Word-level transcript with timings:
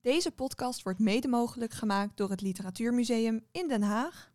Deze 0.00 0.30
podcast 0.30 0.82
wordt 0.82 0.98
mede 0.98 1.28
mogelijk 1.28 1.72
gemaakt 1.72 2.16
door 2.16 2.30
het 2.30 2.40
Literatuurmuseum 2.40 3.44
in 3.52 3.68
Den 3.68 3.82
Haag. 3.82 4.30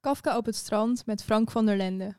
Kafka 0.00 0.36
op 0.36 0.44
het 0.46 0.56
strand 0.56 1.06
met 1.06 1.24
Frank 1.24 1.50
van 1.50 1.66
der 1.66 1.76
Lende. 1.76 2.16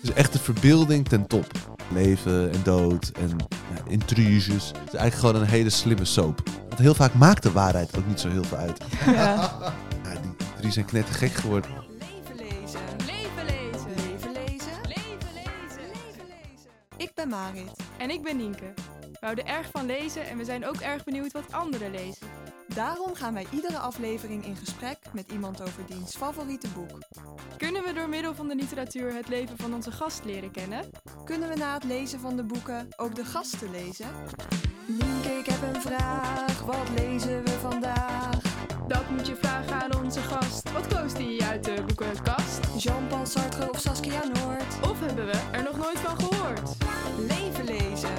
Dus 0.00 0.12
echt 0.12 0.32
de 0.32 0.38
verbeelding 0.38 1.08
ten 1.08 1.26
top. 1.26 1.76
Leven 1.92 2.52
en 2.52 2.62
dood 2.62 3.08
en 3.08 3.36
ja, 3.48 3.90
intriges. 3.90 4.66
Het 4.66 4.86
is 4.86 4.94
eigenlijk 4.94 5.14
gewoon 5.14 5.34
een 5.34 5.46
hele 5.46 5.70
slimme 5.70 6.04
soap. 6.04 6.42
Want 6.68 6.78
heel 6.78 6.94
vaak 6.94 7.14
maakt 7.14 7.42
de 7.42 7.52
waarheid 7.52 7.96
ook 7.96 8.06
niet 8.06 8.20
zo 8.20 8.28
heel 8.28 8.44
veel 8.44 8.58
uit. 8.58 8.84
Ja. 9.06 9.56
Ja, 10.04 10.20
die 10.20 10.46
drie 10.56 10.72
zijn 10.72 10.86
knettergek 10.86 11.32
geworden. 11.32 11.70
Leven 11.98 12.36
lezen. 12.36 12.80
Leven 13.06 13.44
lezen. 13.44 13.90
Leven 13.96 14.32
lezen. 14.32 14.80
Leven 14.82 15.32
lezen. 15.34 15.86
Leven 15.86 16.26
lezen. 16.26 16.70
Ik 16.96 17.14
ben 17.14 17.28
Marit. 17.28 17.70
En 17.98 18.10
ik 18.10 18.22
ben 18.22 18.36
Nienke. 18.36 18.74
We 19.20 19.26
houden 19.26 19.46
erg 19.46 19.68
van 19.72 19.86
lezen 19.86 20.26
en 20.26 20.36
we 20.36 20.44
zijn 20.44 20.66
ook 20.66 20.76
erg 20.76 21.04
benieuwd 21.04 21.32
wat 21.32 21.52
anderen 21.52 21.90
lezen. 21.90 22.26
Daarom 22.74 23.14
gaan 23.14 23.34
wij 23.34 23.46
iedere 23.50 23.78
aflevering 23.78 24.44
in 24.44 24.56
gesprek 24.56 24.98
met 25.12 25.32
iemand 25.32 25.62
over 25.62 25.86
diens 25.86 26.16
favoriete 26.16 26.68
boek. 26.68 26.98
Kunnen 27.56 27.82
we 27.82 27.92
door 27.92 28.08
middel 28.08 28.34
van 28.34 28.48
de 28.48 28.54
literatuur 28.54 29.14
het 29.14 29.28
leven 29.28 29.56
van 29.56 29.74
onze 29.74 29.92
gast 29.92 30.24
leren 30.24 30.50
kennen? 30.50 30.90
Kunnen 31.24 31.48
we 31.48 31.54
na 31.54 31.74
het 31.74 31.84
lezen 31.84 32.20
van 32.20 32.36
de 32.36 32.42
boeken 32.42 32.88
ook 32.96 33.14
de 33.14 33.24
gasten 33.24 33.70
lezen? 33.70 34.06
Nienke, 34.86 35.28
ik 35.28 35.46
heb 35.46 35.74
een 35.74 35.80
vraag. 35.80 36.62
Wat 36.62 36.88
lezen 36.96 37.44
we 37.44 37.50
vandaag? 37.50 38.38
Dat 38.88 39.10
moet 39.10 39.26
je 39.26 39.36
vragen 39.36 39.82
aan 39.82 40.02
onze 40.02 40.20
gast. 40.20 40.72
Wat 40.72 40.86
koos 40.86 41.14
die 41.14 41.44
uit 41.44 41.64
de 41.64 41.82
boekenkast? 41.86 42.60
Jean-Paul 42.76 43.26
Sartre 43.26 43.70
of 43.70 43.80
Saskia 43.80 44.24
Noord? 44.24 44.90
Of 44.90 45.00
hebben 45.00 45.26
we 45.26 45.40
er 45.52 45.62
nog 45.62 45.76
nooit 45.76 45.98
van 45.98 46.16
gehoord? 46.20 46.76
Leven 47.18 47.64
lezen. 47.64 48.17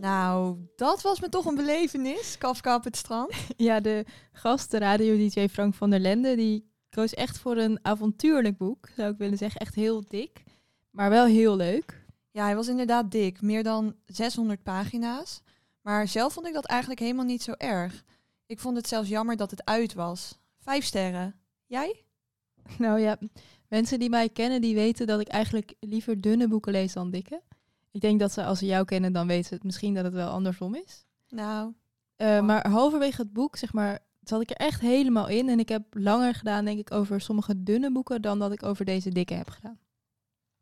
Nou, 0.00 0.58
dat 0.76 1.02
was 1.02 1.20
me 1.20 1.28
toch 1.28 1.44
een 1.44 1.54
belevenis. 1.54 2.38
Kafka 2.38 2.74
op 2.74 2.84
het 2.84 2.96
strand. 2.96 3.34
Ja, 3.56 3.80
de 3.80 4.04
gast, 4.32 4.70
de 4.70 4.78
radio-dj 4.78 5.48
Frank 5.48 5.74
van 5.74 5.90
der 5.90 5.98
Lende, 5.98 6.36
die 6.36 6.70
koos 6.90 7.14
echt 7.14 7.38
voor 7.38 7.56
een 7.56 7.78
avontuurlijk 7.82 8.56
boek, 8.56 8.88
zou 8.96 9.12
ik 9.12 9.18
willen 9.18 9.38
zeggen. 9.38 9.60
Echt 9.60 9.74
heel 9.74 10.04
dik, 10.08 10.44
maar 10.90 11.10
wel 11.10 11.24
heel 11.24 11.56
leuk. 11.56 12.04
Ja, 12.30 12.44
hij 12.44 12.56
was 12.56 12.68
inderdaad 12.68 13.10
dik. 13.10 13.40
Meer 13.40 13.62
dan 13.62 13.94
600 14.06 14.62
pagina's. 14.62 15.42
Maar 15.80 16.08
zelf 16.08 16.32
vond 16.32 16.46
ik 16.46 16.54
dat 16.54 16.66
eigenlijk 16.66 17.00
helemaal 17.00 17.24
niet 17.24 17.42
zo 17.42 17.52
erg. 17.52 18.04
Ik 18.46 18.60
vond 18.60 18.76
het 18.76 18.88
zelfs 18.88 19.08
jammer 19.08 19.36
dat 19.36 19.50
het 19.50 19.64
uit 19.64 19.94
was. 19.94 20.38
Vijf 20.58 20.84
sterren. 20.84 21.34
Jij? 21.66 22.04
Nou 22.78 23.00
ja, 23.00 23.18
mensen 23.68 23.98
die 23.98 24.10
mij 24.10 24.28
kennen, 24.28 24.60
die 24.60 24.74
weten 24.74 25.06
dat 25.06 25.20
ik 25.20 25.28
eigenlijk 25.28 25.74
liever 25.80 26.20
dunne 26.20 26.48
boeken 26.48 26.72
lees 26.72 26.92
dan 26.92 27.10
dikke. 27.10 27.42
Ik 27.90 28.00
denk 28.00 28.20
dat 28.20 28.32
ze, 28.32 28.44
als 28.44 28.58
ze 28.58 28.66
jou 28.66 28.84
kennen, 28.84 29.12
dan 29.12 29.26
weten 29.26 29.44
ze 29.48 29.54
het 29.54 29.64
misschien 29.64 29.94
dat 29.94 30.04
het 30.04 30.12
wel 30.12 30.28
andersom 30.30 30.74
is. 30.74 31.04
Nou, 31.28 31.72
Eh, 32.16 32.36
Wow. 32.36 32.44
Maar 32.44 32.68
halverwege 32.68 33.22
het 33.22 33.32
boek, 33.32 33.56
zeg 33.56 33.72
maar, 33.72 33.98
zat 34.24 34.40
ik 34.40 34.50
er 34.50 34.56
echt 34.56 34.80
helemaal 34.80 35.28
in. 35.28 35.48
En 35.48 35.58
ik 35.58 35.68
heb 35.68 35.82
langer 35.90 36.34
gedaan, 36.34 36.64
denk 36.64 36.78
ik, 36.78 36.92
over 36.92 37.20
sommige 37.20 37.62
dunne 37.62 37.92
boeken 37.92 38.22
dan 38.22 38.38
dat 38.38 38.52
ik 38.52 38.62
over 38.62 38.84
deze 38.84 39.10
dikke 39.10 39.34
heb 39.34 39.48
gedaan. 39.48 39.78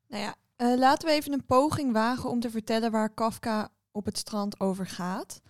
nou 0.08 0.22
ja. 0.22 0.34
eh, 0.56 0.78
laten 0.78 1.08
we 1.08 1.14
even 1.14 1.32
een 1.32 1.46
poging 1.46 1.92
wagen 1.92 2.30
om 2.30 2.40
te 2.40 2.50
vertellen 2.50 2.90
waar 2.90 3.14
Kafka 3.14 3.68
op 3.90 4.04
het 4.04 4.18
strand 4.18 4.60
over 4.60 4.86
gaat. 4.86 5.40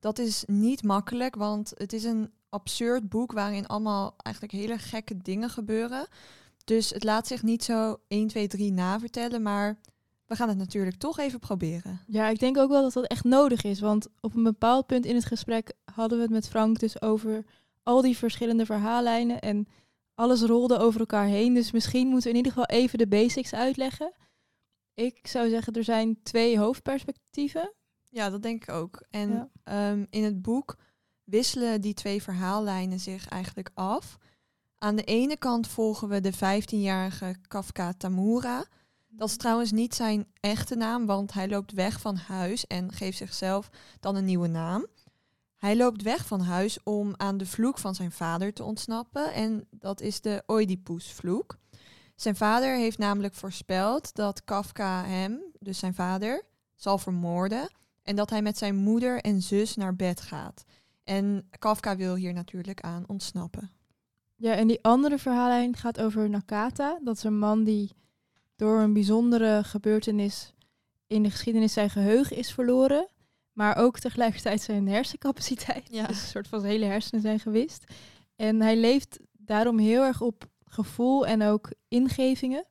Dat 0.00 0.18
is 0.18 0.44
niet 0.46 0.82
makkelijk, 0.82 1.34
want 1.34 1.72
het 1.74 1.92
is 1.92 2.04
een 2.04 2.32
absurd 2.48 3.08
boek 3.08 3.32
waarin 3.32 3.66
allemaal 3.66 4.14
eigenlijk 4.16 4.54
hele 4.54 4.78
gekke 4.78 5.16
dingen 5.16 5.50
gebeuren. 5.50 6.06
Dus 6.64 6.90
het 6.90 7.04
laat 7.04 7.26
zich 7.26 7.42
niet 7.42 7.64
zo 7.64 7.96
1, 8.08 8.26
2, 8.28 8.46
3 8.48 8.72
navertellen, 8.72 9.42
maar 9.42 9.78
we 10.32 10.38
gaan 10.38 10.48
het 10.48 10.58
natuurlijk 10.58 10.96
toch 10.96 11.18
even 11.18 11.38
proberen. 11.38 12.00
Ja, 12.06 12.28
ik 12.28 12.38
denk 12.38 12.56
ook 12.58 12.70
wel 12.70 12.82
dat 12.82 12.92
dat 12.92 13.06
echt 13.06 13.24
nodig 13.24 13.62
is. 13.64 13.80
Want 13.80 14.08
op 14.20 14.34
een 14.34 14.42
bepaald 14.42 14.86
punt 14.86 15.06
in 15.06 15.14
het 15.14 15.24
gesprek 15.24 15.72
hadden 15.94 16.18
we 16.18 16.24
het 16.24 16.32
met 16.32 16.48
Frank 16.48 16.78
dus 16.78 17.02
over 17.02 17.44
al 17.82 18.02
die 18.02 18.16
verschillende 18.16 18.66
verhaallijnen. 18.66 19.40
En 19.40 19.66
alles 20.14 20.42
rolde 20.42 20.78
over 20.78 21.00
elkaar 21.00 21.26
heen. 21.26 21.54
Dus 21.54 21.72
misschien 21.72 22.06
moeten 22.06 22.22
we 22.24 22.30
in 22.30 22.44
ieder 22.44 22.52
geval 22.52 22.76
even 22.78 22.98
de 22.98 23.06
basics 23.08 23.54
uitleggen. 23.54 24.12
Ik 24.94 25.26
zou 25.26 25.48
zeggen, 25.48 25.72
er 25.72 25.84
zijn 25.84 26.22
twee 26.22 26.58
hoofdperspectieven. 26.58 27.72
Ja, 28.08 28.30
dat 28.30 28.42
denk 28.42 28.62
ik 28.62 28.70
ook. 28.74 29.04
En 29.10 29.30
Ja. 29.30 29.48
ehm, 29.64 30.04
in 30.10 30.24
het 30.24 30.42
boek 30.42 30.76
wisselen 31.24 31.80
die 31.80 31.94
twee 31.94 32.22
verhaallijnen 32.22 33.00
zich 33.00 33.28
eigenlijk 33.28 33.70
af. 33.74 34.16
Aan 34.78 34.96
de 34.96 35.04
ene 35.04 35.36
kant 35.36 35.68
volgen 35.68 36.08
we 36.08 36.20
de 36.20 36.32
15-jarige 36.32 37.36
Kafka 37.48 37.92
Tamura. 37.92 38.64
Dat 39.14 39.28
is 39.28 39.36
trouwens 39.36 39.72
niet 39.72 39.94
zijn 39.94 40.26
echte 40.40 40.74
naam, 40.74 41.06
want 41.06 41.32
hij 41.32 41.48
loopt 41.48 41.72
weg 41.72 42.00
van 42.00 42.16
huis 42.16 42.66
en 42.66 42.92
geeft 42.92 43.16
zichzelf 43.16 43.70
dan 44.00 44.16
een 44.16 44.24
nieuwe 44.24 44.48
naam. 44.48 44.86
Hij 45.56 45.76
loopt 45.76 46.02
weg 46.02 46.26
van 46.26 46.40
huis 46.40 46.82
om 46.82 47.14
aan 47.16 47.36
de 47.36 47.46
vloek 47.46 47.78
van 47.78 47.94
zijn 47.94 48.12
vader 48.12 48.52
te 48.52 48.64
ontsnappen 48.64 49.32
en 49.32 49.66
dat 49.70 50.00
is 50.00 50.20
de 50.20 50.42
Oedipus-vloek. 50.46 51.58
Zijn 52.16 52.36
vader 52.36 52.76
heeft 52.76 52.98
namelijk 52.98 53.34
voorspeld 53.34 54.14
dat 54.14 54.44
Kafka 54.44 55.04
hem, 55.04 55.42
dus 55.58 55.78
zijn 55.78 55.94
vader, 55.94 56.42
zal 56.74 56.98
vermoorden 56.98 57.72
en 58.02 58.16
dat 58.16 58.30
hij 58.30 58.42
met 58.42 58.58
zijn 58.58 58.76
moeder 58.76 59.20
en 59.20 59.42
zus 59.42 59.76
naar 59.76 59.96
bed 59.96 60.20
gaat. 60.20 60.64
En 61.04 61.48
Kafka 61.58 61.96
wil 61.96 62.14
hier 62.14 62.32
natuurlijk 62.32 62.80
aan 62.80 63.04
ontsnappen. 63.06 63.70
Ja, 64.36 64.54
en 64.54 64.66
die 64.66 64.82
andere 64.82 65.18
verhaallijn 65.18 65.76
gaat 65.76 66.00
over 66.00 66.30
Nakata. 66.30 66.98
Dat 67.02 67.16
is 67.16 67.22
een 67.22 67.38
man 67.38 67.64
die 67.64 67.90
door 68.56 68.80
een 68.80 68.92
bijzondere 68.92 69.64
gebeurtenis 69.64 70.52
in 71.06 71.22
de 71.22 71.30
geschiedenis 71.30 71.72
zijn 71.72 71.90
geheugen 71.90 72.36
is 72.36 72.52
verloren. 72.52 73.08
Maar 73.52 73.76
ook 73.76 73.98
tegelijkertijd 73.98 74.62
zijn 74.62 74.88
hersencapaciteit. 74.88 75.88
Ja. 75.90 76.06
Dus 76.06 76.20
een 76.22 76.28
soort 76.28 76.48
van 76.48 76.60
zijn 76.60 76.72
hele 76.72 76.84
hersenen 76.84 77.20
zijn 77.20 77.40
gewist. 77.40 77.84
En 78.36 78.60
hij 78.60 78.76
leeft 78.76 79.18
daarom 79.32 79.78
heel 79.78 80.02
erg 80.02 80.20
op 80.20 80.44
gevoel 80.64 81.26
en 81.26 81.42
ook 81.42 81.70
ingevingen. 81.88 82.64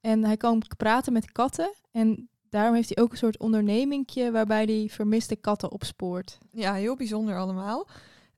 En 0.00 0.24
hij 0.24 0.36
kan 0.36 0.62
praten 0.76 1.12
met 1.12 1.32
katten. 1.32 1.74
En 1.90 2.28
daarom 2.48 2.74
heeft 2.74 2.94
hij 2.94 3.04
ook 3.04 3.10
een 3.10 3.18
soort 3.18 3.38
ondernemingje 3.38 4.30
waarbij 4.30 4.64
hij 4.64 4.88
vermiste 4.90 5.36
katten 5.36 5.72
opspoort. 5.72 6.38
Ja, 6.50 6.74
heel 6.74 6.96
bijzonder 6.96 7.38
allemaal. 7.38 7.88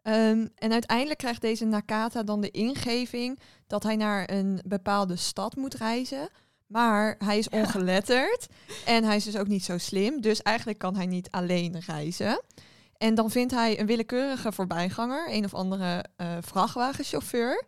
Ehm, 0.03 0.47
en 0.55 0.73
uiteindelijk 0.73 1.19
krijgt 1.19 1.41
deze 1.41 1.65
Nakata 1.65 2.23
dan 2.23 2.41
de 2.41 2.51
ingeving 2.51 3.39
dat 3.67 3.83
hij 3.83 3.97
naar 3.97 4.31
een 4.31 4.61
bepaalde 4.67 5.17
stad 5.17 5.57
moet 5.57 5.75
reizen. 5.75 6.29
Maar 6.71 7.15
hij 7.19 7.39
is 7.39 7.49
ongeletterd 7.49 8.47
en 8.87 9.05
hij 9.05 9.17
is 9.17 9.25
dus 9.25 9.37
ook 9.37 9.49
niet 9.49 9.65
zo 9.65 9.79
slim. 9.79 10.21
Dus 10.21 10.43
eigenlijk 10.43 10.79
kan 10.79 10.97
hij 10.97 11.07
niet 11.07 11.31
alleen 11.31 11.81
reizen. 11.87 12.43
En 12.97 13.15
dan 13.15 13.31
vindt 13.31 13.53
hij 13.53 13.81
een 13.81 13.87
willekeurige 13.87 14.53
voorbijganger, 14.53 15.27
een 15.35 15.45
of 15.45 15.55
andere 15.55 16.05
eh, 16.17 16.37
vrachtwagenchauffeur. 16.41 17.65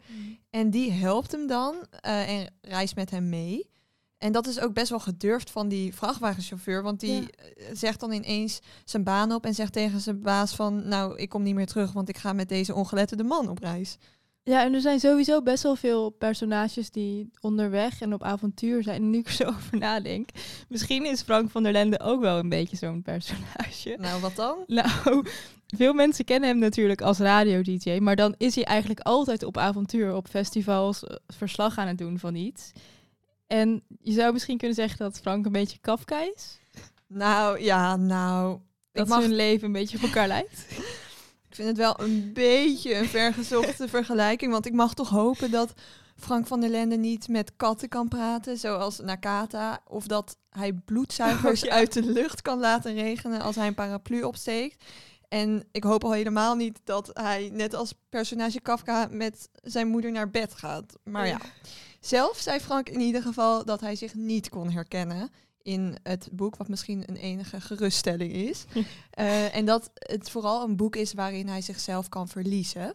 En 0.50 0.70
die 0.70 0.92
helpt 0.92 1.32
hem 1.32 1.46
dan 1.46 1.74
eh, 1.90 2.38
en 2.40 2.54
reist 2.60 2.96
met 2.96 3.10
hem 3.10 3.28
mee. 3.28 3.70
En 4.18 4.32
dat 4.32 4.46
is 4.46 4.60
ook 4.60 4.72
best 4.72 4.90
wel 4.90 5.00
gedurfd 5.00 5.50
van 5.50 5.68
die 5.68 5.94
vrachtwagenchauffeur. 5.94 6.82
Want 6.82 7.00
die 7.00 7.20
Ja. 7.20 7.26
eh, 7.28 7.66
zegt 7.72 8.00
dan 8.00 8.12
ineens 8.12 8.60
zijn 8.84 9.04
baan 9.04 9.32
op 9.32 9.44
en 9.44 9.54
zegt 9.54 9.72
tegen 9.72 10.00
zijn 10.00 10.20
baas 10.20 10.54
van... 10.54 10.88
nou, 10.88 11.16
ik 11.16 11.28
kom 11.28 11.42
niet 11.42 11.54
meer 11.54 11.66
terug, 11.66 11.92
want 11.92 12.08
ik 12.08 12.16
ga 12.18 12.32
met 12.32 12.48
deze 12.48 12.74
ongeletterde 12.74 13.24
man 13.24 13.48
op 13.48 13.58
reis. 13.58 13.96
Ja, 14.44 14.64
en 14.64 14.74
er 14.74 14.80
zijn 14.80 15.00
sowieso 15.00 15.42
best 15.42 15.62
wel 15.62 15.76
veel 15.76 16.10
personages 16.10 16.90
die 16.90 17.30
onderweg 17.40 18.00
en 18.00 18.14
op 18.14 18.22
avontuur 18.22 18.82
zijn. 18.82 19.10
Nu 19.10 19.18
ik 19.18 19.28
zo 19.28 19.44
over 19.56 19.78
nadenk, 19.78 20.28
misschien 20.68 21.06
is 21.06 21.22
Frank 21.22 21.50
van 21.50 21.62
der 21.62 21.72
Lende 21.72 22.00
ook 22.00 22.20
wel 22.20 22.38
een 22.38 22.48
beetje 22.48 22.76
zo'n 22.76 23.02
personage. 23.02 23.96
Nou, 23.98 24.20
wat 24.20 24.36
dan? 24.36 24.64
Nou, 24.82 25.26
veel 25.66 25.92
mensen 25.92 26.24
kennen 26.24 26.48
hem 26.48 26.58
natuurlijk 26.58 27.00
als 27.00 27.18
radio-dj, 27.18 27.98
maar 27.98 28.16
dan 28.16 28.34
is 28.38 28.54
hij 28.54 28.64
eigenlijk 28.64 29.00
altijd 29.00 29.42
op 29.42 29.56
avontuur, 29.56 30.14
op 30.14 30.28
festivals, 30.28 31.04
eh, 31.04 31.16
verslag 31.26 31.78
aan 31.78 31.88
het 31.88 31.98
doen 31.98 32.18
van 32.18 32.34
iets. 32.34 32.72
En 33.46 33.82
je 34.00 34.12
zou 34.12 34.32
misschien 34.32 34.58
kunnen 34.58 34.76
zeggen 34.76 34.98
dat 34.98 35.20
Frank 35.20 35.46
een 35.46 35.52
beetje 35.52 35.78
Kafka 35.80 36.20
is. 36.34 36.58
Nou, 37.06 37.60
ja, 37.60 37.96
nou... 37.96 38.58
Dat 38.92 39.08
mag, 39.08 39.20
zijn 39.20 39.34
leven 39.34 39.66
een 39.66 39.72
beetje 39.72 39.96
op 39.96 40.02
elkaar 40.02 40.28
lijkt. 40.28 40.66
ik 41.52 41.58
vind 41.58 41.68
het 41.68 41.76
wel 41.76 42.00
een 42.00 42.30
beetje 42.32 42.94
een 42.94 43.08
vergezochte 43.08 43.88
vergelijking. 43.98 44.52
Want 44.52 44.66
ik 44.66 44.72
mag 44.72 44.94
toch 44.94 45.08
hopen 45.08 45.50
dat 45.50 45.72
Frank 46.16 46.46
van 46.46 46.60
der 46.60 46.70
Lende 46.70 46.96
niet 46.96 47.28
met 47.28 47.52
katten 47.56 47.88
kan 47.88 48.08
praten, 48.08 48.58
zoals 48.58 48.98
Nakata. 48.98 49.80
Of 49.88 50.06
dat 50.06 50.36
hij 50.50 50.72
bloedzuigers 50.72 51.62
Oh, 51.62 51.68
ja. 51.68 51.74
uit 51.74 51.92
de 51.92 52.02
lucht 52.02 52.42
kan 52.42 52.58
laten 52.58 52.94
regenen 52.94 53.40
als 53.40 53.56
hij 53.56 53.66
een 53.66 53.74
paraplu 53.74 54.22
opsteekt. 54.22 54.84
En 55.28 55.64
ik 55.72 55.84
hoop 55.84 56.04
al 56.04 56.12
helemaal 56.12 56.54
niet 56.54 56.80
dat 56.84 57.10
hij, 57.12 57.50
net 57.52 57.74
als 57.74 57.94
personage 58.08 58.60
Kafka, 58.60 59.08
met 59.10 59.48
zijn 59.62 59.88
moeder 59.88 60.12
naar 60.12 60.30
bed 60.30 60.54
gaat. 60.54 60.98
Maar 61.04 61.26
ja, 61.26 61.40
zelf 62.00 62.38
zei 62.38 62.60
Frank 62.60 62.88
in 62.88 63.00
ieder 63.00 63.22
geval 63.22 63.64
dat 63.64 63.80
hij 63.80 63.96
zich 63.96 64.14
niet 64.14 64.48
kon 64.48 64.70
herkennen 64.70 65.30
in 65.62 65.96
het 66.02 66.28
boek, 66.32 66.56
wat 66.56 66.68
misschien 66.68 67.02
een 67.06 67.16
enige 67.16 67.60
geruststelling 67.60 68.32
is. 68.32 68.64
Eh, 69.12 69.56
en 69.56 69.64
dat 69.64 69.90
het 69.94 70.30
vooral 70.30 70.62
een 70.62 70.76
boek 70.76 70.96
is 70.96 71.12
waarin 71.12 71.48
hij 71.48 71.60
zichzelf 71.60 72.08
kan 72.08 72.28
verliezen. 72.28 72.94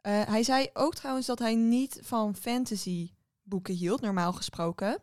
Eh, 0.00 0.22
hij 0.26 0.42
zei 0.42 0.68
ook 0.72 0.94
trouwens 0.94 1.26
dat 1.26 1.38
hij 1.38 1.54
niet 1.54 1.98
van 2.02 2.36
fantasy 2.36 3.10
boeken 3.42 3.74
hield, 3.74 4.00
normaal 4.00 4.32
gesproken. 4.32 5.02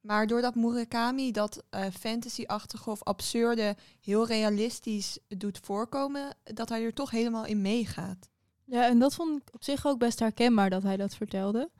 Maar 0.00 0.26
doordat 0.26 0.54
Murakami 0.54 1.32
dat 1.32 1.62
eh, 1.70 1.84
fantasy-achtige 1.98 2.90
of 2.90 3.02
absurde 3.02 3.76
heel 4.00 4.26
realistisch 4.26 5.18
doet 5.28 5.58
voorkomen, 5.62 6.36
dat 6.44 6.68
hij 6.68 6.84
er 6.84 6.94
toch 6.94 7.10
helemaal 7.10 7.46
in 7.46 7.60
meegaat. 7.60 8.30
Ja, 8.64 8.88
en 8.88 8.98
dat 8.98 9.14
vond 9.14 9.40
ik 9.40 9.54
op 9.54 9.64
zich 9.64 9.86
ook 9.86 9.98
best 9.98 10.18
herkenbaar 10.18 10.70
dat 10.70 10.82
hij 10.82 10.96
dat 10.96 11.14
vertelde. 11.14 11.70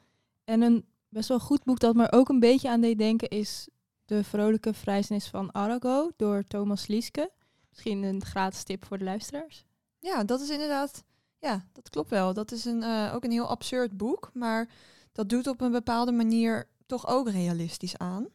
En 0.45 0.63
een 0.63 0.85
best 1.09 1.29
wel 1.29 1.41
goed 1.41 1.65
boek 1.65 1.79
dat 1.79 1.95
me 1.95 2.13
ook 2.13 2.29
een 2.29 2.41
beetje 2.41 2.69
aan 2.69 2.81
deed 2.81 2.99
denken 2.99 3.29
is 3.29 3.69
De 4.05 4.25
Vrolijke 4.25 4.75
Vrijzenis 4.75 5.29
van 5.29 5.55
Arago 5.55 6.11
door 6.17 6.45
Thomas 6.45 6.87
Lieske. 6.87 7.31
Misschien 7.69 8.03
een 8.03 8.25
gratis 8.25 8.63
tip 8.63 8.85
voor 8.85 8.99
de 8.99 9.05
luisteraars. 9.05 9.65
Ja, 9.99 10.25
dat 10.25 10.41
is 10.41 10.51
inderdaad, 10.51 11.05
ja, 11.39 11.67
dat 11.73 11.91
klopt 11.91 12.11
wel. 12.11 12.35
Dat 12.35 12.53
is 12.53 12.65
een, 12.65 12.83
eh, 12.83 13.13
ook 13.15 13.25
een 13.25 13.31
heel 13.31 13.49
absurd 13.49 13.97
boek, 13.97 14.31
maar 14.35 14.69
dat 15.13 15.29
doet 15.29 15.47
op 15.47 15.61
een 15.61 15.73
bepaalde 15.73 16.13
manier 16.13 16.69
toch 16.87 17.07
ook 17.09 17.29
realistisch 17.29 17.99
aan. 17.99 18.29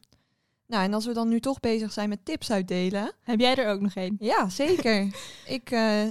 Nou, 0.66 0.84
en 0.84 0.94
als 0.94 1.06
we 1.06 1.12
dan 1.12 1.28
nu 1.28 1.40
toch 1.40 1.60
bezig 1.60 1.92
zijn 1.92 2.08
met 2.08 2.24
tips 2.24 2.50
uitdelen. 2.50 3.12
Heb 3.20 3.40
jij 3.40 3.54
er 3.54 3.72
ook 3.72 3.80
nog 3.80 3.94
een? 3.94 4.16
Ja, 4.18 4.48
zeker. 4.48 5.16
ik 5.56 5.70
eh, 5.70 6.06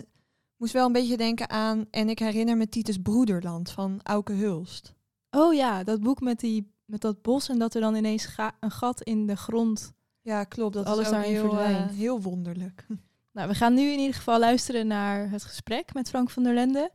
moest 0.58 0.74
wel 0.74 0.86
een 0.86 0.92
beetje 0.92 1.18
denken 1.18 1.50
aan, 1.50 1.86
en 1.92 2.10
ik 2.10 2.20
herinner 2.20 2.58
me 2.58 2.70
Titus 2.70 2.98
Broederland 2.98 3.72
van 3.72 4.00
Auke 4.04 4.34
Hulst. 4.34 4.94
Oh 5.30 5.54
ja, 5.54 5.84
dat 5.84 6.02
boek 6.02 6.22
met, 6.22 6.40
die, 6.40 6.72
met 6.88 7.02
dat 7.02 7.22
bos 7.22 7.50
en 7.50 7.60
dat 7.60 7.74
er 7.74 7.82
dan 7.82 7.96
ineens 7.96 8.26
ga- 8.26 8.56
een 8.60 8.72
gat 8.72 9.02
in 9.02 9.26
de 9.28 9.36
grond. 9.36 9.94
Ja, 10.22 10.44
klopt. 10.44 10.74
Dat 10.74 10.86
Alles 10.86 11.06
is 11.06 11.12
daarin 11.12 11.32
heel, 11.32 11.44
eh, 11.44 11.50
verdwijnt. 11.50 11.92
heel 11.92 12.22
wonderlijk. 12.22 12.86
Nou, 13.32 13.50
we 13.50 13.56
gaan 13.56 13.74
nu 13.74 13.82
in 13.92 14.00
ieder 14.00 14.16
geval 14.16 14.40
luisteren 14.40 14.88
naar 14.88 15.30
het 15.30 15.44
gesprek 15.44 15.94
met 15.94 16.10
Frank 16.10 16.30
van 16.30 16.44
der 16.44 16.54
Lende. 16.54 16.92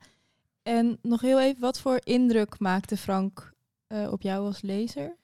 En 0.63 0.99
nog 1.03 1.21
heel 1.21 1.41
even, 1.41 1.61
wat 1.61 1.81
voor 1.81 1.99
indruk 2.05 2.59
maakte 2.59 2.97
Frank 2.97 3.53
eh, 3.87 4.13
op 4.13 4.23
jou 4.23 4.47
als 4.47 4.61
lezer? 4.63 5.17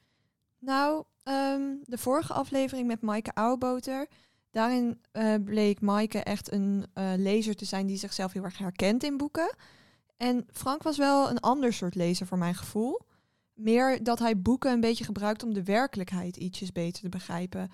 Nou, 0.58 1.04
ehm, 1.22 1.62
de 1.84 1.98
vorige 1.98 2.32
aflevering 2.32 2.86
met 2.86 3.00
Maaike 3.00 3.34
Ouwboter. 3.34 4.06
Daarin 4.50 5.00
eh, 5.12 5.34
bleek 5.44 5.80
Maaike 5.80 6.18
echt 6.18 6.52
een 6.52 6.86
lezer 7.16 7.54
te 7.56 7.64
zijn 7.64 7.86
die 7.86 7.96
zichzelf 7.98 8.32
heel 8.32 8.44
erg 8.44 8.58
herkent 8.58 9.02
in 9.02 9.16
boeken. 9.16 9.54
En 10.16 10.46
Frank 10.52 10.82
was 10.82 10.96
wel 10.96 11.30
een 11.30 11.40
ander 11.40 11.72
soort 11.72 11.94
lezer 11.94 12.26
voor 12.26 12.38
mijn 12.38 12.54
gevoel. 12.54 13.00
Meer 13.58 14.02
dat 14.02 14.18
hij 14.18 14.40
boeken 14.40 14.72
een 14.72 14.80
beetje 14.80 15.04
gebruikt 15.04 15.42
om 15.42 15.54
de 15.54 15.62
werkelijkheid 15.62 16.36
ietsjes 16.36 16.72
beter 16.72 17.02
te 17.02 17.08
begrijpen. 17.08 17.70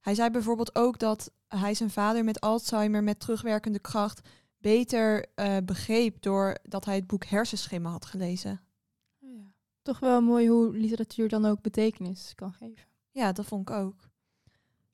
Hij 0.00 0.14
zei 0.14 0.30
bijvoorbeeld 0.30 0.74
ook 0.74 0.98
dat 0.98 1.30
hij 1.48 1.74
zijn 1.74 1.90
vader 1.90 2.24
met 2.24 2.40
Alzheimer 2.40 3.02
met 3.02 3.20
terugwerkende 3.20 3.78
kracht 3.78 4.28
beter 4.58 5.26
eh, 5.34 5.56
begreep 5.64 6.22
doordat 6.22 6.84
hij 6.84 6.94
het 6.94 7.06
boek 7.06 7.24
Hersenschimmen 7.24 7.90
had 7.90 8.06
gelezen. 8.06 8.60
Toch 9.82 9.98
wel 9.98 10.20
mooi 10.20 10.48
hoe 10.48 10.76
literatuur 10.76 11.28
dan 11.28 11.44
ook 11.44 11.60
betekenis 11.60 12.32
kan 12.34 12.52
geven. 12.52 12.86
Ja, 13.10 13.32
dat 13.32 13.46
vond 13.46 13.68
ik 13.68 13.74
ook. 13.74 14.08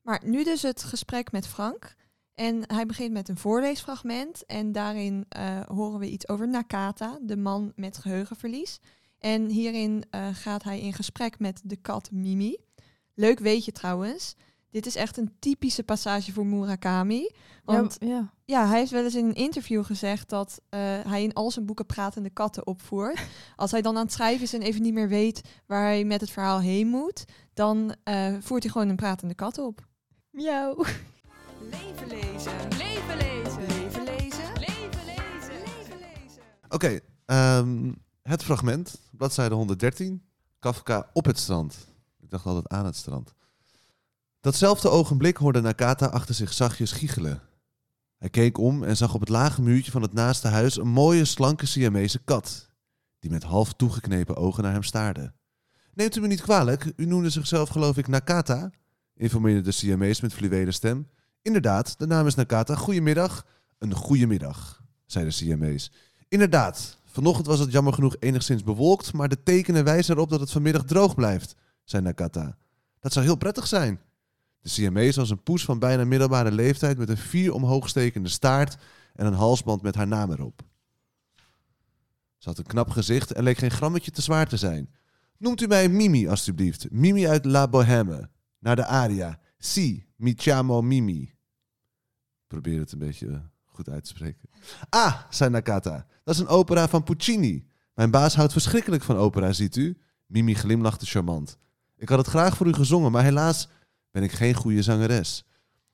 Maar 0.01 0.21
nu 0.25 0.43
dus 0.43 0.61
het 0.61 0.83
gesprek 0.83 1.31
met 1.31 1.47
Frank. 1.47 1.95
En 2.33 2.63
hij 2.67 2.85
begint 2.85 3.11
met 3.11 3.29
een 3.29 3.37
voorleesfragment. 3.37 4.45
En 4.45 4.71
daarin 4.71 5.25
eh, 5.29 5.59
horen 5.61 5.99
we 5.99 6.09
iets 6.09 6.27
over 6.27 6.47
Nakata, 6.47 7.19
de 7.21 7.37
man 7.37 7.71
met 7.75 7.97
geheugenverlies. 7.97 8.79
En 9.25 9.45
hierin 9.45 10.03
eh, 10.09 10.27
gaat 10.33 10.63
hij 10.63 10.79
in 10.79 10.93
gesprek 10.93 11.39
met 11.39 11.61
de 11.63 11.75
kat 11.75 12.11
Mimi. 12.11 12.57
Leuk 13.13 13.39
weet 13.39 13.65
je 13.65 13.71
trouwens. 13.71 14.35
Dit 14.69 14.85
is 14.85 14.95
echt 14.95 15.17
een 15.17 15.35
typische 15.39 15.83
passage 15.83 16.33
voor 16.33 16.45
Murakami. 16.45 17.31
Want 17.63 17.97
ja, 17.99 18.07
ja. 18.07 18.33
ja, 18.45 18.67
hij 18.67 18.79
heeft 18.79 18.91
wel 18.91 19.03
eens 19.03 19.15
in 19.15 19.25
een 19.25 19.35
interview 19.35 19.85
gezegd 19.85 20.29
dat 20.29 20.61
eh, 20.69 20.79
hij 20.79 21.23
in 21.23 21.33
al 21.33 21.51
zijn 21.51 21.65
boeken 21.65 21.85
pratende 21.85 22.29
katten 22.29 22.67
opvoert. 22.67 23.27
Als 23.55 23.71
hij 23.71 23.81
dan 23.81 23.97
aan 23.97 24.03
het 24.03 24.13
schrijven 24.13 24.43
is 24.43 24.53
en 24.53 24.61
even 24.61 24.81
niet 24.81 24.93
meer 24.93 25.09
weet 25.09 25.41
waar 25.65 25.83
hij 25.83 26.03
met 26.03 26.21
het 26.21 26.29
verhaal 26.29 26.59
heen 26.59 26.87
moet, 26.87 27.25
dan 27.53 27.95
eh, 28.03 28.33
voert 28.39 28.63
hij 28.63 28.71
gewoon 28.71 28.89
een 28.89 28.95
pratende 28.95 29.35
kat 29.35 29.57
op. 29.57 29.87
Miauw. 30.29 30.75
Leven 31.71 32.07
lezen. 32.07 32.67
Leven 32.77 33.17
lezen. 33.17 33.67
Leven 33.67 34.03
lezen. 34.03 34.53
Leven 34.53 35.05
lezen. 35.05 35.57
Leven 35.65 35.97
lezen. 35.97 36.43
Oké, 36.69 36.99
ehm, 37.25 37.91
het 38.21 38.43
fragment, 38.43 38.99
bladzijde 39.17 39.55
113. 39.55 40.23
Kafka 40.59 41.09
op 41.13 41.25
het 41.25 41.39
strand. 41.39 41.87
Ik 42.19 42.29
dacht 42.29 42.45
altijd 42.45 42.67
aan 42.67 42.85
het 42.85 42.95
strand. 42.95 43.33
Datzelfde 44.39 44.89
ogenblik 44.89 45.37
hoorde 45.37 45.61
Nakata 45.61 46.05
achter 46.05 46.35
zich 46.35 46.53
zachtjes 46.53 46.91
giechelen. 46.91 47.41
Hij 48.17 48.29
keek 48.29 48.57
om 48.57 48.83
en 48.83 48.97
zag 48.97 49.13
op 49.13 49.19
het 49.19 49.29
lage 49.29 49.61
muurtje 49.61 49.91
van 49.91 50.01
het 50.01 50.13
naaste 50.13 50.47
huis 50.47 50.77
een 50.77 50.87
mooie, 50.87 51.25
slanke 51.25 51.65
Siamese 51.65 52.19
kat, 52.19 52.69
die 53.19 53.31
met 53.31 53.43
half 53.43 53.73
toegeknepen 53.73 54.35
ogen 54.35 54.63
naar 54.63 54.71
hem 54.71 54.83
staarde. 54.83 55.33
Neemt 55.93 56.15
u 56.15 56.21
me 56.21 56.27
niet 56.27 56.41
kwalijk, 56.41 56.93
u 56.95 57.05
noemde 57.05 57.29
zichzelf 57.29 57.69
geloof 57.69 57.97
ik 57.97 58.07
Nakata? 58.07 58.71
informeerde 59.15 59.61
de 59.61 59.71
Siamees 59.71 60.21
met 60.21 60.33
fluwelen 60.33 60.73
stem. 60.73 61.07
Inderdaad, 61.41 61.99
de 61.99 62.07
naam 62.07 62.27
is 62.27 62.35
Nakata. 62.35 62.75
Goedemiddag. 62.75 63.45
Een 63.77 63.93
goede 63.93 64.27
middag, 64.27 64.83
zei 65.05 65.25
de 65.25 65.31
Siamees. 65.31 65.91
Inderdaad, 66.35 66.99
vanochtend 67.05 67.47
was 67.47 67.59
het 67.59 67.71
jammer 67.71 67.93
genoeg 67.93 68.15
enigszins 68.19 68.63
bewolkt, 68.63 69.13
maar 69.13 69.29
de 69.29 69.43
tekenen 69.43 69.83
wijzen 69.83 70.15
erop 70.15 70.29
dat 70.29 70.39
het 70.39 70.51
vanmiddag 70.51 70.83
droog 70.83 71.15
blijft, 71.15 71.55
zei 71.83 72.03
Nakata. 72.03 72.57
Dat 72.99 73.13
zou 73.13 73.25
heel 73.25 73.35
prettig 73.35 73.67
zijn. 73.67 73.99
De 74.61 74.69
Siamees 74.69 75.15
was 75.15 75.29
een 75.29 75.43
poes 75.43 75.65
van 75.65 75.79
bijna 75.79 76.05
middelbare 76.05 76.51
leeftijd 76.51 76.97
met 76.97 77.09
een 77.09 77.17
vier 77.17 77.53
omhoogstekende 77.53 78.29
staart 78.29 78.77
en 79.13 79.25
een 79.25 79.33
halsband 79.33 79.81
met 79.81 79.95
haar 79.95 80.07
naam 80.07 80.31
erop. 80.31 80.61
Ze 82.37 82.49
had 82.49 82.57
een 82.57 82.65
knap 82.65 82.89
gezicht 82.89 83.31
en 83.31 83.43
leek 83.43 83.57
geen 83.57 83.71
grammetje 83.71 84.11
te 84.11 84.21
zwaar 84.21 84.47
te 84.47 84.57
zijn. 84.57 84.89
Noemt 85.37 85.61
u 85.61 85.67
mij 85.67 85.89
Mimi, 85.89 86.27
alstublieft. 86.29 86.91
Mimi 86.91 87.27
uit 87.27 87.45
La 87.45 87.67
Bohème. 87.67 88.29
Naar 88.59 88.75
de 88.75 88.85
aria. 88.85 89.39
Si, 89.57 90.05
mi 90.15 90.33
chiamo 90.37 90.81
Mimi. 90.81 91.33
Probeer 92.47 92.79
het 92.79 92.91
een 92.91 92.99
beetje 92.99 93.49
goed 93.65 93.89
uit 93.89 94.03
te 94.03 94.09
spreken. 94.09 94.49
Ah, 94.89 95.21
zei 95.29 95.49
Nakata. 95.49 96.05
Dat 96.25 96.35
is 96.35 96.41
een 96.41 96.47
opera 96.47 96.87
van 96.87 97.03
Puccini. 97.03 97.65
Mijn 97.93 98.11
baas 98.11 98.35
houdt 98.35 98.51
verschrikkelijk 98.51 99.03
van 99.03 99.17
opera, 99.17 99.53
ziet 99.53 99.75
u. 99.75 99.97
Mimi 100.25 100.53
glimlachte 100.53 101.05
charmant. 101.05 101.57
Ik 101.97 102.09
had 102.09 102.17
het 102.17 102.27
graag 102.27 102.57
voor 102.57 102.67
u 102.67 102.73
gezongen, 102.73 103.11
maar 103.11 103.23
helaas 103.23 103.67
ben 104.11 104.23
ik 104.23 104.31
geen 104.31 104.53
goede 104.53 104.81
zangeres. 104.81 105.45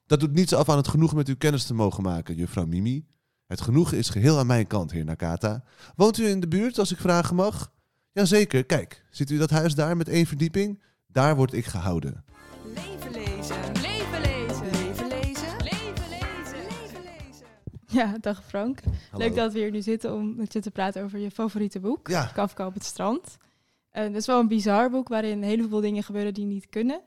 Dat 0.06 0.20
doet 0.20 0.34
niets 0.34 0.54
af 0.54 0.70
aan 0.70 0.78
het 0.78 0.88
genoegen 0.88 1.18
met 1.18 1.28
uw 1.28 1.38
kennis 1.38 1.66
te 1.66 1.74
mogen 1.74 2.04
maken, 2.04 2.36
juffrouw 2.36 2.66
Mimi. 2.66 3.06
Het 3.48 3.62
genoegen 3.62 3.98
is 3.98 4.10
geheel 4.10 4.40
aan 4.40 4.48
mijn 4.48 4.68
kant, 4.68 4.92
heer 4.92 5.06
Nakata. 5.06 5.64
Woont 5.96 6.18
u 6.18 6.28
in 6.28 6.40
de 6.40 6.48
buurt, 6.48 6.80
als 6.80 6.92
ik 6.92 6.98
vragen 6.98 7.36
mag? 7.36 7.72
Jazeker, 8.12 8.66
kijk. 8.66 9.06
Ziet 9.10 9.30
u 9.30 9.38
dat 9.38 9.50
huis 9.50 9.76
daar 9.76 9.98
met 9.98 10.10
één 10.10 10.26
verdieping? 10.26 10.82
Daar 11.08 11.36
word 11.36 11.54
ik 11.54 11.66
gehouden. 11.66 12.24
Ja, 18.00 18.18
dag 18.22 18.44
Frank. 18.46 18.80
Hallo. 19.12 19.26
Leuk 19.26 19.36
dat 19.36 19.54
we 19.54 19.60
hier 19.60 19.72
nu 19.72 19.82
zitten 19.82 20.14
om 20.14 20.36
met 20.36 20.54
je 20.54 20.60
te 20.60 20.72
praten 20.72 21.04
over 21.04 21.20
je 21.20 21.32
favoriete 21.32 21.80
boek, 21.80 22.08
Ja, 22.08 22.26
Kafka 22.26 22.66
op 22.66 22.74
het 22.74 22.84
strand. 22.84 23.38
Uh, 23.94 24.04
het 24.04 24.16
is 24.16 24.26
wel 24.26 24.40
een 24.40 24.48
bizar 24.48 24.90
boek 24.90 25.08
waarin 25.08 25.42
heel 25.42 25.68
veel 25.70 25.82
dingen 25.82 26.04
gebeuren 26.04 26.34
die 26.34 26.46
niet 26.46 26.70
kunnen. 26.70 27.02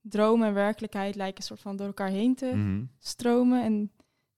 Droom 0.00 0.42
en 0.42 0.54
werkelijkheid 0.54 1.14
lijken 1.14 1.36
een 1.36 1.42
soort 1.46 1.60
van 1.60 1.76
door 1.76 1.86
elkaar 1.86 2.08
heen 2.08 2.34
te 2.34 2.46
Mhm. 2.54 2.84
stromen. 2.98 3.62
En 3.64 3.90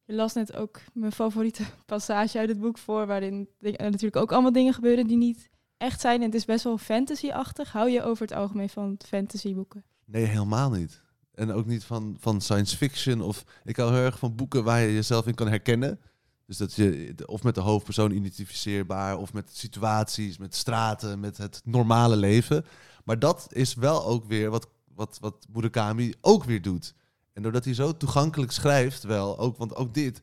je 0.05 0.15
las 0.15 0.35
net 0.35 0.57
ook 0.57 0.81
mijn 0.93 1.13
favoriete 1.13 1.63
passage 1.87 2.39
uit 2.39 2.49
het 2.49 2.61
boek 2.61 2.79
voor, 2.79 3.07
waarin 3.07 3.49
natuurlijk 3.61 4.17
ook 4.17 4.33
allemaal 4.33 4.53
dingen 4.53 4.75
gebeuren 4.75 5.07
die 5.07 5.17
niet 5.17 5.49
echt 5.77 6.01
zijn. 6.01 6.19
En 6.21 6.27
het 6.27 6.35
is 6.35 6.45
best 6.45 6.65
wel 6.65 6.79
fantasy-achtig. 6.79 7.73
Hou 7.73 7.91
je 7.91 8.03
over 8.03 8.23
het 8.27 8.37
algemeen 8.37 8.69
van 8.69 8.97
fantasyboeken? 9.07 9.85
Nee, 10.05 10.25
helemaal 10.25 10.71
niet. 10.71 11.03
En 11.39 11.53
ook 11.53 11.67
niet 11.67 11.85
van, 11.85 12.17
van 12.21 12.41
science 12.41 12.77
fiction. 12.77 13.21
Of 13.21 13.45
ik 13.65 13.77
hou 13.77 13.93
heel 13.93 14.05
erg 14.05 14.19
van 14.19 14.35
boeken 14.35 14.65
waar 14.65 14.81
je 14.81 14.95
jezelf 14.95 15.27
in 15.27 15.35
kan 15.35 15.49
herkennen. 15.49 16.01
Dus 16.47 16.57
dat 16.57 16.75
je 16.75 17.15
of 17.27 17.43
met 17.43 17.55
de 17.55 17.61
hoofdpersoon 17.61 18.11
identificeerbaar, 18.11 19.19
of 19.19 19.33
met 19.33 19.51
situaties, 19.57 20.39
met 20.39 20.55
straten, 20.55 21.21
met 21.21 21.37
het 21.37 21.61
normale 21.65 22.17
leven. 22.17 22.65
Maar 23.05 23.19
dat 23.19 23.47
is 23.53 23.75
wel 23.75 24.05
ook 24.05 24.25
weer 24.25 24.51
wat, 24.51 24.69
wat, 24.95 25.19
wat 25.21 25.47
Murakami 25.53 26.15
ook 26.21 26.45
weer 26.45 26.63
doet. 26.63 26.95
En 27.33 27.43
doordat 27.43 27.65
hij 27.65 27.75
zo 27.75 27.97
toegankelijk 27.97 28.53
schrijft, 28.53 29.03
wel, 29.03 29.39
ook, 29.39 29.57
want 29.57 29.75
ook 29.75 29.95
dit, 29.95 30.23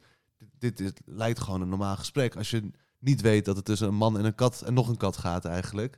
dit, 0.59 0.77
dit 0.77 1.01
lijkt 1.05 1.39
gewoon 1.39 1.61
een 1.61 1.69
normaal 1.69 1.95
gesprek. 1.95 2.35
Als 2.35 2.49
je 2.49 2.71
niet 2.99 3.21
weet 3.21 3.45
dat 3.45 3.55
het 3.55 3.65
tussen 3.65 3.87
een 3.87 3.95
man 3.95 4.17
en 4.17 4.25
een 4.25 4.35
kat 4.35 4.61
en 4.61 4.73
nog 4.73 4.87
een 4.87 4.97
kat 4.97 5.17
gaat 5.17 5.45
eigenlijk. 5.45 5.97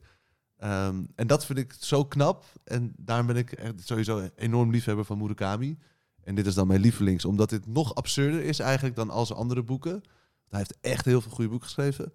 Ehm, 0.58 1.04
en 1.16 1.28
dat 1.28 1.46
vind 1.46 1.60
ik 1.60 1.76
zo 1.80 2.06
knap. 2.06 2.46
En 2.64 2.94
daarom 2.98 3.28
ben 3.28 3.36
ik 3.36 3.52
echt 3.52 3.74
sowieso 3.88 4.30
enorm 4.36 4.72
liefhebber 4.72 5.06
van 5.06 5.18
Murakami. 5.18 5.78
En 6.24 6.36
dit 6.36 6.46
is 6.46 6.54
dan 6.54 6.68
mijn 6.68 6.82
lievelings, 6.82 7.26
omdat 7.26 7.50
dit 7.50 7.68
nog 7.68 7.96
absurder 7.96 8.44
is 8.44 8.60
eigenlijk 8.60 8.96
dan 8.96 9.10
al 9.10 9.26
zijn 9.26 9.40
andere 9.40 9.64
boeken. 9.64 10.02
Hij 10.50 10.60
heeft 10.60 10.78
echt 10.82 11.06
heel 11.06 11.22
veel 11.22 11.32
goede 11.32 11.50
boeken 11.50 11.68
geschreven. 11.68 12.14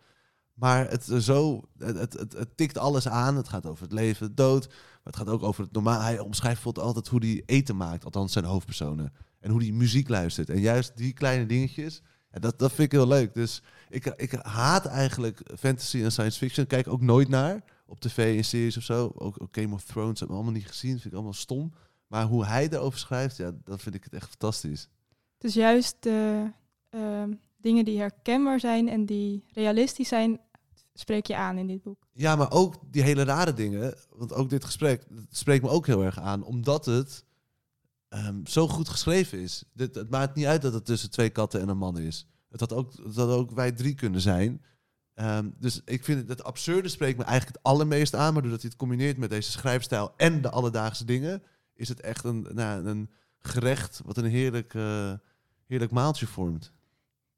Maar 0.55 0.91
het, 0.91 1.05
zo, 1.05 1.63
het, 1.79 2.13
het, 2.13 2.57
tikt 2.57 2.79
alles 2.79 3.09
aan. 3.09 3.37
Het 3.37 3.49
gaat 3.49 3.67
over 3.67 3.83
het 3.83 3.93
leven, 3.93 4.27
de 4.27 4.35
dood. 4.35 4.67
Maar 4.69 5.13
het 5.13 5.17
gaat 5.17 5.29
ook 5.29 5.43
over 5.43 5.63
het 5.63 5.73
normaal. 5.73 6.01
Hij 6.01 6.19
omschrijft 6.19 6.63
bijvoorbeeld 6.63 6.87
altijd 6.87 7.09
hoe 7.09 7.25
hij 7.25 7.43
eten 7.47 7.77
maakt. 7.77 8.05
Althans 8.05 8.33
zijn 8.33 8.45
hoofdpersonen. 8.45 9.13
En 9.41 9.51
hoe 9.51 9.63
hij 9.63 9.73
muziek 9.73 10.09
luistert. 10.09 10.51
En 10.51 10.61
juist 10.61 10.97
die 10.97 11.13
kleine 11.13 11.47
dingetjes. 11.47 12.03
Ja, 12.31 12.39
dat, 12.39 12.59
dat 12.59 12.73
vind 12.73 12.93
ik 12.93 12.99
heel 12.99 13.09
leuk. 13.09 13.35
Dus 13.35 13.63
ik, 13.89 14.07
ik 14.07 14.33
haat 14.33 14.87
eigenlijk 14.87 15.43
fantasy 15.59 16.03
en 16.03 16.13
science 16.13 16.39
fiction. 16.39 16.67
Kijk 16.67 16.89
ook 16.89 17.03
nooit 17.03 17.29
naar. 17.29 17.65
Op 17.93 18.01
tv, 18.01 18.37
in 18.37 18.45
series 18.45 18.77
of 18.77 18.83
zo. 18.83 19.13
Ook, 19.15 19.43
ook 19.43 19.49
Game 19.57 19.75
of 19.75 19.85
Thrones 19.85 20.21
heb 20.21 20.29
ik 20.29 20.35
allemaal 20.35 20.53
niet 20.53 20.67
gezien. 20.67 20.91
Vind 20.91 21.05
ik 21.05 21.13
allemaal 21.13 21.33
stom. 21.33 21.73
Maar 22.07 22.25
hoe 22.25 22.45
hij 22.45 22.69
erover 22.71 22.99
schrijft, 22.99 23.37
ja, 23.37 23.53
dan 23.65 23.79
vind 23.79 23.95
ik 23.95 24.05
het 24.05 24.13
echt 24.13 24.29
fantastisch. 24.29 24.89
Dus 25.39 25.55
juist 25.55 25.97
de 26.01 26.51
ehm, 26.91 27.33
dingen 27.57 27.85
die 27.85 27.99
herkenbaar 27.99 28.61
zijn 28.61 28.89
en 28.89 29.07
die 29.07 29.45
realistisch 29.53 30.09
zijn, 30.09 30.41
spreek 30.93 31.27
je 31.27 31.37
aan 31.37 31.59
in 31.59 31.67
dit 31.67 31.83
boek. 31.83 32.07
Ja, 32.13 32.37
maar 32.37 32.51
ook 32.51 32.75
die 32.91 33.03
hele 33.03 33.25
rare 33.25 33.55
dingen. 33.55 33.95
Want 34.11 34.33
ook 34.33 34.51
dit 34.51 34.65
gesprek 34.65 35.05
dat 35.09 35.25
spreekt 35.31 35.63
me 35.63 35.69
ook 35.69 35.87
heel 35.87 36.05
erg 36.05 36.19
aan. 36.19 36.45
Omdat 36.45 36.85
het 36.85 37.25
ehm, 38.09 38.47
zo 38.47 38.69
goed 38.69 38.89
geschreven 38.89 39.39
is. 39.39 39.65
Dit, 39.73 39.95
het 39.95 40.11
maakt 40.11 40.35
niet 40.35 40.47
uit 40.47 40.63
dat 40.63 40.73
het 40.73 40.85
tussen 40.85 41.11
twee 41.11 41.31
katten 41.31 41.61
en 41.61 41.69
een 41.69 41.79
man 41.79 41.99
is. 41.99 42.27
Het 42.49 42.61
had 42.61 42.73
ook, 42.73 42.93
had 43.15 43.29
ook 43.29 43.51
wij 43.51 43.73
drie 43.73 43.95
kunnen 43.95 44.21
zijn. 44.21 44.63
Ehm, 45.15 45.51
dus 45.59 45.81
ik 45.85 46.05
vind 46.05 46.29
het, 46.29 46.45
absurde 46.45 46.89
spreekt 46.89 47.19
me 47.19 47.25
eigenlijk 47.25 47.57
het 47.57 47.67
allermeest 47.67 48.15
aan. 48.15 48.33
Maar 48.33 48.43
doordat 48.43 48.61
hij 48.61 48.71
het 48.71 48.79
combineert 48.79 49.17
met 49.17 49.31
deze 49.31 49.51
schrijfstijl 49.51 50.13
en 50.17 50.43
de 50.43 50.51
alledaagse 50.51 51.05
dingen... 51.05 51.43
is 51.75 51.89
het 51.89 52.01
echt 52.01 52.25
een, 52.25 52.47
nou, 52.53 52.87
een 52.87 53.11
gerecht 53.39 54.01
wat 54.05 54.17
een 54.17 54.25
heerlijk, 54.25 54.75
eh, 54.75 55.13
heerlijk 55.67 55.91
maaltje 55.91 56.27
vormt. 56.27 56.73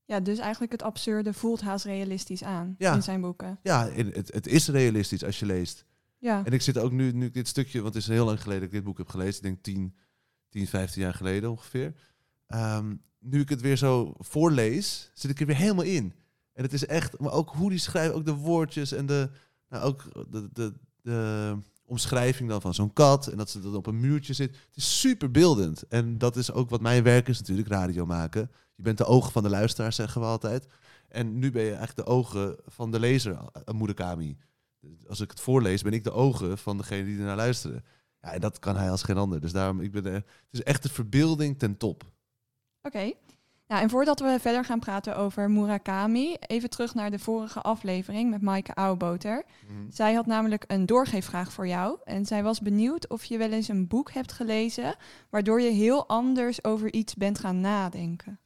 Ja, 0.04 0.20
dus 0.20 0.38
eigenlijk 0.38 0.72
het 0.72 0.82
absurde 0.82 1.32
voelt 1.32 1.60
haast 1.60 1.84
realistisch 1.84 2.42
aan 2.42 2.74
Ja. 2.78 2.94
in 2.94 3.02
zijn 3.02 3.20
boeken. 3.20 3.58
Ja, 3.62 3.88
het, 3.88 4.32
het 4.32 4.46
is 4.46 4.68
realistisch 4.68 5.24
als 5.24 5.38
je 5.38 5.46
leest. 5.46 5.84
Ja, 6.18 6.44
En 6.44 6.52
ik 6.52 6.62
zit 6.62 6.78
ook 6.78 6.92
nu, 6.92 7.12
nu 7.12 7.30
dit 7.30 7.48
stukje, 7.48 7.82
want 7.82 7.94
het 7.94 8.02
is 8.02 8.08
heel 8.08 8.24
lang 8.24 8.40
geleden 8.40 8.60
dat 8.62 8.68
ik 8.70 8.74
dit 8.74 8.84
boek 8.84 8.98
heb 8.98 9.08
gelezen. 9.08 9.34
Ik 9.36 9.42
denk 9.42 9.62
10, 9.62 9.94
10 10.48 10.66
15 10.66 11.02
jaar 11.02 11.14
geleden 11.14 11.50
ongeveer. 11.50 11.94
Ehm, 12.46 12.94
nu 13.18 13.40
ik 13.40 13.48
het 13.48 13.60
weer 13.60 13.76
zo 13.76 14.14
voorlees, 14.18 15.10
zit 15.14 15.30
ik 15.30 15.40
er 15.40 15.46
weer 15.46 15.56
helemaal 15.56 15.84
in. 15.84 16.12
En 16.54 16.62
het 16.62 16.72
is 16.72 16.86
echt, 16.86 17.18
maar 17.18 17.32
ook 17.32 17.50
hoe 17.50 17.70
die 17.70 17.78
schrijft, 17.78 18.14
ook 18.14 18.24
de 18.24 18.34
woordjes 18.34 18.92
en 18.92 19.06
de, 19.06 19.30
nou 19.68 19.84
ook 19.84 20.02
de, 20.30 20.48
de, 20.52 20.72
de 21.02 21.56
omschrijving 21.86 22.48
dan 22.48 22.60
van 22.60 22.74
zo'n 22.74 22.92
kat. 22.92 23.26
En 23.26 23.36
dat 23.36 23.50
ze 23.50 23.60
dan 23.60 23.74
op 23.74 23.86
een 23.86 24.00
muurtje 24.00 24.32
zit. 24.32 24.50
Het 24.66 24.76
is 24.76 25.00
super 25.00 25.30
beeldend. 25.30 25.82
En 25.88 26.18
dat 26.18 26.36
is 26.36 26.52
ook 26.52 26.70
wat 26.70 26.80
mijn 26.80 27.02
werk 27.02 27.28
is 27.28 27.38
natuurlijk, 27.38 27.68
radio 27.68 28.06
maken. 28.06 28.50
Je 28.74 28.82
bent 28.82 28.98
de 28.98 29.04
ogen 29.04 29.32
van 29.32 29.42
de 29.42 29.48
luisteraar, 29.50 29.92
zeggen 29.92 30.20
we 30.20 30.26
altijd. 30.26 30.66
En 31.08 31.38
nu 31.38 31.50
ben 31.50 31.62
je 31.62 31.68
eigenlijk 31.74 31.96
de 32.08 32.12
ogen 32.14 32.56
van 32.66 32.90
de 32.90 33.00
lezer, 33.00 33.32
eh, 33.64 33.74
Moedekami. 33.74 34.36
Als 35.08 35.20
ik 35.20 35.30
het 35.30 35.40
voorlees, 35.40 35.82
ben 35.82 35.92
ik 35.92 36.04
de 36.04 36.12
ogen 36.12 36.58
van 36.58 36.76
degene 36.76 37.04
die 37.04 37.18
ernaar 37.18 37.36
luisteren. 37.36 37.84
Ja, 38.20 38.32
en 38.32 38.40
dat 38.40 38.58
kan 38.58 38.76
hij 38.76 38.90
als 38.90 39.02
geen 39.02 39.16
ander. 39.16 39.40
Dus 39.40 39.52
daarom, 39.52 39.80
ik 39.80 39.92
ben, 39.92 40.06
er- 40.06 40.12
het 40.14 40.24
is 40.50 40.62
echt 40.62 40.82
de 40.82 40.88
verbeelding 40.88 41.58
ten 41.58 41.76
top. 41.76 42.04
oké. 42.82 43.12
Nou, 43.74 43.86
en 43.86 43.92
voordat 43.92 44.20
we 44.20 44.36
verder 44.40 44.64
gaan 44.64 44.78
praten 44.78 45.16
over 45.16 45.50
Murakami, 45.50 46.36
even 46.40 46.70
terug 46.70 46.94
naar 46.94 47.10
de 47.10 47.18
vorige 47.18 47.60
aflevering 47.60 48.30
met 48.30 48.42
Maaike 48.42 48.74
Ouwboter. 48.74 49.44
Zij 49.90 50.14
had 50.14 50.26
namelijk 50.26 50.64
een 50.66 50.86
doorgeefvraag 50.86 51.52
voor 51.52 51.66
jou. 51.66 51.98
En 52.04 52.26
zij 52.26 52.42
was 52.42 52.60
benieuwd 52.60 53.08
of 53.08 53.24
je 53.24 53.38
wel 53.38 53.50
eens 53.50 53.68
een 53.68 53.86
boek 53.86 54.12
hebt 54.12 54.32
gelezen 54.32 54.96
waardoor 55.30 55.60
je 55.60 55.70
heel 55.70 56.08
anders 56.08 56.64
over 56.64 56.92
iets 56.92 57.14
bent 57.14 57.38
gaan 57.38 57.60
nadenken. 57.60 58.38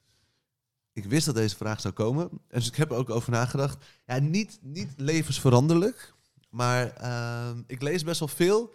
Ik 0.93 1.05
wist 1.05 1.27
dat 1.27 1.35
deze 1.35 1.57
vraag 1.57 1.81
zou 1.81 1.95
komen. 1.95 2.29
En 2.31 2.39
dus 2.59 2.69
ik 2.69 2.77
heb 2.77 2.91
er 2.91 2.97
ook 2.97 3.11
over 3.11 3.31
nagedacht. 3.31 3.85
Ja, 4.07 4.19
niet, 4.19 4.59
niet 4.63 4.93
levensveranderlijk. 4.97 6.15
Maar 6.51 6.93
ehm, 6.93 7.63
ik 7.67 7.83
lees 7.83 8.05
best 8.05 8.19
wel 8.19 8.29
veel. 8.29 8.75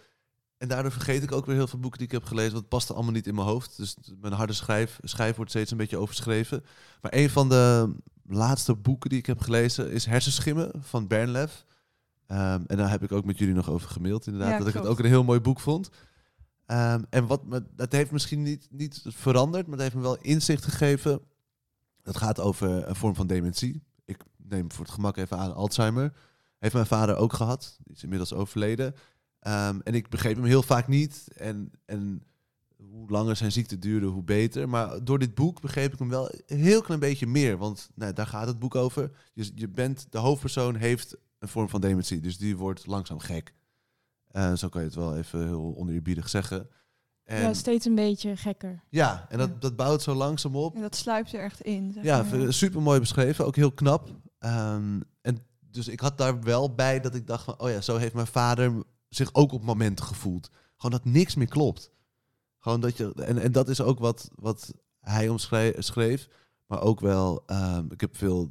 En 0.58 0.68
daardoor 0.68 0.92
vergeet 0.92 1.24
ik 1.24 1.32
ook 1.32 1.46
weer 1.46 1.56
heel 1.56 1.68
veel 1.68 1.80
boeken 1.80 2.00
die 2.00 2.08
ik 2.08 2.14
heb 2.14 2.24
gelezen. 2.24 2.52
Want 2.52 2.62
het 2.62 2.74
past 2.74 2.90
er 2.90 2.96
allemaal 2.96 3.14
niet 3.14 3.28
in 3.28 3.36
mijn 3.36 3.48
hoofd. 3.48 3.78
Dus 3.78 3.96
mijn 4.22 4.34
harde 4.34 4.54
schrijf, 4.54 5.00
schrijf 5.02 5.36
wordt 5.36 5.52
steeds 5.52 5.72
een 5.72 5.78
beetje 5.78 5.98
overschreven. 5.98 6.64
Maar 7.02 7.14
een 7.14 7.30
van 7.30 7.50
de 7.50 7.96
laatste 8.28 8.76
boeken 8.76 9.10
die 9.10 9.20
ik 9.20 9.26
heb 9.26 9.40
gelezen 9.40 9.92
is 9.92 10.06
Hersenschimmen 10.06 10.72
van 10.80 11.08
Bernlef. 11.08 11.66
Ehm, 12.28 12.64
en 12.68 12.78
daar 12.78 12.90
heb 12.90 13.04
ik 13.04 13.12
ook 13.12 13.26
met 13.26 13.38
jullie 13.38 13.54
nog 13.54 13.70
over 13.70 13.90
gemaild 13.90 14.26
inderdaad. 14.26 14.52
Ja, 14.52 14.58
dat 14.58 14.68
ik 14.68 14.74
het 14.74 14.86
ook 14.86 15.00
een 15.00 15.06
heel 15.06 15.24
mooi 15.24 15.40
boek 15.40 15.60
vond. 15.60 15.90
Ehm, 16.66 17.04
en 17.10 17.28
wat 17.28 17.46
me, 17.46 17.64
dat 17.76 17.92
heeft 17.92 18.12
misschien 18.12 18.42
niet, 18.42 18.68
niet 18.72 19.02
veranderd, 19.06 19.68
maar 19.68 19.74
het 19.74 19.84
heeft 19.84 19.96
me 19.96 20.02
wel 20.02 20.18
inzicht 20.22 20.64
gegeven. 20.64 21.22
Dat 22.02 22.18
gaat 22.18 22.40
over 22.40 22.88
een 22.88 22.96
vorm 22.96 23.16
van 23.16 23.28
dementie. 23.28 23.84
Ik 24.06 24.24
neem 24.38 24.72
voor 24.72 24.86
het 24.86 24.94
gemak 24.94 25.18
even 25.18 25.38
aan 25.38 25.54
Alzheimer. 25.54 26.14
Heeft 26.60 26.74
mijn 26.74 26.86
vader 26.86 27.16
ook 27.16 27.34
gehad. 27.34 27.78
Die 27.84 27.96
is 27.96 28.04
inmiddels 28.04 28.34
overleden. 28.34 28.96
Ehm, 29.44 29.80
en 29.84 29.94
ik 29.94 30.10
begreep 30.10 30.36
hem 30.36 30.46
heel 30.46 30.64
vaak 30.64 30.88
niet. 30.88 31.28
En, 31.36 31.72
en 31.86 32.24
hoe 32.78 33.10
langer 33.10 33.36
zijn 33.36 33.52
ziekte 33.52 33.80
duurde, 33.80 34.06
hoe 34.06 34.24
beter. 34.24 34.70
Maar 34.70 35.04
door 35.04 35.20
dit 35.20 35.36
boek 35.36 35.62
begreep 35.62 35.94
ik 35.94 36.00
hem 36.00 36.10
wel 36.10 36.30
een 36.46 36.58
heel 36.58 36.82
klein 36.82 37.00
beetje 37.00 37.28
meer. 37.28 37.58
Want 37.58 37.90
nou, 37.96 38.14
daar 38.14 38.28
gaat 38.28 38.48
het 38.48 38.60
boek 38.60 38.76
over. 38.76 39.12
Je, 39.34 39.52
je 39.56 39.68
bent, 39.70 40.06
de 40.10 40.18
hoofdpersoon 40.18 40.76
heeft 40.76 41.18
een 41.40 41.48
vorm 41.48 41.70
van 41.70 41.82
dementie. 41.82 42.20
Dus 42.20 42.38
die 42.38 42.58
wordt 42.58 42.88
langzaam 42.88 43.20
gek. 43.20 43.54
Eh, 44.32 44.54
zo 44.54 44.70
kan 44.70 44.82
je 44.82 44.88
het 44.88 44.96
wel 44.96 45.18
even 45.18 45.46
heel 45.48 45.74
oneerbiedig 45.78 46.30
zeggen. 46.30 46.68
En, 47.24 47.42
Ja, 47.42 47.54
steeds 47.54 47.86
een 47.86 47.96
beetje 47.96 48.38
gekker. 48.38 48.84
ja, 48.90 49.26
en 49.30 49.40
Ja. 49.40 49.48
dat, 49.48 49.62
dat 49.62 49.76
bouwt 49.76 50.02
zo 50.02 50.14
langzaam 50.14 50.56
op. 50.56 50.76
En 50.76 50.82
dat 50.82 50.96
sluipt 50.96 51.34
er 51.34 51.40
echt 51.44 51.62
in. 51.62 51.92
zeg 51.94 52.04
Ja, 52.04 52.24
maar. 52.24 52.54
super 52.54 52.82
mooi 52.82 53.00
beschreven, 53.00 53.46
ook 53.46 53.56
heel 53.56 53.72
knap. 53.72 54.10
Ehm, 54.40 55.00
en 55.22 55.38
dus 55.60 55.88
ik 55.88 56.00
had 56.00 56.18
daar 56.18 56.42
wel 56.42 56.74
bij 56.76 57.00
dat 57.00 57.16
ik 57.16 57.28
dacht 57.28 57.44
van, 57.44 57.60
oh 57.60 57.70
ja, 57.70 57.82
zo 57.82 57.98
heeft 57.98 58.14
mijn 58.14 58.28
vader 58.28 58.84
zich 59.16 59.34
ook 59.34 59.52
op 59.52 59.64
momenten 59.64 60.06
gevoeld. 60.06 60.50
Gewoon 60.76 60.92
dat 61.02 61.14
niks 61.14 61.36
meer 61.36 61.48
klopt. 61.48 61.92
Gewoon 62.60 62.80
dat 62.80 62.98
je, 62.98 63.14
en, 63.14 63.38
en 63.38 63.52
dat 63.52 63.70
is 63.70 63.82
ook 63.82 64.00
wat, 64.00 64.30
wat 64.36 64.74
hij 65.00 65.30
omschreef, 65.30 66.28
maar 66.66 66.82
ook 66.82 67.00
wel, 67.00 67.44
ehm, 67.46 67.86
ik 67.90 68.02
heb 68.02 68.18
veel 68.18 68.50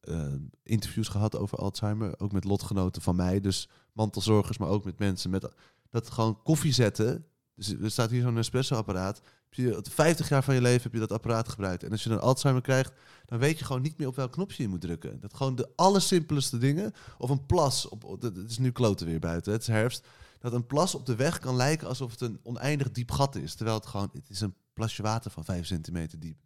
eh, 0.00 0.34
interviews 0.62 1.08
gehad 1.08 1.36
over 1.36 1.58
Alzheimer, 1.58 2.14
ook 2.18 2.32
met 2.32 2.44
lotgenoten 2.44 3.02
van 3.02 3.16
mij, 3.16 3.40
dus 3.40 3.68
mantelzorgers, 3.92 4.58
maar 4.58 4.68
ook 4.68 4.84
met 4.84 4.98
mensen 4.98 5.30
met 5.30 5.52
dat 5.90 6.10
gewoon 6.10 6.42
koffie 6.42 6.72
zetten. 6.72 7.26
Dus 7.54 7.68
er 7.68 7.90
staat 7.90 8.10
hier 8.10 8.22
zo'n 8.22 8.38
espresso-apparaat. 8.38 9.20
Je 9.50 9.80
50 9.90 10.28
jaar 10.28 10.42
van 10.44 10.54
je 10.54 10.60
leven 10.60 10.82
heb 10.82 10.92
je 10.92 10.98
dat 10.98 11.12
apparaat 11.12 11.48
gebruikt. 11.48 11.82
En 11.82 11.90
als 11.90 12.02
je 12.02 12.08
dan 12.08 12.20
Alzheimer 12.20 12.62
krijgt, 12.62 12.92
dan 13.26 13.38
weet 13.38 13.58
je 13.58 13.64
gewoon 13.64 13.82
niet 13.82 13.98
meer 13.98 14.06
op 14.08 14.16
welk 14.16 14.32
knopje 14.32 14.62
je 14.62 14.68
moet 14.68 14.80
drukken. 14.80 15.20
Dat 15.20 15.34
gewoon 15.34 15.54
de 15.54 15.68
allersimpelste 15.76 16.58
dingen. 16.58 16.92
Of 17.18 17.30
een 17.30 17.46
plas. 17.46 17.88
Op, 17.88 18.04
op- 18.04 18.22
het 18.22 18.50
is 18.50 18.58
nu 18.58 18.70
kloten 18.70 19.06
weer 19.06 19.18
buiten, 19.18 19.52
het 19.52 19.60
is 19.60 19.66
herfst. 19.66 20.06
Dat 20.38 20.52
een 20.52 20.66
plas 20.66 20.94
op 20.94 21.06
de 21.06 21.14
weg 21.16 21.38
kan 21.38 21.56
lijken 21.56 21.88
alsof 21.88 22.10
het 22.10 22.20
een 22.20 22.40
oneindig 22.42 22.90
diep 22.90 23.10
gat 23.10 23.36
is. 23.36 23.54
Terwijl 23.54 23.76
het 23.76 23.86
gewoon, 23.86 24.10
het 24.12 24.30
is 24.30 24.40
een 24.40 24.54
plasje 24.72 25.02
water 25.02 25.30
van 25.30 25.44
5 25.44 25.66
centimeter 25.66 26.20
diep. 26.20 26.38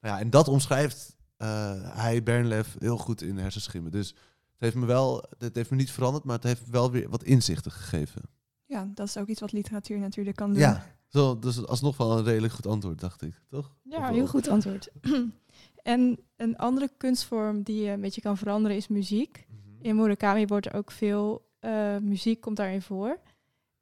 Nou 0.00 0.14
ja, 0.14 0.20
en 0.20 0.30
dat 0.30 0.48
omschrijft 0.48 1.16
eh, 1.36 1.96
hij, 1.96 2.22
Bernlef, 2.22 2.76
heel 2.78 2.96
goed 2.98 3.22
in 3.22 3.38
hersenschimmen. 3.38 3.92
Dus 3.92 4.08
het 4.08 4.58
heeft 4.58 4.74
me 4.74 4.86
wel, 4.86 5.24
het 5.38 5.54
heeft 5.54 5.70
me 5.70 5.76
niet 5.76 5.90
veranderd, 5.90 6.24
maar 6.24 6.34
het 6.34 6.44
heeft 6.44 6.68
wel 6.70 6.90
weer 6.90 7.08
wat 7.08 7.24
inzichten 7.24 7.72
gegeven. 7.72 8.22
Ja, 8.66 8.90
dat 8.94 9.06
is 9.06 9.16
ook 9.16 9.26
iets 9.26 9.40
wat 9.40 9.52
literatuur 9.52 9.98
natuurlijk 9.98 10.36
kan 10.36 10.50
doen. 10.50 10.58
Ja, 10.58 10.86
zo, 11.10 11.38
dus 11.38 11.66
alsnog 11.66 11.96
wel 11.96 12.18
een 12.18 12.24
redelijk 12.24 12.52
goed 12.52 12.66
antwoord, 12.66 13.00
dacht 13.00 13.22
ik, 13.22 13.34
toch? 13.48 13.74
Ja, 13.82 14.12
heel 14.12 14.26
goed 14.26 14.48
antwoord. 14.48 14.88
en 15.82 16.18
een 16.36 16.56
andere 16.56 16.90
kunstvorm 16.96 17.62
die 17.62 17.82
je 17.82 17.90
een 17.90 18.00
beetje 18.00 18.20
kan 18.20 18.36
veranderen 18.36 18.76
is 18.76 18.88
muziek. 18.88 19.46
Mhm. 19.48 19.86
In 19.86 19.96
Murakami 19.96 20.46
wordt 20.46 20.66
er 20.66 20.74
ook 20.74 20.90
veel 20.90 21.48
eh, 21.58 21.96
muziek 21.96 22.40
komt 22.40 22.56
daarin 22.56 22.82
voor. 22.82 23.20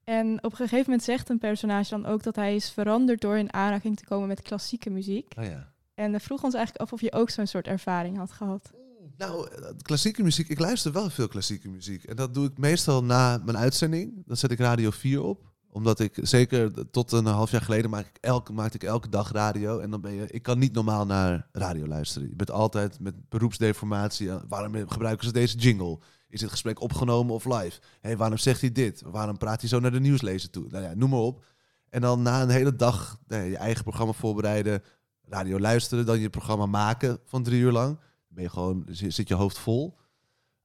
En 0.05 0.45
op 0.45 0.51
een 0.51 0.57
gegeven 0.57 0.85
moment 0.85 1.03
zegt 1.03 1.29
een 1.29 1.39
personage 1.39 1.91
dan 1.91 2.07
ook 2.07 2.23
dat 2.23 2.37
hij 2.37 2.55
is 2.55 2.71
veranderd 2.71 3.21
door 3.21 3.39
in 3.39 3.53
aanraking 3.53 3.97
te 3.97 4.05
komen 4.05 4.29
met 4.29 4.43
klassieke 4.43 4.91
muziek. 4.91 5.33
Oh 5.39 5.45
ja. 5.45 5.73
En 5.95 6.13
we 6.13 6.21
vroegen 6.21 6.47
ons 6.47 6.55
eigenlijk 6.55 6.85
af 6.85 6.93
of 6.93 7.01
je 7.01 7.13
ook 7.13 7.31
zo'n 7.31 7.47
soort 7.47 7.67
ervaring 7.67 8.17
had 8.17 8.33
gehad. 8.33 8.73
Nou, 9.17 9.49
eh, 9.51 9.71
klassieke 9.83 10.23
muziek. 10.23 10.49
Ik 10.49 10.59
luister 10.59 10.93
wel 10.93 11.11
veel 11.11 11.29
klassieke 11.29 11.69
muziek. 11.69 12.05
En 12.05 12.17
dat 12.17 12.35
doe 12.35 12.47
ik 12.47 12.59
meestal 12.59 13.05
na 13.05 13.43
mijn 13.45 13.57
uitzending. 13.57 14.23
Dan 14.27 14.37
zet 14.37 14.51
ik 14.51 14.59
Radio 14.59 14.91
4 14.91 15.23
op. 15.23 15.48
Omdat 15.71 16.01
ik, 16.01 16.19
zeker 16.23 16.91
tot 16.91 17.13
een 17.13 17.27
half 17.27 17.51
jaar 17.51 17.61
geleden, 17.63 17.91
maak 17.91 18.07
ik 18.07 18.19
elke, 18.21 18.53
maakte 18.53 18.77
ik 18.77 18.83
elke 18.83 19.09
dag 19.09 19.33
radio. 19.33 19.79
En 19.79 19.91
dan 19.91 20.01
ben 20.01 20.13
je, 20.15 20.27
ik 20.31 20.43
kan 20.43 20.59
niet 20.59 20.73
normaal 20.73 21.07
naar 21.07 21.49
radio 21.53 21.87
luisteren. 21.87 22.29
Je 22.29 22.37
bent 22.37 22.51
altijd 22.51 23.01
met 23.01 23.29
beroepsdeformatie. 23.29 24.33
aan, 24.33 24.45
Waarom 24.49 24.89
gebruiken 24.89 25.27
ze 25.27 25.33
deze 25.33 25.57
jingle? 25.57 25.99
Is 26.29 26.41
dit 26.41 26.51
gesprek 26.51 26.81
opgenomen 26.81 27.35
of 27.35 27.45
live? 27.45 27.81
Hé, 28.01 28.17
waarom 28.17 28.39
zegt 28.39 28.61
hij 28.61 28.73
dit? 28.73 29.03
Waarom 29.07 29.37
praat 29.39 29.61
hij 29.61 29.69
zo 29.69 29.81
naar 29.81 29.93
de 29.93 30.01
nieuwslezer 30.01 30.51
toe? 30.51 30.67
Nou 30.69 30.85
ja, 30.85 30.95
noem 30.95 31.11
maar 31.11 31.19
op. 31.19 31.45
En 31.91 32.01
dan 32.01 32.23
na 32.23 32.43
een 32.43 32.49
hele 32.49 32.77
dag 32.77 33.19
je 33.29 33.57
eigen 33.57 33.83
programma 33.85 34.13
voorbereiden, 34.13 34.83
radio 35.29 35.59
luisteren, 35.59 36.07
dan 36.07 36.21
je 36.21 36.31
programma 36.31 36.67
maken 36.67 37.19
van 37.25 37.43
drie 37.43 37.61
uur 37.61 37.73
lang 37.73 37.99
ben 38.29 38.43
je 38.43 38.51
gewoon, 38.51 38.83
zi- 38.91 39.11
zit 39.11 39.29
je 39.29 39.35
hoofd 39.35 39.59
vol. 39.59 39.97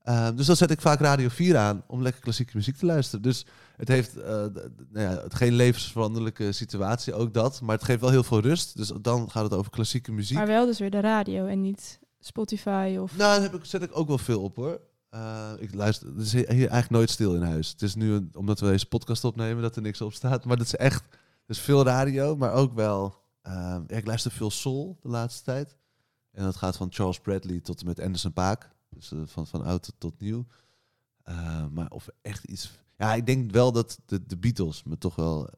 Ehm, 0.03 0.35
dus 0.35 0.45
dan 0.45 0.55
zet 0.55 0.71
ik 0.71 0.81
vaak 0.81 0.99
Radio 0.99 1.29
4 1.29 1.57
aan 1.57 1.83
om 1.87 2.01
lekker 2.01 2.21
klassieke 2.21 2.51
muziek 2.57 2.75
te 2.77 2.85
luisteren. 2.85 3.21
Dus 3.21 3.45
het 3.77 3.87
heeft 3.87 4.17
eh, 4.17 4.25
nou 4.33 4.53
ja, 4.91 5.21
het 5.23 5.35
geen 5.35 5.53
levensveranderlijke 5.53 6.51
situatie, 6.51 7.13
ook 7.13 7.33
dat. 7.33 7.61
Maar 7.61 7.75
het 7.75 7.83
geeft 7.85 8.01
wel 8.01 8.09
heel 8.09 8.23
veel 8.23 8.39
rust. 8.39 8.77
Dus 8.77 8.91
dan 9.01 9.31
gaat 9.31 9.43
het 9.43 9.53
over 9.53 9.71
klassieke 9.71 10.11
muziek. 10.11 10.37
Maar 10.37 10.47
wel 10.47 10.65
dus 10.65 10.79
weer 10.79 10.91
de 10.91 10.99
radio 10.99 11.45
en 11.45 11.61
niet 11.61 11.99
Spotify 12.19 12.97
of... 13.01 13.17
Nou, 13.17 13.33
daar 13.33 13.41
heb 13.41 13.53
ik, 13.59 13.65
zet 13.65 13.81
ik 13.83 13.97
ook 13.97 14.07
wel 14.07 14.17
veel 14.17 14.41
op 14.41 14.55
hoor. 14.55 14.79
Eh, 15.09 15.51
ik 15.59 15.73
luister, 15.73 16.07
het 16.07 16.25
is 16.25 16.31
hier 16.31 16.47
eigenlijk 16.47 16.89
nooit 16.89 17.09
stil 17.09 17.35
in 17.35 17.41
huis. 17.41 17.69
Het 17.69 17.81
is 17.81 17.95
nu, 17.95 18.11
een- 18.13 18.31
omdat 18.33 18.59
we 18.59 18.67
deze 18.67 18.85
podcast 18.85 19.23
opnemen, 19.23 19.61
dat 19.61 19.75
er 19.75 19.81
niks 19.81 20.01
op 20.01 20.13
staat. 20.13 20.45
Maar 20.45 20.57
dat 20.57 20.65
is 20.65 20.75
echt, 20.75 21.03
dus 21.45 21.59
veel 21.59 21.83
radio, 21.83 22.35
maar 22.35 22.53
ook 22.53 22.73
wel... 22.73 23.15
eh, 23.41 23.53
ja, 23.87 23.95
ik 23.95 24.05
luister 24.05 24.31
veel 24.31 24.51
soul 24.51 24.97
de 25.01 25.09
laatste 25.09 25.43
tijd. 25.43 25.77
En 26.31 26.43
dat 26.43 26.55
gaat 26.55 26.77
van 26.77 26.87
Charles 26.91 27.19
Bradley 27.19 27.59
tot 27.59 27.79
en 27.79 27.85
met 27.85 27.99
Anderson 27.99 28.33
Paak. 28.33 28.69
Dus 29.09 29.19
eh, 29.19 29.33
van, 29.33 29.47
van 29.47 29.63
oud 29.63 29.93
tot, 29.97 30.19
nieuw. 30.19 30.45
Eh, 31.23 31.65
maar 31.67 31.89
of 31.89 32.07
er 32.07 32.13
echt 32.21 32.43
iets... 32.43 32.71
Ja, 32.97 33.13
ik 33.13 33.25
denk 33.25 33.51
wel 33.51 33.71
dat 33.71 33.99
de, 34.05 34.25
de 34.25 34.37
Beatles 34.37 34.83
me 34.83 34.97
toch 34.97 35.15
wel... 35.15 35.49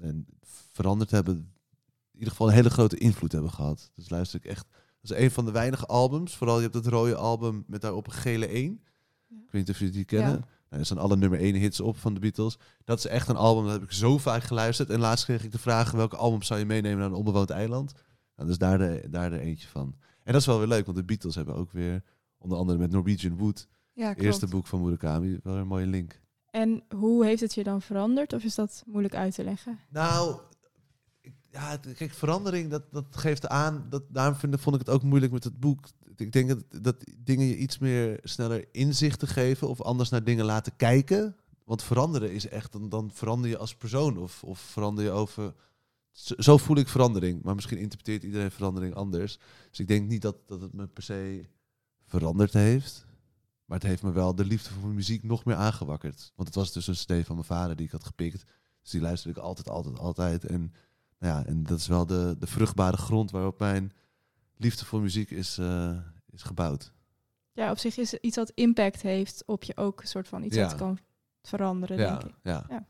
en 0.00 0.26
veranderd 0.72 1.10
hebben, 1.10 1.34
in 1.34 2.18
ieder 2.18 2.30
geval 2.30 2.48
een 2.48 2.54
hele 2.54 2.70
grote 2.70 2.98
invloed 2.98 3.32
hebben 3.32 3.50
gehad. 3.50 3.90
Dus 3.94 4.10
luister 4.10 4.38
ik 4.38 4.50
echt. 4.50 4.66
Dat 5.00 5.10
is 5.10 5.24
een 5.24 5.30
van 5.30 5.44
de 5.44 5.52
weinige 5.52 5.86
albums. 5.86 6.36
Vooral 6.36 6.56
je 6.56 6.62
hebt 6.62 6.74
het 6.74 6.86
rode 6.86 7.16
album 7.16 7.64
met 7.66 7.80
daarop 7.80 8.06
een 8.06 8.12
gele 8.12 8.46
1. 8.46 8.82
Ja. 9.26 9.36
Ik 9.36 9.50
weet 9.50 9.52
niet 9.52 9.70
of 9.70 9.78
jullie 9.78 9.94
die 9.94 10.04
kennen. 10.04 10.32
Ja. 10.32 10.46
Nou, 10.68 10.80
er 10.80 10.84
staan 10.84 10.98
alle 10.98 11.16
nummer 11.16 11.38
1 11.38 11.54
hits 11.54 11.80
op 11.80 11.98
van 11.98 12.14
de 12.14 12.20
Beatles. 12.20 12.58
Dat 12.84 12.98
is 12.98 13.06
echt 13.06 13.28
een 13.28 13.36
album, 13.36 13.64
dat 13.64 13.72
heb 13.72 13.82
ik 13.82 13.92
zo 13.92 14.18
vaak 14.18 14.42
geluisterd. 14.42 14.90
En 14.90 15.00
laatst 15.00 15.24
kreeg 15.24 15.44
ik 15.44 15.52
de 15.52 15.58
vraag, 15.58 15.90
welke 15.90 16.16
album 16.16 16.42
zou 16.42 16.60
je 16.60 16.66
meenemen 16.66 16.98
naar 16.98 17.06
een 17.06 17.14
onbewoond 17.14 17.50
eiland? 17.50 17.92
Nou, 18.36 18.48
dus 18.48 18.58
daar 18.58 18.78
de, 18.78 19.06
daar 19.10 19.30
de 19.30 19.40
eentje 19.40 19.68
van. 19.68 19.94
En 20.24 20.32
dat 20.32 20.40
is 20.40 20.46
wel 20.46 20.58
weer 20.58 20.68
leuk, 20.68 20.84
want 20.84 20.96
de 20.96 21.04
Beatles 21.04 21.34
hebben 21.34 21.54
ook 21.54 21.70
weer, 21.70 22.02
onder 22.44 22.58
andere 22.58 22.78
met 22.78 22.90
Norwegian 22.90 23.36
Wood, 23.36 23.68
Ja, 23.92 24.12
klopt. 24.12 24.22
eerste 24.26 24.46
boek 24.46 24.66
van 24.66 24.82
Murakami, 24.82 25.38
wel 25.42 25.56
een 25.56 25.66
mooie 25.66 25.86
link. 25.86 26.20
En 26.50 26.82
hoe 26.96 27.24
heeft 27.24 27.40
het 27.40 27.54
je 27.54 27.64
dan 27.64 27.82
veranderd? 27.82 28.32
Of 28.32 28.44
is 28.44 28.54
dat 28.54 28.82
moeilijk 28.86 29.14
uit 29.14 29.34
te 29.34 29.44
leggen? 29.44 29.78
Nou, 29.88 30.40
ja, 31.50 31.76
kijk, 31.76 32.12
verandering, 32.12 32.70
dat, 32.70 32.92
dat 32.92 33.04
geeft 33.10 33.48
aan. 33.48 33.86
Dat, 33.90 34.02
daarom 34.08 34.34
vind, 34.34 34.60
vond 34.60 34.74
ik 34.74 34.86
het 34.86 34.94
ook 34.94 35.02
moeilijk 35.02 35.32
met 35.32 35.44
het 35.44 35.60
boek. 35.60 35.86
Ik 36.16 36.32
denk 36.32 36.48
dat, 36.48 36.82
dat 36.82 36.96
dingen 37.18 37.46
je 37.46 37.56
iets 37.56 37.78
meer 37.78 38.18
sneller 38.22 38.64
inzichten 38.72 39.28
geven 39.28 39.68
of 39.68 39.80
anders 39.82 40.08
naar 40.08 40.24
dingen 40.24 40.44
laten 40.44 40.76
kijken. 40.76 41.36
Want 41.64 41.82
veranderen 41.82 42.32
is 42.32 42.48
echt, 42.48 42.72
dan, 42.72 42.88
dan 42.88 43.10
verander 43.12 43.50
je 43.50 43.58
als 43.58 43.74
persoon 43.74 44.18
of, 44.18 44.44
of 44.44 44.58
verander 44.58 45.04
je 45.04 45.10
over. 45.10 45.54
Zo, 46.10 46.34
zo 46.38 46.56
voel 46.56 46.76
ik 46.76 46.88
verandering, 46.88 47.42
maar 47.42 47.54
misschien 47.54 47.78
interpreteert 47.78 48.22
iedereen 48.22 48.50
verandering 48.50 48.94
anders. 48.94 49.38
Dus 49.70 49.80
ik 49.80 49.88
denk 49.88 50.08
niet 50.08 50.22
dat, 50.22 50.36
dat 50.46 50.60
het 50.60 50.72
me 50.72 50.86
per 50.86 51.02
se 51.02 51.44
veranderd 52.18 52.52
heeft. 52.52 53.06
Maar 53.64 53.78
het 53.78 53.86
heeft 53.86 54.02
me 54.02 54.12
wel 54.12 54.34
de 54.34 54.44
liefde 54.44 54.70
voor 54.70 54.88
muziek 54.90 55.22
nog 55.22 55.44
meer 55.44 55.56
aangewakkerd. 55.56 56.32
Want 56.34 56.48
het 56.48 56.56
was 56.56 56.72
dus 56.72 56.86
een 56.86 56.94
CD 57.20 57.26
van 57.26 57.34
mijn 57.34 57.46
vader 57.46 57.76
die 57.76 57.86
ik 57.86 57.92
had 57.92 58.04
gepikt. 58.04 58.44
Dus 58.82 58.90
die 58.90 59.00
luisterde 59.00 59.38
ik 59.38 59.44
altijd, 59.44 59.68
altijd, 59.68 59.98
altijd. 59.98 60.44
En, 60.44 60.72
nou 61.18 61.38
ja, 61.40 61.46
en 61.46 61.62
dat 61.62 61.78
is 61.78 61.86
wel 61.86 62.06
de, 62.06 62.36
de 62.38 62.46
vruchtbare 62.46 62.96
grond 62.96 63.30
waarop 63.30 63.58
mijn 63.58 63.92
liefde 64.56 64.84
voor 64.84 65.00
muziek 65.00 65.30
is, 65.30 65.58
eh, 65.58 65.96
is 66.30 66.42
gebouwd. 66.42 66.92
Ja, 67.52 67.70
op 67.70 67.78
zich 67.78 67.96
is 67.96 68.10
het 68.12 68.22
iets 68.22 68.36
wat 68.36 68.50
impact 68.54 69.02
heeft 69.02 69.42
op 69.46 69.62
je 69.62 69.76
ook 69.76 70.00
een 70.00 70.08
soort 70.08 70.28
van 70.28 70.42
iets 70.42 70.56
Ja. 70.56 70.66
wat 70.66 70.74
kan 70.74 70.98
veranderen, 71.42 71.98
Ja, 71.98 72.10
denk 72.18 72.22
ik. 72.22 72.34
ja. 72.42 72.86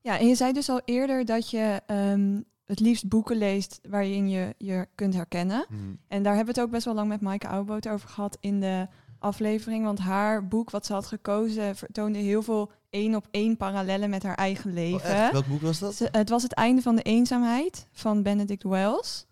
Ja, 0.00 0.18
en 0.18 0.26
je 0.28 0.34
zei 0.34 0.52
dus 0.52 0.68
al 0.68 0.80
eerder 0.84 1.24
dat 1.24 1.50
je 1.50 1.82
ehm, 1.86 2.40
het 2.68 2.80
liefst 2.80 3.08
boeken 3.08 3.36
leest 3.36 3.80
waarin 3.88 4.28
je 4.28 4.54
je 4.58 4.86
kunt 4.94 5.14
herkennen. 5.14 5.64
Mhm. 5.68 5.80
En 6.08 6.22
daar 6.22 6.34
hebben 6.36 6.54
we 6.54 6.60
het 6.60 6.68
ook 6.68 6.74
best 6.74 6.84
wel 6.84 6.94
lang 6.94 7.08
met 7.08 7.20
Maaike 7.20 7.48
Oudboot 7.48 7.88
over 7.88 8.08
gehad 8.08 8.36
in 8.40 8.60
de 8.60 8.86
aflevering. 9.18 9.84
Want 9.84 9.98
haar 9.98 10.48
boek 10.48 10.70
wat 10.70 10.86
ze 10.86 10.92
had 10.92 11.06
gekozen 11.06 11.76
vertoonde 11.76 12.18
heel 12.18 12.42
veel 12.42 12.70
één 12.90 13.14
op 13.14 13.26
één 13.30 13.56
parallellen 13.56 14.10
met 14.10 14.22
haar 14.22 14.34
eigen 14.34 14.70
Oh, 14.70 14.76
leven. 14.76 15.10
echt? 15.10 15.32
Welk 15.32 15.46
boek 15.46 15.60
was 15.60 15.78
dat? 15.78 15.94
Ze- 15.94 16.08
het 16.12 16.28
was 16.28 16.42
het 16.42 16.52
einde 16.52 16.82
van 16.82 16.96
de 16.96 17.02
eenzaamheid 17.02 17.86
van 17.92 18.22
Benedict 18.22 18.62
Wells. 18.62 19.26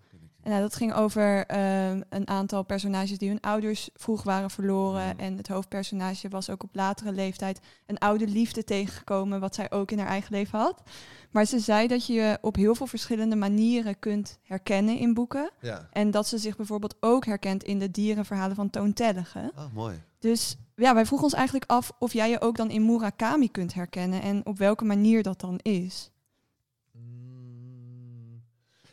En 0.46 0.52
nou, 0.52 0.64
dat 0.64 0.76
ging 0.76 0.94
over 0.94 1.46
ehm, 1.46 2.00
een 2.08 2.28
aantal 2.28 2.62
personages 2.62 3.18
die 3.18 3.28
hun 3.28 3.40
ouders 3.40 3.90
vroeg 3.94 4.22
waren 4.22 4.50
verloren. 4.50 5.12
Mm. 5.14 5.20
En 5.20 5.36
het 5.36 5.48
hoofdpersonage 5.48 6.28
was 6.28 6.50
ook 6.50 6.62
op 6.62 6.74
latere 6.74 7.12
leeftijd 7.12 7.60
een 7.86 7.98
oude 7.98 8.26
liefde 8.26 8.64
tegengekomen, 8.64 9.40
wat 9.40 9.54
zij 9.54 9.70
ook 9.70 9.90
in 9.90 9.98
haar 9.98 10.08
eigen 10.08 10.32
leven 10.32 10.58
had. 10.58 10.82
Maar 11.30 11.44
ze 11.44 11.58
zei 11.58 11.86
dat 11.86 12.06
je 12.06 12.12
je 12.12 12.38
op 12.40 12.56
heel 12.56 12.74
veel 12.74 12.86
verschillende 12.86 13.36
manieren 13.36 13.98
kunt 13.98 14.38
herkennen 14.42 14.98
in 14.98 15.14
boeken. 15.14 15.50
Ja. 15.60 15.88
En 15.92 16.10
dat 16.10 16.26
ze 16.26 16.38
zich 16.38 16.56
bijvoorbeeld 16.56 16.96
ook 17.00 17.24
herkent 17.24 17.64
in 17.64 17.78
de 17.78 17.90
dierenverhalen 17.90 18.56
van 18.56 18.70
Toontellige. 18.70 19.52
Oh, 19.56 19.74
mooi. 19.74 20.02
Dus 20.18 20.56
ja, 20.76 20.94
wij 20.94 21.06
vroegen 21.06 21.26
ons 21.26 21.36
eigenlijk 21.36 21.70
af 21.70 21.92
of 21.98 22.12
jij 22.12 22.30
je 22.30 22.40
ook 22.40 22.56
dan 22.56 22.70
in 22.70 22.86
Murakami 22.86 23.50
kunt 23.50 23.74
herkennen 23.74 24.22
en 24.22 24.46
op 24.46 24.58
welke 24.58 24.84
manier 24.84 25.22
dat 25.22 25.40
dan 25.40 25.58
is. 25.62 26.10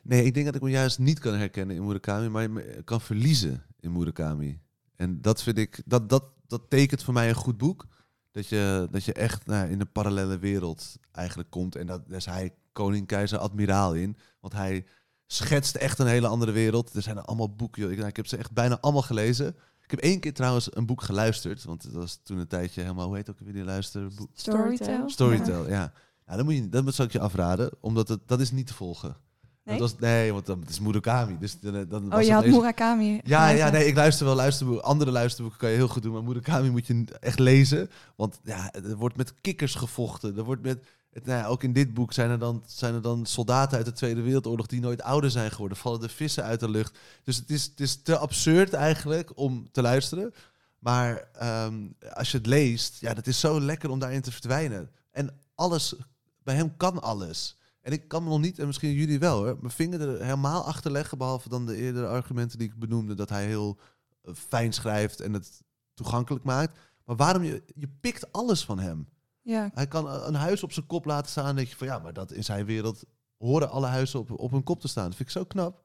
Nee, 0.04 0.24
ik 0.24 0.34
denk 0.34 0.46
dat 0.46 0.56
ik 0.56 0.62
me 0.62 0.70
juist 0.70 1.00
niet 1.00 1.20
kan 1.20 1.34
herkennen 1.34 1.76
in 1.76 1.86
Murakami, 1.86 2.28
maar 2.28 2.52
me 2.52 2.82
kan 2.84 3.02
verliezen 3.02 3.64
in 3.80 3.92
Murakami. 3.92 4.60
En 4.96 5.22
dat 5.22 5.44
vind 5.44 5.58
ik, 5.58 5.82
dat, 5.86 6.10
dat, 6.10 6.24
dat 6.48 6.70
tekent 6.70 7.04
voor 7.04 7.14
mij 7.14 7.30
een 7.30 7.36
goed 7.36 7.58
boek. 7.58 7.86
Dat 8.32 8.48
je, 8.48 8.88
dat 8.92 9.04
je 9.04 9.14
echt 9.14 9.46
nou, 9.46 9.70
in 9.70 9.80
een 9.80 9.92
parallele 9.92 10.38
wereld 10.38 10.98
eigenlijk 11.12 11.50
komt. 11.50 11.76
En 11.76 11.88
dat, 11.88 12.08
daar 12.08 12.18
is 12.18 12.26
hij 12.26 12.54
koning, 12.72 13.08
keizer, 13.08 13.38
admiraal 13.38 13.94
in. 13.94 14.18
Want 14.40 14.54
hij 14.54 14.86
schetst 15.28 15.76
echt 15.76 16.00
een 16.00 16.08
hele 16.08 16.28
andere 16.28 16.52
wereld. 16.52 16.94
Er 16.94 17.02
zijn 17.02 17.18
er 17.18 17.24
allemaal 17.24 17.56
boeken. 17.56 17.82
joh. 17.82 17.92
Ik, 17.92 17.98
nou, 17.98 18.10
ik 18.10 18.16
heb 18.16 18.28
ze 18.28 18.38
echt 18.38 18.52
bijna 18.52 18.80
allemaal 18.80 19.02
gelezen. 19.02 19.48
Ik 19.84 19.92
heb 19.92 20.00
één 20.00 20.20
keer 20.20 20.34
trouwens 20.34 20.76
een 20.76 20.86
boek 20.86 21.02
geluisterd. 21.02 21.64
Want 21.64 21.84
het 21.84 21.94
was 21.94 22.20
toen 22.24 22.38
een 22.38 22.48
tijdje 22.48 22.82
helemaal, 22.82 23.08
hoe 23.08 23.16
heet 23.16 23.30
ook 23.30 23.40
weer 23.40 23.54
die 23.54 23.64
luisterboek? 23.64 24.30
Storytel. 24.34 25.10
Storytel, 25.10 25.70
ja. 25.70 25.94
ja. 26.26 26.36
dan 26.36 26.46
moet 26.46 26.56
je, 26.56 26.70
dat 26.70 26.94
zou 26.94 27.08
ik 27.08 27.14
je 27.14 27.20
afraden, 27.20 27.72
omdat 27.80 28.08
het, 28.08 28.20
dat 28.26 28.40
is 28.40 28.52
niet 28.52 28.68
te 28.68 28.74
volgen. 28.74 29.18
Nee? 29.64 29.78
Dat 29.78 29.92
was, 29.92 30.00
nee, 30.00 30.34
want 30.34 30.46
dan, 30.46 30.60
het 30.60 30.70
is 30.70 30.80
Murakami. 30.80 31.38
Dus 31.40 31.60
dan, 31.60 31.86
dan 31.88 32.04
Oh, 32.04 32.10
was 32.10 32.26
je 32.26 32.34
had 32.34 32.46
Murakami. 32.46 33.22
Ja, 33.24 33.50
ja, 33.50 33.70
nee, 33.70 33.86
ik 33.86 33.96
luister 33.96 34.26
wel 34.26 34.36
luisterboeken. 34.36 34.84
Andere 34.84 35.12
luisterboeken 35.12 35.60
kan 35.60 35.70
je 35.70 35.76
heel 35.76 35.88
goed 35.88 36.04
doen, 36.04 36.14
maar 36.14 36.24
Murakami 36.24 36.70
moet 36.70 36.88
je 36.88 37.06
echt 37.20 37.40
lezen. 37.40 37.90
Want 38.16 38.40
ja, 38.44 38.74
er 38.74 38.96
wordt 38.96 39.18
met 39.18 39.34
kikkers 39.42 39.76
gevochten. 39.76 40.38
Er 40.38 40.44
wordt 40.44 40.62
met, 40.62 40.86
het, 41.12 41.26
nou 41.26 41.40
ja, 41.40 41.48
ook 41.48 41.64
in 41.64 41.74
dit 41.74 41.94
boek 41.94 42.14
zijn 42.14 42.30
er, 42.30 42.40
dan, 42.40 42.64
zijn 42.66 42.94
er 42.94 43.02
dan 43.02 43.26
soldaten 43.26 43.78
uit 43.78 43.86
de 43.86 43.92
Tweede 43.92 44.22
Wereldoorlog 44.22 44.66
die 44.66 44.80
nooit 44.80 45.02
ouder 45.02 45.32
zijn 45.32 45.52
geworden. 45.52 45.78
Vallen 45.78 46.00
de 46.00 46.10
vissen 46.10 46.44
uit 46.44 46.60
de 46.60 46.70
lucht. 46.70 46.98
Dus 47.24 47.36
het 47.36 47.50
is, 47.50 47.64
het 47.64 47.80
is 47.80 48.02
te 48.02 48.18
absurd 48.18 48.74
eigenlijk 48.74 49.32
om 49.36 49.68
te 49.72 49.82
luisteren. 49.82 50.34
Maar 50.80 51.28
ehm, 51.34 51.76
als 52.14 52.32
je 52.32 52.38
het 52.38 52.48
leest, 52.48 53.00
ja, 53.00 53.14
dat 53.14 53.28
is 53.28 53.40
zo 53.40 53.62
lekker 53.62 53.90
om 53.90 54.00
daarin 54.00 54.22
te 54.22 54.32
verdwijnen. 54.32 54.90
En 55.12 55.40
alles, 55.56 55.96
bij 56.44 56.56
hem 56.56 56.78
kan 56.78 57.02
alles. 57.02 57.58
En 57.84 57.92
ik 57.92 58.08
kan 58.08 58.24
me 58.24 58.30
nog 58.30 58.40
niet, 58.40 58.60
en 58.60 58.66
misschien 58.66 58.94
jullie 58.94 59.20
wel 59.20 59.38
hoor, 59.38 59.58
mijn 59.60 59.74
vinger 59.74 60.02
er 60.02 60.24
helemaal 60.24 60.64
achter 60.64 60.92
leggen. 60.92 61.18
Behalve 61.18 61.50
dan 61.50 61.66
de 61.66 61.76
eerdere 61.76 62.08
argumenten 62.08 62.58
die 62.58 62.68
ik 62.68 62.80
benoemde. 62.80 63.14
Dat 63.14 63.30
hij 63.30 63.46
heel 63.46 63.78
eh, 64.22 64.34
fijn 64.34 64.74
schrijft 64.74 65.20
en 65.20 65.34
het 65.34 65.62
toegankelijk 65.94 66.44
maakt. 66.44 66.80
Maar 67.06 67.16
waarom 67.16 67.44
je, 67.44 67.64
je 67.76 67.90
pikt 68.02 68.32
alles 68.32 68.66
van 68.66 68.80
hem. 68.80 69.08
Ja, 69.42 69.70
Hij 69.74 69.88
kan 69.88 70.08
een 70.10 70.36
huis 70.36 70.64
op 70.64 70.72
zijn 70.72 70.86
kop 70.86 71.06
laten 71.06 71.32
staan. 71.32 71.56
Denk 71.56 71.68
je 71.68 71.76
van 71.76 71.88
ja, 71.88 72.00
maar 72.00 72.14
dat 72.14 72.32
in 72.32 72.44
zijn 72.44 72.66
wereld 72.66 73.04
horen 73.38 73.70
alle 73.70 73.88
huizen 73.88 74.20
op, 74.20 74.40
op 74.40 74.52
hun 74.52 74.64
kop 74.64 74.80
te 74.80 74.88
staan. 74.88 75.06
Dat 75.06 75.16
vind 75.16 75.30
ik 75.30 75.36
zo 75.36 75.44
knap. 75.44 75.84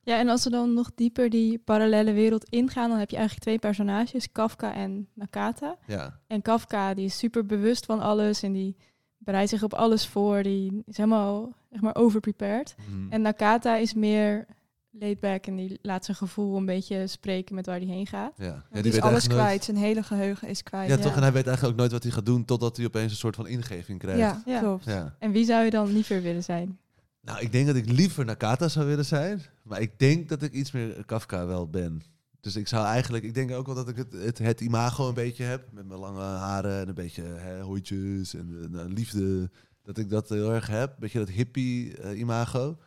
Ja, 0.00 0.18
en 0.18 0.28
als 0.28 0.44
we 0.44 0.50
dan 0.50 0.74
nog 0.74 0.94
dieper 0.94 1.30
die 1.30 1.58
parallele 1.58 2.12
wereld 2.12 2.44
ingaan, 2.44 2.88
dan 2.88 2.98
heb 2.98 3.10
je 3.10 3.16
eigenlijk 3.16 3.46
twee 3.46 3.58
personages, 3.58 4.32
Kafka 4.32 4.74
en 4.74 5.08
Nakata. 5.14 5.78
Ja. 5.86 6.20
En 6.26 6.42
Kafka 6.42 6.94
die 6.94 7.04
is 7.04 7.18
super 7.18 7.46
bewust 7.46 7.84
van 7.84 8.00
alles 8.00 8.42
en 8.42 8.52
die 8.52 8.76
bereidt 9.18 9.50
zich 9.50 9.62
op 9.62 9.74
alles 9.74 10.06
voor. 10.06 10.42
Die 10.42 10.82
is 10.86 10.96
helemaal 10.96 11.52
zeg 11.70 11.80
maar 11.80 11.94
overprepared. 11.94 12.74
Mhm. 12.90 13.12
En 13.12 13.22
Nakata 13.22 13.76
is 13.76 13.94
meer 13.94 14.46
laid 14.90 15.20
back 15.20 15.46
en 15.46 15.56
die 15.56 15.78
laat 15.82 16.04
zijn 16.04 16.16
gevoel 16.16 16.56
een 16.56 16.64
beetje 16.66 17.06
spreken 17.06 17.54
met 17.54 17.66
waar 17.66 17.76
hij 17.78 17.86
heen 17.86 18.06
gaat. 18.06 18.32
ja. 18.36 18.44
ja 18.44 18.62
die, 18.70 18.82
weet 18.82 18.92
is 18.94 19.00
alles 19.00 19.26
nooit- 19.26 19.40
kwijt. 19.40 19.64
Zijn 19.64 19.76
hele 19.76 20.02
geheugen 20.02 20.48
is 20.48 20.62
kwijt. 20.62 20.88
Ja, 20.88 20.96
Ja. 20.96 21.02
toch? 21.02 21.14
En 21.16 21.22
hij 21.22 21.32
weet 21.32 21.46
eigenlijk 21.46 21.72
ook 21.74 21.80
nooit 21.80 21.92
wat 21.92 22.02
hij 22.02 22.12
gaat 22.12 22.26
doen 22.26 22.44
totdat 22.44 22.76
hij 22.76 22.86
opeens 22.86 23.10
een 23.10 23.16
soort 23.18 23.36
van 23.36 23.46
ingeving 23.46 23.98
krijgt. 23.98 24.18
Ja, 24.20 24.42
Ja. 24.46 24.60
klopt. 24.60 24.84
ja. 24.84 25.14
En 25.18 25.32
wie 25.32 25.44
zou 25.44 25.64
je 25.64 25.70
dan 25.70 25.92
liever 25.92 26.22
willen 26.22 26.44
zijn? 26.44 26.78
Nou, 27.20 27.40
ik 27.40 27.52
denk 27.52 27.66
dat 27.66 27.76
ik 27.76 27.90
liever 27.90 28.24
Nakata 28.24 28.68
zou 28.68 28.86
willen 28.86 29.04
zijn. 29.04 29.42
Maar 29.62 29.80
ik 29.80 29.98
denk 29.98 30.28
dat 30.28 30.42
ik 30.42 30.52
iets 30.52 30.72
meer 30.72 31.04
Kafka 31.06 31.46
wel 31.46 31.68
ben. 31.68 32.02
Dus 32.46 32.56
ik 32.56 32.68
zou 32.68 32.86
eigenlijk, 32.86 33.24
ik 33.24 33.34
denk 33.34 33.50
ook 33.50 33.66
wel 33.66 33.74
dat 33.74 33.88
ik 33.88 33.96
het, 33.96 34.38
het, 34.38 34.60
imago 34.60 35.08
een 35.08 35.14
beetje 35.14 35.44
heb. 35.44 35.72
Met 35.72 35.86
mijn 35.86 36.00
lange 36.00 36.20
haren 36.20 36.80
en 36.80 36.88
een 36.88 36.94
beetje 36.94 37.22
hè, 37.22 37.60
hooitjes 37.60 38.34
en 38.34 38.70
eh, 38.74 38.84
liefde. 38.86 39.50
Dat 39.82 39.98
ik 39.98 40.10
dat 40.10 40.28
heel 40.28 40.52
erg 40.52 40.66
heb. 40.66 40.90
Een 40.90 41.00
beetje 41.00 41.18
dat 41.18 41.28
hippie 41.28 41.96
eh, 41.96 42.18
imago. 42.18 42.78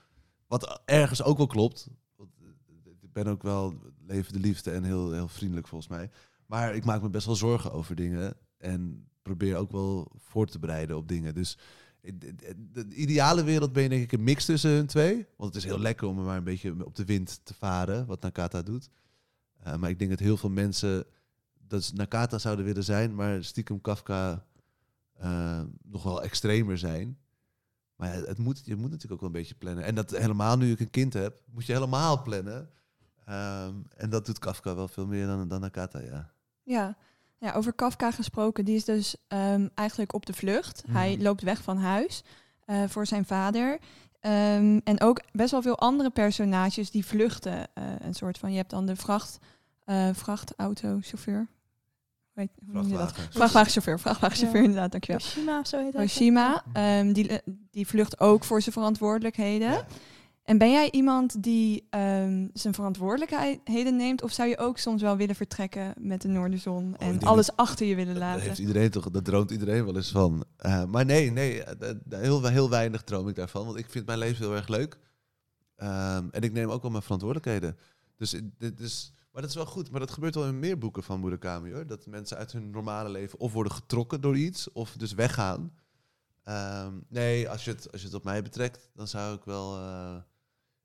Wat 0.47 0.81
ergens 0.85 1.23
ook 1.23 1.37
wel 1.37 1.47
klopt. 1.47 1.87
Want, 2.15 2.29
eh, 2.41 2.91
ik 3.01 3.13
ben 3.13 3.27
ook 3.27 3.43
wel 3.43 3.73
levende 4.05 4.39
liefde 4.39 4.71
en 4.71 4.83
heel, 4.83 5.11
heel 5.11 5.27
vriendelijk 5.27 5.67
volgens 5.67 5.89
mij. 5.89 6.09
Maar 6.45 6.75
ik 6.75 6.85
maak 6.85 7.01
me 7.01 7.09
best 7.09 7.25
wel 7.25 7.35
zorgen 7.35 7.71
over 7.71 7.95
dingen. 7.95 8.33
En 8.57 9.07
probeer 9.21 9.55
ook 9.55 9.71
wel 9.71 10.11
voor 10.17 10.47
te 10.47 10.59
bereiden 10.59 10.97
op 10.97 11.07
dingen. 11.07 11.33
Dus 11.33 11.57
de, 12.01 12.35
de- 12.35 12.55
de 12.71 12.95
ideale 12.95 13.43
wereld 13.43 13.73
ben 13.73 13.83
je 13.83 13.89
denk 13.89 14.03
ik 14.03 14.11
een 14.11 14.23
mix 14.23 14.45
tussen 14.45 14.71
hun 14.71 14.87
twee. 14.87 15.25
Want 15.37 15.53
het 15.53 15.63
is 15.63 15.69
heel 15.69 15.79
lekker 15.79 16.07
om 16.07 16.23
maar 16.23 16.37
een 16.37 16.43
beetje 16.43 16.85
op 16.85 16.95
de 16.95 17.05
wind 17.05 17.39
te 17.43 17.53
varen, 17.53 18.05
wat 18.05 18.21
Nakata 18.21 18.61
doet. 18.61 18.89
Eh, 19.63 19.75
maar 19.75 19.89
ik 19.89 19.99
denk 19.99 20.09
dat 20.09 20.19
heel 20.19 20.37
veel 20.37 20.49
mensen 20.49 21.05
dat 21.67 21.83
ze 21.83 21.95
Nakata 21.95 22.37
zouden 22.37 22.65
willen 22.65 22.83
zijn, 22.83 23.15
maar 23.15 23.43
stiekem 23.43 23.81
Kafka 23.81 24.45
eh, 25.13 25.61
nog 25.83 26.03
wel 26.03 26.23
extremer 26.23 26.77
zijn. 26.77 27.17
Maar 27.95 28.15
ja, 28.15 28.23
het 28.25 28.37
moet, 28.37 28.61
je 28.65 28.75
moet 28.75 28.89
natuurlijk 28.89 29.13
ook 29.13 29.19
wel 29.19 29.29
een 29.29 29.41
beetje 29.41 29.55
plannen. 29.55 29.83
En 29.83 29.95
dat 29.95 30.11
helemaal 30.11 30.57
nu 30.57 30.71
ik 30.71 30.79
een 30.79 30.89
kind 30.89 31.13
heb, 31.13 31.41
moet 31.51 31.65
je 31.65 31.73
helemaal 31.73 32.21
plannen. 32.21 32.69
Ehm, 33.25 33.73
en 33.95 34.09
dat 34.09 34.25
doet 34.25 34.39
Kafka 34.39 34.75
wel 34.75 34.87
veel 34.87 35.07
meer 35.07 35.25
dan, 35.25 35.47
dan 35.47 35.61
Nakata, 35.61 35.99
ja. 35.99 36.31
Ja. 36.63 36.97
ja, 37.37 37.53
over 37.53 37.73
Kafka 37.73 38.11
gesproken. 38.11 38.65
Die 38.65 38.75
is 38.75 38.85
dus 38.85 39.15
ehm, 39.27 39.67
eigenlijk 39.75 40.13
op 40.13 40.25
de 40.25 40.33
vlucht. 40.33 40.83
Hij 40.87 41.17
loopt 41.19 41.41
weg 41.41 41.63
van 41.63 41.77
huis 41.77 42.23
eh, 42.65 42.83
voor 42.87 43.05
zijn 43.05 43.25
vader. 43.25 43.79
Ehm, 44.19 44.79
en 44.83 45.01
ook 45.01 45.21
best 45.31 45.51
wel 45.51 45.61
veel 45.61 45.77
andere 45.79 46.09
personages 46.09 46.91
die 46.91 47.05
vluchten. 47.05 47.67
eh, 47.73 47.83
een 47.99 48.13
soort 48.13 48.37
van, 48.37 48.51
je 48.51 48.57
hebt 48.57 48.69
dan 48.69 48.85
de 48.85 48.95
vracht, 48.95 49.37
eh 49.85 50.09
vrachtautochauffeur. 50.13 51.37
Hoe 51.37 51.47
weet, 52.33 52.49
hoe 52.65 52.73
noem 52.73 52.83
je 52.83 52.89
dat? 52.97 52.99
Vrachtwagen. 52.99 53.33
Vrachtwagenchauffeur, 53.33 53.99
vrachtwagenchauffeur 53.99 54.61
Ja. 54.61 54.67
inderdaad, 54.67 54.91
dankjewel. 54.91 55.21
Zo 55.65 55.77
heet 55.77 55.93
hij. 55.93 56.01
Hiroshima, 56.03 56.63
ehm, 56.73 57.13
die, 57.13 57.27
eh, 57.27 57.37
die 57.71 57.87
vlucht 57.87 58.19
ook 58.19 58.43
voor 58.43 58.61
zijn 58.61 58.73
verantwoordelijkheden. 58.73 59.71
Ja. 59.71 59.85
En 60.49 60.57
ben 60.57 60.71
jij 60.71 60.91
iemand 60.91 61.43
die 61.43 61.87
ehm, 61.89 62.47
zijn 62.53 62.73
verantwoordelijkheden 62.73 63.95
neemt? 63.95 64.21
Of 64.23 64.31
zou 64.31 64.49
je 64.49 64.57
ook 64.57 64.77
soms 64.77 65.01
wel 65.01 65.17
willen 65.17 65.35
vertrekken 65.35 65.93
met 65.99 66.21
de 66.21 66.27
Noorderzon 66.27 66.95
Oh, 66.99 67.07
en 67.07 67.19
alles 67.19 67.55
achter 67.55 67.85
je 67.85 67.95
willen 67.95 68.13
Dat 68.13 68.23
laten? 68.23 68.41
heeft 68.41 68.59
iedereen 68.59 68.89
toch, 68.89 69.09
dat 69.09 69.25
droomt 69.25 69.51
iedereen 69.51 69.85
wel 69.85 69.95
eens 69.95 70.11
van. 70.11 70.43
Eh, 70.57 70.83
maar 70.85 71.05
nee, 71.05 71.31
nee, 71.31 71.63
eh, 71.63 71.95
heel, 72.09 72.45
heel 72.45 72.69
weinig 72.69 73.01
droom 73.03 73.27
ik 73.27 73.35
daarvan. 73.35 73.65
Want 73.65 73.77
ik 73.77 73.89
vind 73.89 74.05
mijn 74.05 74.17
leven 74.17 74.45
heel 74.45 74.55
erg 74.55 74.67
leuk. 74.67 74.97
Ehm, 75.75 76.27
en 76.31 76.41
ik 76.41 76.51
neem 76.51 76.69
ook 76.69 76.81
wel 76.81 76.91
mijn 76.91 77.03
verantwoordelijkheden. 77.03 77.77
Dus, 78.15 78.41
dit 78.57 78.79
is, 78.79 79.11
maar 79.31 79.41
dat 79.41 79.49
is 79.51 79.55
wel 79.57 79.65
goed. 79.65 79.91
Maar 79.91 79.99
dat 79.99 80.11
gebeurt 80.11 80.35
wel 80.35 80.47
in 80.47 80.59
meer 80.59 80.77
boeken 80.77 81.03
van 81.03 81.19
Murakami 81.19 81.71
hoor. 81.73 81.87
Dat 81.87 82.05
mensen 82.05 82.37
uit 82.37 82.51
hun 82.51 82.69
normale 82.69 83.09
leven 83.09 83.39
of 83.39 83.53
worden 83.53 83.73
getrokken 83.73 84.21
door 84.21 84.37
iets, 84.37 84.71
of 84.71 84.91
dus 84.97 85.13
weggaan. 85.13 85.73
Ehm, 86.43 86.93
nee, 87.09 87.49
als 87.49 87.65
je, 87.65 87.71
het, 87.71 87.91
als 87.91 88.01
je 88.01 88.07
het 88.07 88.15
op 88.15 88.23
mij 88.23 88.41
betrekt, 88.41 88.89
dan 88.93 89.07
zou 89.07 89.35
ik 89.35 89.43
wel. 89.43 89.77
eh, 89.77 90.15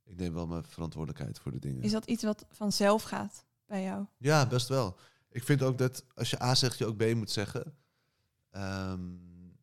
ik 0.04 0.16
neem 0.16 0.34
wel 0.34 0.46
mijn 0.46 0.64
verantwoordelijkheid 0.64 1.38
voor 1.38 1.52
de 1.52 1.58
dingen. 1.58 1.82
Is 1.82 1.92
dat 1.92 2.04
iets 2.06 2.22
wat 2.22 2.46
vanzelf 2.50 3.02
gaat 3.02 3.44
bij 3.66 3.82
jou? 3.82 4.06
Ja, 4.18 4.46
best 4.46 4.68
wel. 4.68 4.96
Ik 5.30 5.42
vind 5.44 5.62
ook 5.62 5.78
dat 5.78 6.04
als 6.14 6.30
je 6.30 6.42
A 6.42 6.54
zegt, 6.54 6.78
je 6.78 6.86
ook 6.86 6.96
B 6.96 7.14
moet 7.14 7.30
zeggen. 7.30 7.74
Ehm, 8.50 9.00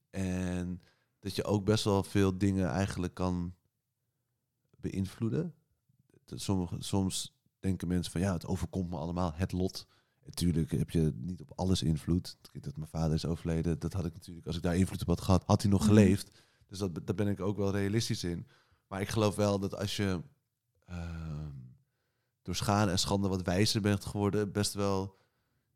en 0.10 0.82
dat 1.20 1.36
je 1.36 1.44
ook 1.44 1.66
best 1.66 1.84
wel 1.84 2.04
veel 2.04 2.38
dingen 2.38 2.70
eigenlijk 2.70 3.14
kan 3.14 3.56
beïnvloeden. 4.78 5.54
Dat 6.26 6.42
Sommige, 6.42 6.76
soms 6.80 7.36
denken 7.60 7.88
mensen 7.88 8.12
van 8.12 8.22
ja, 8.22 8.34
het 8.34 8.46
overkomt 8.46 8.90
me 8.90 8.98
allemaal, 8.98 9.34
het 9.34 9.52
lot. 9.52 9.88
Natuurlijk 10.26 10.72
heb 10.72 10.90
je 10.90 11.14
niet 11.16 11.42
op 11.42 11.52
alles 11.56 11.82
invloed. 11.84 12.38
Dat 12.52 12.76
mijn 12.78 12.90
vader 12.90 13.14
is 13.14 13.26
overleden, 13.26 13.80
dat 13.80 13.94
had 13.94 14.06
ik 14.06 14.14
natuurlijk, 14.14 14.48
als 14.48 14.56
ik 14.56 14.62
daar 14.62 14.76
invloed 14.76 15.02
op 15.02 15.08
had 15.08 15.22
gehad, 15.22 15.44
had 15.46 15.62
hij 15.62 15.72
nog 15.72 15.80
Mhm. 15.82 15.90
geleefd. 15.90 16.32
Dus 16.68 16.78
dat, 16.78 17.06
daar 17.06 17.16
ben 17.16 17.28
ik 17.28 17.40
ook 17.40 17.58
wel 17.58 17.72
realistisch 17.72 18.24
in. 18.24 18.48
Maar 18.92 19.02
ik 19.02 19.10
geloof 19.10 19.36
wel 19.36 19.60
dat 19.60 19.76
als 19.78 19.96
je 19.96 20.22
ehm, 20.86 21.50
door 22.42 22.56
schade 22.56 22.92
en 22.92 23.00
schande 23.00 23.28
wat 23.28 23.42
wijzer 23.42 23.82
bent 23.82 24.06
geworden, 24.06 24.52
best 24.52 24.74
wel 24.74 25.18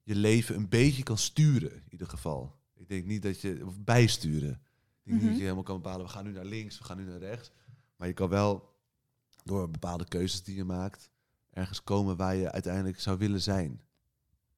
je 0.04 0.16
leven 0.16 0.56
een 0.56 0.70
beetje 0.70 1.04
kan 1.04 1.18
sturen, 1.18 1.72
in 1.76 1.86
ieder 1.90 2.08
geval. 2.08 2.60
Ik 2.74 2.88
denk 2.88 3.06
niet 3.06 3.22
dat 3.22 3.42
je, 3.42 3.62
of 3.66 3.80
bijsturen. 3.80 4.50
Ik 4.52 4.58
denk 5.04 5.16
niet 5.16 5.16
Mhm. 5.22 5.26
dat 5.26 5.36
je 5.36 5.42
helemaal 5.42 5.64
kan 5.64 5.76
bepalen, 5.82 6.06
we 6.06 6.12
gaan 6.12 6.24
nu 6.24 6.32
naar 6.32 6.46
links, 6.46 6.78
we 6.78 6.84
gaan 6.84 6.98
nu 6.98 7.06
naar 7.06 7.18
rechts. 7.20 7.52
Maar 7.96 8.08
je 8.08 8.14
kan 8.14 8.30
wel 8.30 8.74
door 9.44 9.70
bepaalde 9.70 10.08
keuzes 10.08 10.44
die 10.44 10.56
je 10.56 10.64
maakt, 10.64 11.10
ergens 11.50 11.84
komen 11.84 12.18
waar 12.18 12.36
je 12.36 12.52
uiteindelijk 12.52 13.00
zou 13.00 13.18
willen 13.18 13.42
zijn. 13.42 13.82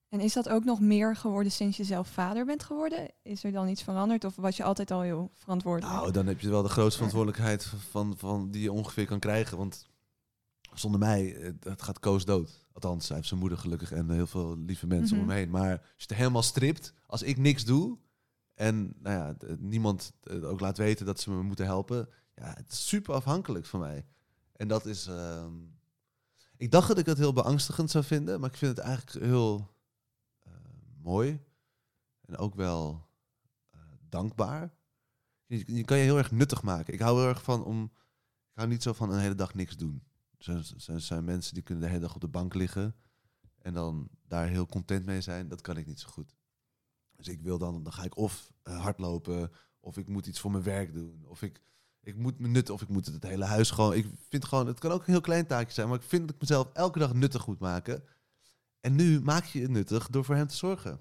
En 0.10 0.20
is 0.20 0.34
dat 0.34 0.50
ook 0.50 0.64
nog 0.64 0.80
meer 0.80 1.16
geworden 1.16 1.52
sinds 1.52 1.78
je 1.78 1.84
zelf 1.84 2.08
vader 2.08 2.46
bent 2.46 2.64
geworden? 2.64 3.12
Is 3.22 3.44
er 3.44 3.52
dan 3.52 3.68
iets 3.68 3.84
veranderd 3.84 4.24
of 4.24 4.36
was 4.36 4.58
je 4.58 4.64
altijd 4.64 4.92
al 4.92 5.02
heel 5.02 5.32
verantwoordelijk? 5.34 5.94
Nou, 5.94 6.12
dan 6.12 6.28
heb 6.28 6.40
je 6.40 6.50
wel 6.50 6.62
de 6.62 6.70
grootste 6.70 6.96
verantwoordelijkheid 6.96 7.66
van, 7.90 8.18
van 8.18 8.52
die 8.52 8.62
je 8.62 8.72
ongeveer 8.72 9.06
kan 9.06 9.20
krijgen. 9.20 9.58
Want 9.58 9.88
zonder 10.74 11.00
mij, 11.00 11.54
het 11.60 11.82
gaat 11.82 12.00
Koos 12.00 12.26
dood. 12.26 12.66
Althans, 12.74 13.08
hij 13.08 13.16
heeft 13.18 13.28
zijn 13.30 13.40
moeder 13.40 13.58
gelukkig 13.58 13.92
en 13.92 14.10
heel 14.10 14.28
veel 14.28 14.58
lieve 14.58 14.88
mensen 14.88 15.18
om 15.18 15.24
Mhm. 15.24 15.32
hem 15.32 15.40
heen. 15.40 15.50
Maar 15.50 15.72
als 15.72 15.80
je 15.96 16.06
het 16.08 16.18
helemaal 16.18 16.44
stript, 16.44 16.94
als 17.06 17.22
ik 17.22 17.38
niks 17.38 17.66
doe 17.66 17.98
en 18.54 18.94
nou 19.00 19.16
ja, 19.16 19.36
niemand 19.60 20.14
ook 20.44 20.60
laat 20.60 20.78
weten 20.78 21.06
dat 21.06 21.20
ze 21.20 21.30
me 21.32 21.42
moeten 21.44 21.66
helpen, 21.66 22.10
ja, 22.36 22.54
het 22.58 22.72
is 22.72 22.88
super 22.88 23.14
afhankelijk 23.14 23.66
van 23.66 23.80
mij. 23.80 24.06
En 24.54 24.68
dat 24.68 24.86
is. 24.86 25.08
ehm, 25.08 25.54
ik 26.58 26.72
dacht 26.72 26.88
dat 26.88 26.98
ik 26.98 27.06
het 27.06 27.18
heel 27.18 27.34
beangstigend 27.34 27.92
zou 27.92 28.04
vinden, 28.04 28.40
maar 28.40 28.50
ik 28.50 28.58
vind 28.58 28.78
het 28.78 28.86
eigenlijk 28.86 29.26
heel 29.26 29.76
mooi 31.08 31.40
en 32.22 32.38
ook 32.38 32.56
wel 32.56 33.08
eh, 33.70 33.80
dankbaar. 34.10 34.74
Je, 35.46 35.76
je 35.76 35.84
kan 35.84 35.98
je 35.98 36.04
heel 36.04 36.18
erg 36.18 36.32
nuttig 36.32 36.64
maken. 36.64 36.94
Ik 36.94 37.00
hou 37.00 37.20
heel 37.20 37.28
erg 37.28 37.44
van 37.44 37.64
om. 37.64 37.84
Ik 37.84 38.64
hou 38.64 38.68
niet 38.68 38.84
zo 38.84 38.94
van 38.94 39.12
een 39.12 39.20
hele 39.20 39.36
dag 39.36 39.54
niks 39.54 39.78
doen. 39.78 40.04
Er 40.38 40.64
zijn, 40.78 41.02
zijn, 41.02 41.24
mensen 41.24 41.54
die 41.54 41.64
kunnen 41.64 41.84
de 41.84 41.90
hele 41.90 42.02
dag 42.02 42.16
op 42.16 42.22
de 42.22 42.28
bank 42.28 42.54
liggen 42.54 42.96
en 43.58 43.74
dan 43.74 44.10
daar 44.28 44.48
heel 44.48 44.66
content 44.66 45.06
mee 45.06 45.22
zijn. 45.22 45.48
Dat 45.48 45.62
kan 45.62 45.78
ik 45.78 45.86
niet 45.86 46.00
zo 46.00 46.10
goed. 46.10 46.36
Dus 47.16 47.28
ik 47.28 47.42
wil 47.42 47.58
dan, 47.58 47.84
dan 47.84 47.94
ga 47.94 48.04
ik 48.04 48.18
of 48.18 48.52
eh, 48.64 48.82
hardlopen, 48.82 49.52
of 49.80 49.98
ik 49.98 50.08
moet 50.08 50.26
iets 50.26 50.40
voor 50.40 50.52
mijn 50.52 50.64
werk 50.64 50.94
doen, 50.94 51.26
of 51.26 51.42
ik, 51.42 51.62
ik 52.02 52.16
moet 52.16 52.40
me 52.40 52.48
nuttig, 52.48 52.74
of 52.74 52.82
ik 52.82 52.90
moet 52.90 53.06
het 53.06 53.24
hele 53.24 53.46
huis 53.46 53.72
gewoon. 53.72 53.94
Ik 53.94 54.08
vind 54.30 54.46
gewoon, 54.46 54.68
het 54.68 54.80
kan 54.80 54.92
ook 54.92 55.00
een 55.00 55.14
heel 55.14 55.22
klein 55.22 55.48
taakje 55.48 55.74
zijn, 55.74 55.88
maar 55.88 55.98
ik 55.98 56.04
vind 56.04 56.22
dat 56.22 56.36
ik 56.36 56.42
mezelf 56.42 56.70
elke 56.74 57.00
dag 57.00 57.14
nuttig 57.14 57.48
moet 57.48 57.60
maken. 57.60 58.04
En 58.88 58.96
nu 58.96 59.22
maak 59.22 59.44
je 59.46 59.62
het 59.62 59.70
nuttig 59.72 60.10
door 60.10 60.26
voor 60.26 60.36
hem 60.36 60.48
te 60.48 60.56
zorgen. 60.56 61.00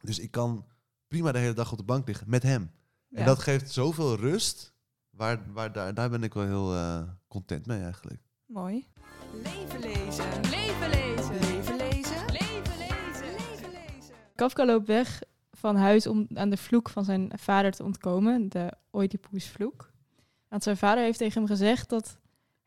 Dus 0.00 0.18
ik 0.18 0.30
kan 0.30 0.66
prima 1.08 1.32
de 1.32 1.38
hele 1.38 1.52
dag 1.52 1.72
op 1.72 1.78
de 1.78 1.84
bank 1.84 2.06
liggen 2.06 2.30
met 2.30 2.42
hem. 2.42 2.62
En 3.10 3.18
Ja. 3.18 3.24
dat 3.24 3.38
geeft 3.38 3.70
zoveel 3.70 4.16
rust. 4.16 4.74
Waar, 5.10 5.52
waar, 5.52 5.72
daar, 5.72 5.94
daar 5.94 6.10
ben 6.10 6.22
ik 6.22 6.34
wel 6.34 6.44
heel 6.44 6.74
eh, 6.74 7.02
content 7.28 7.66
mee 7.66 7.82
eigenlijk. 7.82 8.20
Mooi. 8.46 8.86
Leven 9.42 9.80
lezen. 9.80 10.40
Leven 10.50 10.88
lezen. 10.90 11.38
Leven 11.40 11.76
lezen. 11.76 12.26
Leven 12.26 12.78
lezen. 12.78 13.34
Leven 13.36 13.70
lezen. 13.70 14.14
Kafka 14.34 14.64
loopt 14.64 14.86
weg 14.86 15.22
van 15.50 15.76
huis 15.76 16.06
om 16.06 16.26
aan 16.34 16.50
de 16.50 16.56
vloek 16.56 16.88
van 16.88 17.04
zijn 17.04 17.32
vader 17.38 17.72
te 17.72 17.82
ontkomen, 17.84 18.48
de 18.48 18.72
Oedipusvloek. 18.92 19.90
Want 20.48 20.62
zijn 20.62 20.76
vader 20.76 21.04
heeft 21.04 21.18
tegen 21.18 21.38
hem 21.40 21.50
gezegd 21.50 21.88
dat 21.88 22.18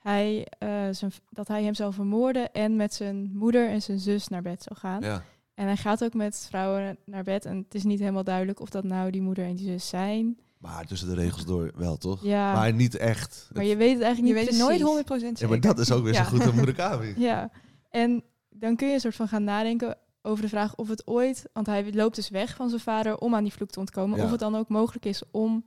hij, 0.06 0.48
eh, 0.58 0.88
zijn, 0.92 1.12
dat 1.30 1.48
hij 1.48 1.64
hem 1.64 1.74
zou 1.74 1.94
vermoorden 1.94 2.52
en 2.54 2.76
met 2.76 2.94
zijn 2.94 3.32
moeder 3.34 3.70
en 3.70 3.82
zijn 3.82 4.00
zus 4.00 4.28
naar 4.28 4.42
bed 4.42 4.64
zou 4.64 4.80
gaan. 4.80 5.02
Ja. 5.02 5.24
En 5.54 5.66
hij 5.66 5.78
gaat 5.78 6.04
ook 6.04 6.14
met 6.14 6.46
vrouwen 6.50 6.98
naar 7.06 7.24
bed 7.24 7.46
en 7.46 7.58
het 7.58 7.76
is 7.76 7.84
niet 7.84 8.00
helemaal 8.00 8.24
duidelijk 8.24 8.60
of 8.60 8.70
dat 8.70 8.84
nou 8.84 9.12
die 9.12 9.22
moeder 9.22 9.46
en 9.46 9.56
die 9.56 9.66
zus 9.66 9.88
zijn. 9.88 10.40
Maar 10.58 10.86
tussen 10.86 11.08
de 11.08 11.16
regels 11.16 11.46
door 11.46 11.72
wel, 11.76 11.98
toch? 11.98 12.24
Ja, 12.24 12.46
maar, 12.46 12.62
Maar 12.62 12.74
niet 12.74 12.96
echt. 12.96 13.50
Het- 13.54 13.68
je 13.68 13.76
weet 13.76 13.94
het 13.94 14.02
eigenlijk 14.02 14.18
Je 14.18 14.22
niet 14.24 14.34
weet 14.34 14.48
het 14.50 14.58
nooit 14.58 14.82
100% 14.82 15.22
ja, 15.22 15.28
zeker. 15.36 15.50
maar 15.50 15.60
dat 15.60 15.80
is 15.80 15.92
ook 15.92 16.04
weer 16.04 16.14
Ja. 16.14 16.24
zo 16.24 16.30
goed 16.30 16.42
aan 16.42 16.56
Murakami. 16.56 17.14
Ja, 17.30 17.52
en 17.90 18.24
dan 18.50 18.76
kun 18.76 18.88
je 18.88 18.94
een 18.94 19.00
soort 19.00 19.16
van 19.16 19.28
gaan 19.28 19.44
nadenken 19.44 19.98
over 20.22 20.44
de 20.44 20.50
vraag 20.50 20.76
of 20.76 20.88
het 20.90 21.08
ooit, 21.08 21.46
want 21.54 21.68
hij 21.68 21.94
loopt 21.94 22.16
dus 22.16 22.30
weg 22.30 22.56
van 22.56 22.70
zijn 22.70 22.82
vader 22.82 23.18
om 23.18 23.36
aan 23.36 23.44
die 23.44 23.54
vloek 23.54 23.70
te 23.70 23.80
ontkomen, 23.80 24.18
Ja. 24.18 24.24
of 24.24 24.32
het 24.32 24.40
dan 24.40 24.56
ook 24.56 24.70
mogelijk 24.70 25.06
is 25.06 25.24
om 25.32 25.66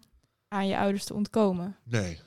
aan 0.49 0.67
je 0.67 0.79
ouders 0.79 1.05
te 1.05 1.15
ontkomen. 1.15 1.77
Nee. 1.85 2.19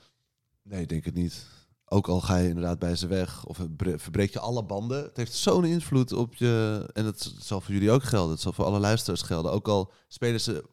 Nee, 0.62 0.80
ik 0.82 0.88
denk 0.88 1.04
het 1.04 1.14
niet. 1.14 1.46
Ook 1.92 2.08
al 2.08 2.20
ga 2.20 2.36
je 2.36 2.48
inderdaad 2.48 2.78
bij 2.78 2.96
ze 2.96 3.06
weg 3.06 3.44
of 3.44 3.56
verbreek 3.96 4.32
je 4.32 4.40
alle 4.40 4.64
banden. 4.64 5.02
Het 5.02 5.16
heeft 5.16 5.32
zo'n 5.32 5.64
invloed 5.64 6.12
op 6.12 6.34
je. 6.34 6.88
En 6.92 7.04
dat 7.04 7.34
zal 7.38 7.60
voor 7.60 7.74
jullie 7.74 7.90
ook 7.90 8.02
gelden. 8.02 8.30
Het 8.30 8.40
zal 8.40 8.52
voor 8.52 8.64
alle 8.64 8.78
luisteraars 8.78 9.22
gelden. 9.22 9.52
Ook 9.52 9.68
al 9.68 9.92
spelen 10.08 10.40
ze 10.40 10.64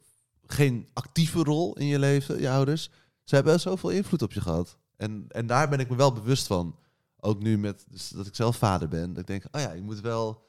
geen 0.45 0.87
actieve 0.93 1.43
rol 1.43 1.77
in 1.77 1.85
je 1.85 1.99
leven, 1.99 2.41
je 2.41 2.49
ouders. 2.49 2.89
Ze 3.23 3.35
hebben 3.35 3.59
zoveel 3.59 3.89
invloed 3.89 4.21
op 4.21 4.33
je 4.33 4.41
gehad. 4.41 4.77
En, 4.97 5.25
en 5.27 5.47
daar 5.47 5.69
ben 5.69 5.79
ik 5.79 5.89
me 5.89 5.95
wel 5.95 6.13
bewust 6.13 6.47
van. 6.47 6.75
Ook 7.19 7.41
nu 7.41 7.57
met 7.57 7.85
dus 7.89 8.09
dat 8.09 8.27
ik 8.27 8.35
zelf 8.35 8.57
vader 8.57 8.87
ben. 8.87 9.09
Dat 9.09 9.21
ik 9.21 9.27
denk, 9.27 9.43
oh 9.51 9.61
ja, 9.61 9.71
je 9.71 9.81
moet 9.81 10.01
wel. 10.01 10.47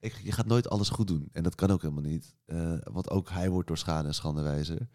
Je 0.00 0.32
gaat 0.32 0.46
nooit 0.46 0.68
alles 0.68 0.88
goed 0.88 1.06
doen. 1.06 1.28
En 1.32 1.42
dat 1.42 1.54
kan 1.54 1.70
ook 1.70 1.82
helemaal 1.82 2.10
niet. 2.10 2.34
Eh, 2.44 2.72
want 2.82 3.10
ook 3.10 3.30
hij 3.30 3.50
wordt 3.50 3.68
door 3.68 3.78
schade 3.78 4.08
en 4.08 4.14
schande 4.14 4.42
wijzer. 4.42 4.88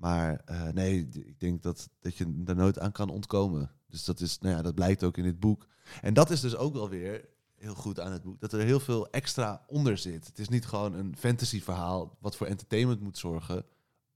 Maar 0.00 0.42
eh, 0.44 0.68
nee, 0.68 1.08
ik 1.12 1.40
denk 1.40 1.62
dat, 1.62 1.90
dat 2.00 2.16
je 2.16 2.42
er 2.46 2.56
nooit 2.56 2.78
aan 2.78 2.92
kan 2.92 3.08
ontkomen. 3.08 3.70
Dus 3.86 4.04
dat, 4.04 4.20
is, 4.20 4.38
nou 4.38 4.56
ja, 4.56 4.62
dat 4.62 4.74
blijkt 4.74 5.04
ook 5.04 5.16
in 5.16 5.24
dit 5.24 5.40
boek. 5.40 5.66
En 6.00 6.14
dat 6.14 6.30
is 6.30 6.40
dus 6.40 6.56
ook 6.56 6.72
wel 6.72 6.88
weer 6.88 7.28
heel 7.54 7.74
goed 7.74 8.00
aan 8.00 8.12
het 8.12 8.22
boek. 8.22 8.40
Dat 8.40 8.52
er 8.52 8.60
heel 8.60 8.80
veel 8.80 9.10
extra 9.10 9.64
onder 9.66 9.98
zit. 9.98 10.26
Het 10.26 10.38
is 10.38 10.48
niet 10.48 10.66
gewoon 10.66 10.94
een 10.94 11.16
fantasy 11.16 11.60
verhaal 11.60 12.16
wat 12.20 12.36
voor 12.36 12.46
entertainment 12.46 13.00
moet 13.00 13.18
zorgen. 13.18 13.64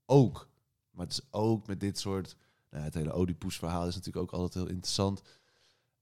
Ook. 0.05 0.49
Maar 0.91 1.05
het 1.05 1.13
is 1.13 1.27
ook 1.31 1.67
met 1.67 1.79
dit 1.79 1.99
soort... 1.99 2.35
Nou, 2.69 2.83
het 2.83 2.93
hele 2.93 3.17
Oedipus 3.17 3.57
verhaal 3.57 3.87
is 3.87 3.95
natuurlijk 3.95 4.25
ook 4.25 4.39
altijd 4.39 4.53
heel 4.53 4.73
interessant. 4.73 5.21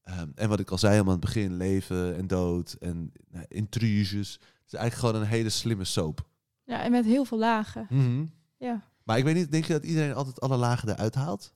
Ehm, 0.04 0.30
en 0.36 0.50
wat 0.50 0.60
ik 0.60 0.69
al 0.69 0.78
zei 0.78 0.91
helemaal 0.91 1.13
aan 1.13 1.19
het 1.19 1.34
begin. 1.34 1.58
Leven 1.58 2.15
en 2.15 2.28
dood 2.28 2.74
en 2.74 3.12
nou, 3.30 3.46
intriges. 3.48 4.32
Het 4.34 4.74
is 4.74 4.74
eigenlijk 4.74 4.93
gewoon 4.93 5.15
een 5.15 5.38
hele 5.38 5.50
slimme 5.50 5.86
soap. 5.86 6.28
Ja, 6.63 6.84
en 6.84 6.91
met 6.91 7.06
heel 7.06 7.26
veel 7.26 7.39
lagen. 7.39 7.88
Ja, 8.58 8.92
Maar 9.04 9.18
ik 9.18 9.24
weet 9.24 9.36
niet, 9.36 9.52
denk 9.52 9.66
je 9.66 9.74
dat 9.74 9.84
iedereen 9.86 10.13
altijd 10.13 10.39
alle 10.42 10.58
lagen 10.58 10.89
eruit 10.89 11.16
haalt? 11.16 11.54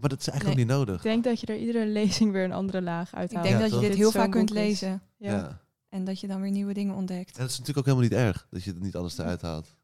Maar 0.00 0.08
dat 0.08 0.20
is 0.20 0.28
eigenlijk 0.28 0.60
ook 0.60 0.66
niet 0.66 0.76
nodig. 0.76 0.96
ik 0.96 1.02
denk 1.02 1.24
dat 1.24 1.40
je 1.40 1.46
er 1.46 1.56
iedere 1.58 1.86
lezing 1.86 2.32
weer 2.32 2.44
een 2.44 2.52
andere 2.52 2.82
laag 2.82 3.08
Ik 3.12 3.14
uithaalt. 3.18 3.44
denk 3.44 3.54
Ja, 3.56 3.60
dat 3.60 3.68
je 3.70 3.74
toch? 3.74 3.80
dit 3.84 3.90
Dit 3.90 4.00
heel 4.00 4.10
vaak 4.10 4.30
kunt 4.30 4.50
lezen. 4.50 5.02
Ja. 5.16 5.32
Ja. 5.32 5.60
En 5.88 6.04
dat 6.04 6.20
je 6.20 6.26
dan 6.26 6.40
weer 6.40 6.50
nieuwe 6.50 6.72
dingen 6.74 6.94
ontdekt. 6.94 7.36
En 7.36 7.40
dat 7.42 7.50
is 7.50 7.58
natuurlijk 7.58 7.78
ook 7.88 7.94
helemaal 7.94 8.18
niet 8.18 8.26
erg, 8.34 8.46
dat 8.50 8.62
je 8.64 8.74
niet 8.74 8.96
alles 8.96 9.18
eruit 9.18 9.42
haalt. 9.42 9.76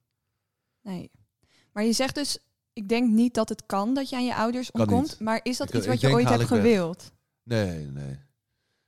Nee. 0.82 1.10
Maar 1.72 1.84
je 1.84 1.92
zegt 1.92 2.14
dus, 2.14 2.38
ik 2.72 2.88
denk 2.88 3.10
niet 3.10 3.34
dat 3.34 3.48
het 3.48 3.66
kan 3.66 3.94
dat 3.94 4.08
je 4.08 4.16
aan 4.16 4.24
je 4.24 4.34
ouders 4.34 4.70
ontkomt. 4.70 5.20
Maar 5.20 5.40
is 5.42 5.56
dat 5.56 5.68
Ik- 5.68 5.74
iets 5.74 5.84
ik 5.84 5.90
wat 5.90 6.00
je 6.00 6.06
denk, 6.06 6.18
ooit 6.18 6.28
hebt 6.28 6.42
ik 6.42 6.48
weg. 6.48 6.58
gewild? 6.58 7.12
Nee, 7.42 7.86
nee. 7.86 8.18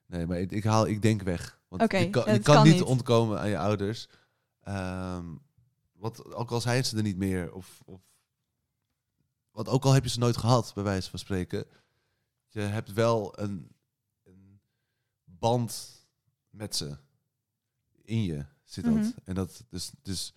Nee, 0.07 0.27
maar 0.27 0.39
ik, 0.41 0.53
ik 0.53 0.65
haal, 0.65 0.87
ik 0.87 1.03
denk 1.03 1.23
weg. 1.23 1.61
Want 1.69 1.83
Oké, 1.83 1.97
je 1.97 2.11
kan, 2.11 2.23
je 2.25 2.31
het 2.31 2.43
kan, 2.43 2.55
kan 2.55 2.65
niet 2.65 2.73
niet. 2.75 2.83
ontkomen 2.83 3.39
aan 3.41 3.49
je 3.49 3.59
ouders. 3.59 4.09
Ehm, 4.61 5.25
want 5.99 6.35
ook 6.35 6.51
al 6.51 6.61
zijn 6.61 6.85
ze 6.85 6.97
er 6.97 7.03
niet 7.03 7.17
meer, 7.17 7.53
of, 7.53 7.83
of... 7.85 8.01
Want 9.51 9.69
ook 9.69 9.85
al 9.85 9.93
heb 9.93 10.03
je 10.03 10.11
ze 10.11 10.19
nooit 10.19 10.37
gehad, 10.37 10.73
bij 10.75 10.85
wijze 10.85 11.11
van 11.11 11.19
spreken. 11.19 11.67
Je 12.49 12.61
hebt 12.61 12.93
wel 12.93 13.39
een, 13.39 13.77
een 14.23 14.61
band 15.25 16.05
met 16.51 16.77
ze. 16.77 16.97
In 18.03 18.23
je 18.23 18.45
zit 18.65 18.85
dat. 18.85 18.95
Mhm. 18.95 19.11
En 19.25 19.35
dat, 19.35 19.65
dus, 19.69 19.93
dus 20.03 20.35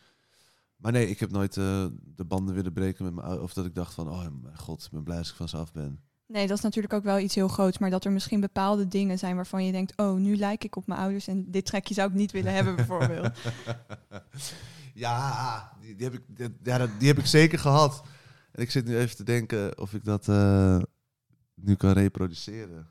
Maar 0.76 0.92
nee, 0.92 1.10
ik 1.10 1.20
heb 1.20 1.32
nooit 1.32 1.58
eh, 1.58 1.86
de 2.16 2.26
banden 2.26 2.56
willen 2.56 2.74
breken 2.74 3.04
met 3.04 3.14
mijn 3.14 3.26
ouders. 3.26 3.48
Of 3.48 3.54
dat 3.54 3.66
ik 3.66 3.76
dacht 3.76 3.94
van, 3.94 4.10
oh 4.10 4.28
mijn 4.42 4.58
god, 4.58 4.84
ik 4.84 4.92
ben 4.92 5.04
blij 5.04 5.18
als 5.18 5.30
ik 5.30 5.36
van 5.36 5.50
ze 5.50 5.58
af 5.58 5.72
ben. 5.72 6.00
Nee, 6.26 6.48
dat 6.48 6.58
is 6.58 6.64
natuurlijk 6.64 6.94
ook 6.94 7.04
wel 7.04 7.20
iets 7.20 7.36
heel 7.36 7.48
groots. 7.48 7.78
Maar 7.78 7.90
dat 7.90 8.06
er 8.06 8.12
misschien 8.12 8.40
bepaalde 8.40 8.88
dingen 8.88 9.18
zijn 9.20 9.36
waarvan 9.36 9.66
je 9.66 9.72
denkt... 9.72 9.98
oh, 9.98 10.16
nu 10.16 10.38
lijk 10.38 10.64
ik 10.64 10.76
op 10.76 10.88
mijn 10.88 11.00
ouders 11.00 11.28
en 11.28 11.52
dit 11.52 11.66
trekje 11.66 11.94
zou 11.94 12.10
ik 12.10 12.16
niet 12.16 12.32
willen 12.32 12.54
hebben 12.54 12.76
bijvoorbeeld. 12.76 13.32
ja, 15.00 15.72
die, 15.82 15.96
die 15.96 16.06
heb 16.10 16.14
ik, 16.14 16.22
die, 16.28 16.48
ja, 16.64 16.88
die 17.00 17.08
heb 17.08 17.18
ik 17.18 17.26
zeker 17.26 17.60
gehad. 17.60 18.02
En 18.52 18.62
ik 18.62 18.72
zit 18.72 18.86
nu 18.86 18.98
even 18.98 19.16
te 19.16 19.24
denken 19.24 19.78
of 19.80 19.94
ik 19.94 20.04
dat 20.04 20.28
eh, 20.28 20.80
nu 21.54 21.76
kan 21.76 21.92
reproduceren. 21.92 22.90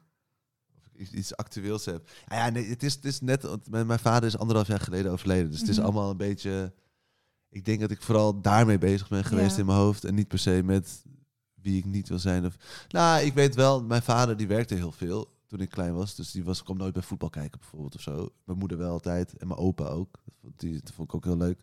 Of 0.77 0.87
ik 0.93 1.01
iets, 1.01 1.11
iets 1.13 1.37
actueels 1.37 1.85
heb. 1.85 2.09
Ah 2.29 2.39
ja, 2.39 2.49
nee, 2.51 2.69
het 2.69 2.83
is, 2.83 2.95
het 2.95 3.05
is 3.05 3.21
net, 3.21 3.69
mijn, 3.71 3.87
mijn 3.87 3.99
vader 3.99 4.29
is 4.29 4.39
anderhalf 4.39 4.67
jaar 4.69 4.81
geleden 4.81 5.13
overleden. 5.13 5.51
Dus 5.51 5.61
het 5.61 5.69
is 5.69 5.77
Mhm. 5.77 5.85
allemaal 5.85 6.11
een 6.11 6.17
beetje... 6.17 6.73
Ik 7.51 7.65
denk 7.65 7.81
dat 7.81 7.91
ik 7.91 8.03
vooral 8.03 8.41
daarmee 8.41 8.79
bezig 8.79 9.09
ben 9.09 9.25
geweest 9.25 9.55
Ja. 9.55 9.59
in 9.61 9.67
mijn 9.67 9.79
hoofd. 9.79 10.05
En 10.05 10.15
niet 10.15 10.29
per 10.29 10.39
se 10.39 10.61
met 10.65 11.03
wie 11.55 11.79
ik 11.79 11.85
niet 11.85 12.09
wil 12.09 12.19
zijn. 12.19 12.47
Of, 12.47 12.57
nou, 12.89 13.25
ik 13.25 13.35
weet 13.35 13.55
wel, 13.55 13.83
mijn 13.83 14.03
vader 14.03 14.37
die 14.37 14.47
werkte 14.47 14.75
heel 14.75 14.93
veel 14.93 15.37
toen 15.47 15.61
ik 15.61 15.71
klein 15.71 15.95
was. 15.95 16.15
Dus 16.15 16.31
die 16.31 16.45
was, 16.45 16.63
kwam 16.63 16.77
nooit 16.77 16.93
bij 16.93 17.03
voetbal 17.03 17.31
kijken 17.31 17.59
bijvoorbeeld 17.61 17.95
of 17.95 18.01
zo. 18.01 18.33
Mijn 18.45 18.59
moeder 18.59 18.79
wel 18.79 18.91
altijd. 18.91 19.37
En 19.37 19.47
mijn 19.49 19.61
opa 19.61 19.85
ook. 19.85 20.19
Die, 20.57 20.81
dat 20.83 20.93
vond 20.93 21.09
ik 21.09 21.15
ook 21.15 21.25
heel 21.25 21.37
leuk. 21.37 21.61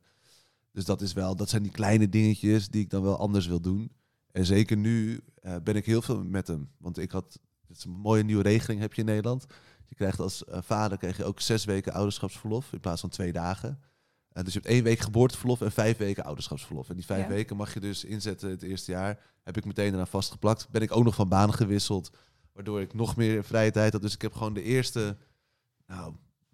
Dus 0.76 0.86
dat 0.86 1.02
is 1.02 1.14
wel, 1.14 1.36
dat 1.36 1.50
zijn 1.50 1.64
die 1.64 1.72
kleine 1.72 2.10
dingetjes 2.10 2.68
die 2.70 2.82
ik 2.82 2.90
dan 2.90 3.04
wel 3.04 3.18
anders 3.18 3.48
wil 3.48 3.60
doen. 3.62 3.92
En 4.32 4.46
zeker 4.46 4.78
nu 4.78 5.20
eh, 5.42 5.56
ben 5.64 5.76
ik 5.76 5.86
heel 5.86 6.02
veel 6.02 6.24
met 6.24 6.48
hem. 6.48 6.70
Want 6.78 6.98
ik 6.98 7.12
had, 7.12 7.40
het 7.68 7.78
is 7.78 7.84
een 7.84 7.92
mooie 7.92 8.24
nieuwe 8.24 8.44
regeling 8.44 8.82
heb 8.82 8.94
je 8.94 9.02
in 9.02 9.08
Nederland. 9.08 9.46
Je 9.86 9.96
krijgt 9.96 10.20
als 10.20 10.46
eh, 10.46 10.62
vader 10.62 10.98
krijg 10.98 11.18
je 11.18 11.24
ook 11.24 11.40
zes 11.40 11.66
weken 11.66 11.94
ouderschapsverlof 11.94 12.74
in 12.74 12.80
plaats 12.80 13.02
van 13.02 13.10
twee 13.10 13.32
dagen. 13.32 13.80
Eh, 14.30 14.44
dus 14.44 14.54
je 14.54 14.60
hebt 14.60 14.72
één 14.72 14.84
week 14.84 15.00
geboorteverlof 15.00 15.62
en 15.62 15.72
vijf 15.72 15.98
weken 15.98 16.24
ouderschapsverlof. 16.24 16.90
En 16.90 16.96
die 16.96 17.06
vijf 17.06 17.24
Ja. 17.24 17.28
weken 17.28 17.56
mag 17.56 17.74
je 17.74 17.80
dus 17.80 18.04
inzetten 18.04 18.50
het 18.50 18.64
eerste 18.64 18.92
jaar. 18.92 19.20
Heb 19.44 19.58
ik 19.58 19.66
meteen 19.66 19.94
eraan 19.94 20.08
vastgeplakt. 20.08 20.70
Ben 20.70 20.82
ik 20.82 20.96
ook 20.96 21.04
nog 21.04 21.16
van 21.16 21.30
baan 21.30 21.54
gewisseld. 21.54 22.10
Waardoor 22.54 22.82
ik 22.82 22.94
nog 22.94 23.16
meer 23.16 23.44
vrije 23.44 23.72
tijd 23.72 23.94
had. 23.94 24.02
Dus 24.02 24.14
ik 24.14 24.22
heb 24.22 24.34
gewoon 24.34 24.54
de 24.54 24.64
eerste, 24.64 25.18
nou, 25.88 26.14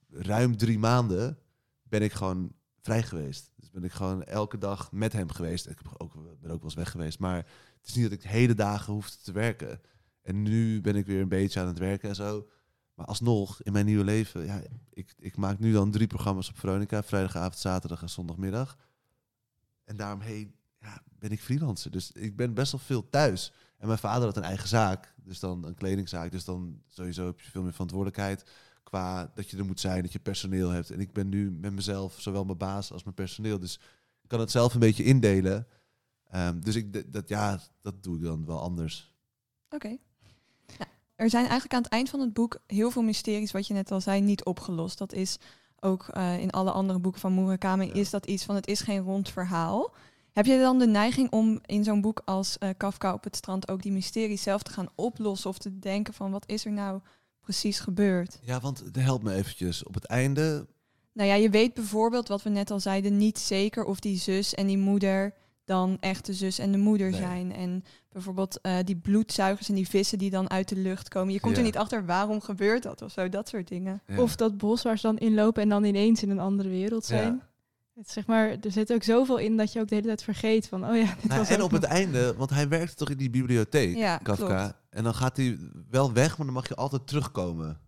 ruim 0.09 0.57
drie 0.57 0.79
maanden 0.79 1.37
ben 1.83 2.01
ik 2.01 2.11
gewoon 2.11 2.51
vrij 2.81 3.03
geweest. 3.03 3.51
Dus 3.55 3.69
ben 3.69 3.83
ik 3.83 3.91
gewoon 3.91 4.23
elke 4.23 4.57
dag 4.57 4.91
met 4.91 5.13
hem 5.13 5.29
geweest. 5.29 5.67
Ik 5.67 5.77
heb 5.83 6.01
ook, 6.01 6.13
ben 6.13 6.51
ook 6.51 6.57
wel 6.57 6.59
eens 6.63 6.73
weg 6.73 6.91
geweest. 6.91 7.19
Maar 7.19 7.35
het 7.77 7.87
is 7.87 7.93
niet 7.93 8.03
dat 8.03 8.13
ik 8.13 8.23
hele 8.23 8.53
dagen 8.53 8.93
hoefde 8.93 9.17
te 9.23 9.31
werken. 9.31 9.81
En 10.21 10.41
nu 10.41 10.81
ben 10.81 10.95
ik 10.95 11.05
weer 11.05 11.21
een 11.21 11.27
beetje 11.27 11.59
aan 11.59 11.67
het 11.67 11.77
werken 11.77 12.09
en 12.09 12.15
zo. 12.15 12.47
Maar 12.93 13.05
alsnog, 13.05 13.61
in 13.63 13.71
mijn 13.71 13.85
nieuwe 13.85 14.03
leven, 14.03 14.45
ja, 14.45 14.61
ik, 14.89 15.13
ik 15.17 15.37
maak 15.37 15.59
nu 15.59 15.71
dan 15.71 15.91
drie 15.91 16.07
programma's 16.07 16.49
op 16.49 16.59
Veronica. 16.59 17.03
Vrijdagavond, 17.03 17.57
zaterdag 17.57 18.01
en 18.01 18.09
zondagmiddag. 18.09 18.77
En 19.83 19.95
daaromheen 19.95 20.55
ja, 20.79 21.01
ben 21.19 21.31
ik 21.31 21.41
freelancer. 21.41 21.91
Dus 21.91 22.11
ik 22.11 22.35
ben 22.35 22.53
best 22.53 22.71
wel 22.71 22.81
veel 22.81 23.09
thuis. 23.09 23.53
En 23.77 23.87
mijn 23.87 23.99
vader 23.99 24.25
had 24.25 24.37
een 24.37 24.43
eigen 24.43 24.67
zaak. 24.67 25.13
Dus 25.23 25.39
dan 25.39 25.65
een 25.65 25.75
kledingzaak. 25.75 26.31
Dus 26.31 26.45
dan 26.45 26.81
sowieso 26.87 27.25
heb 27.25 27.39
je 27.39 27.51
veel 27.51 27.61
meer 27.63 27.71
verantwoordelijkheid. 27.71 28.43
Qua 28.83 29.31
dat 29.35 29.49
je 29.49 29.57
er 29.57 29.65
moet 29.65 29.79
zijn, 29.79 30.01
dat 30.01 30.11
je 30.11 30.19
personeel 30.19 30.69
hebt. 30.69 30.91
En 30.91 30.99
ik 30.99 31.13
ben 31.13 31.29
nu 31.29 31.51
met 31.51 31.73
mezelf, 31.73 32.15
zowel 32.19 32.45
mijn 32.45 32.57
baas 32.57 32.91
als 32.91 33.03
mijn 33.03 33.15
personeel. 33.15 33.59
Dus 33.59 33.79
ik 34.21 34.27
kan 34.29 34.39
het 34.39 34.51
zelf 34.51 34.73
een 34.73 34.79
beetje 34.79 35.03
indelen. 35.03 35.67
Ehm, 36.29 36.59
dus 36.59 36.75
ik, 36.75 37.13
dat, 37.13 37.29
ja, 37.29 37.59
dat 37.81 38.03
doe 38.03 38.15
ik 38.17 38.23
dan 38.23 38.45
wel 38.45 38.59
anders. 38.61 39.13
Oké. 39.69 39.97
Ja, 40.77 40.85
er 41.15 41.29
zijn 41.29 41.43
eigenlijk 41.43 41.73
aan 41.73 41.81
het 41.81 41.91
eind 41.91 42.09
van 42.09 42.19
het 42.19 42.33
boek 42.33 42.59
heel 42.67 42.91
veel 42.91 43.01
mysteries, 43.01 43.51
wat 43.51 43.67
je 43.67 43.73
net 43.73 43.91
al 43.91 44.01
zei, 44.01 44.21
niet 44.21 44.43
opgelost. 44.45 44.97
Dat 44.97 45.13
is 45.13 45.37
ook 45.79 46.07
eh, 46.07 46.39
in 46.39 46.51
alle 46.51 46.71
andere 46.71 46.99
boeken 46.99 47.21
van 47.21 47.33
Murakami, 47.35 47.85
Ja. 47.85 47.93
is 47.93 48.09
dat 48.09 48.25
iets 48.25 48.43
van 48.43 48.55
het 48.55 48.67
is 48.67 48.79
geen 48.81 49.01
rond 49.01 49.29
verhaal. 49.29 49.93
Heb 50.31 50.45
je 50.45 50.57
dan 50.59 50.79
de 50.79 50.87
neiging 50.87 51.31
om 51.31 51.59
in 51.65 51.83
zo'n 51.83 52.01
boek 52.01 52.21
als 52.25 52.57
eh, 52.57 52.69
Kafka 52.77 53.13
op 53.13 53.23
het 53.23 53.35
strand 53.35 53.69
ook 53.69 53.81
die 53.81 53.91
mysteries 53.91 54.41
zelf 54.41 54.63
te 54.63 54.71
gaan 54.71 54.89
oplossen 54.95 55.49
of 55.49 55.57
te 55.57 55.79
denken 55.79 56.13
van 56.13 56.31
wat 56.31 56.47
is 56.47 56.65
er 56.65 56.71
nou 56.71 57.01
precies 57.41 57.79
gebeurd? 57.79 58.39
Ja, 58.41 58.59
want 58.59 58.83
help 58.93 59.23
me 59.23 59.33
eventjes. 59.33 59.83
Op 59.83 59.93
het 59.93 60.05
einde, 60.05 60.67
Nou 61.13 61.29
ja, 61.29 61.35
je 61.35 61.49
weet 61.49 61.73
bijvoorbeeld 61.73 62.27
wat 62.27 62.43
we 62.43 62.49
net 62.49 62.71
al 62.71 62.79
zeiden, 62.79 63.17
niet 63.17 63.39
zeker 63.39 63.83
of 63.83 63.99
die 63.99 64.17
zus 64.17 64.53
en 64.53 64.67
die 64.67 64.77
moeder 64.77 65.33
dan 65.65 65.97
echt 65.99 66.25
de 66.25 66.33
zus 66.33 66.59
en 66.59 66.71
de 66.71 66.77
moeder 66.77 67.09
Nee. 67.09 67.19
zijn. 67.19 67.53
En 67.53 67.83
bijvoorbeeld 68.11 68.61
eh, 68.61 68.77
die 68.83 68.95
bloedzuigers 68.97 69.69
en 69.69 69.75
die 69.75 69.87
vissen 69.89 70.17
die 70.17 70.29
dan 70.29 70.49
uit 70.49 70.69
de 70.69 70.75
lucht 70.75 71.07
komen. 71.09 71.33
Je 71.33 71.39
komt 71.39 71.57
er 71.57 71.63
niet 71.63 71.77
achter 71.77 72.05
waarom 72.05 72.41
gebeurt 72.41 72.83
dat 72.83 73.01
of 73.01 73.11
zo, 73.11 73.29
dat 73.29 73.47
soort 73.49 73.67
dingen. 73.67 74.01
ja. 74.07 74.21
Of 74.21 74.35
dat 74.35 74.57
bos 74.57 74.81
waar 74.81 74.97
ze 74.97 75.07
dan 75.07 75.17
inlopen 75.17 75.61
en 75.61 75.69
dan 75.69 75.83
ineens 75.83 76.23
in 76.23 76.29
een 76.29 76.39
andere 76.39 76.69
wereld 76.69 77.05
zijn. 77.05 77.33
Ja. 77.33 77.49
Het, 78.01 78.09
is 78.09 78.15
zeg 78.15 78.25
maar, 78.27 78.49
er 78.49 78.71
zit 78.71 78.93
ook 78.93 79.03
zoveel 79.03 79.37
in 79.37 79.57
dat 79.57 79.73
je 79.73 79.79
ook 79.79 79.87
de 79.87 79.95
hele 79.95 80.07
tijd 80.07 80.23
vergeet 80.23 80.67
van, 80.67 80.85
oh 80.89 80.95
ja, 80.97 81.15
dit 81.15 81.23
Nou, 81.23 81.39
was 81.39 81.49
en 81.49 81.61
op 81.61 81.71
het 81.71 81.83
einde, 81.83 82.33
want 82.35 82.49
hij 82.49 82.67
werkte 82.67 82.95
toch 82.95 83.09
in 83.09 83.17
die 83.17 83.29
bibliotheek, 83.29 83.95
Ja, 83.95 84.17
Kafka. 84.17 84.45
klopt. 84.45 84.73
En 84.89 85.03
dan 85.03 85.13
gaat 85.15 85.37
hij 85.37 85.57
wel 85.89 86.13
weg, 86.13 86.37
maar 86.37 86.45
dan 86.45 86.55
mag 86.55 86.67
je 86.67 86.75
altijd 86.75 87.07
terugkomen. 87.07 87.79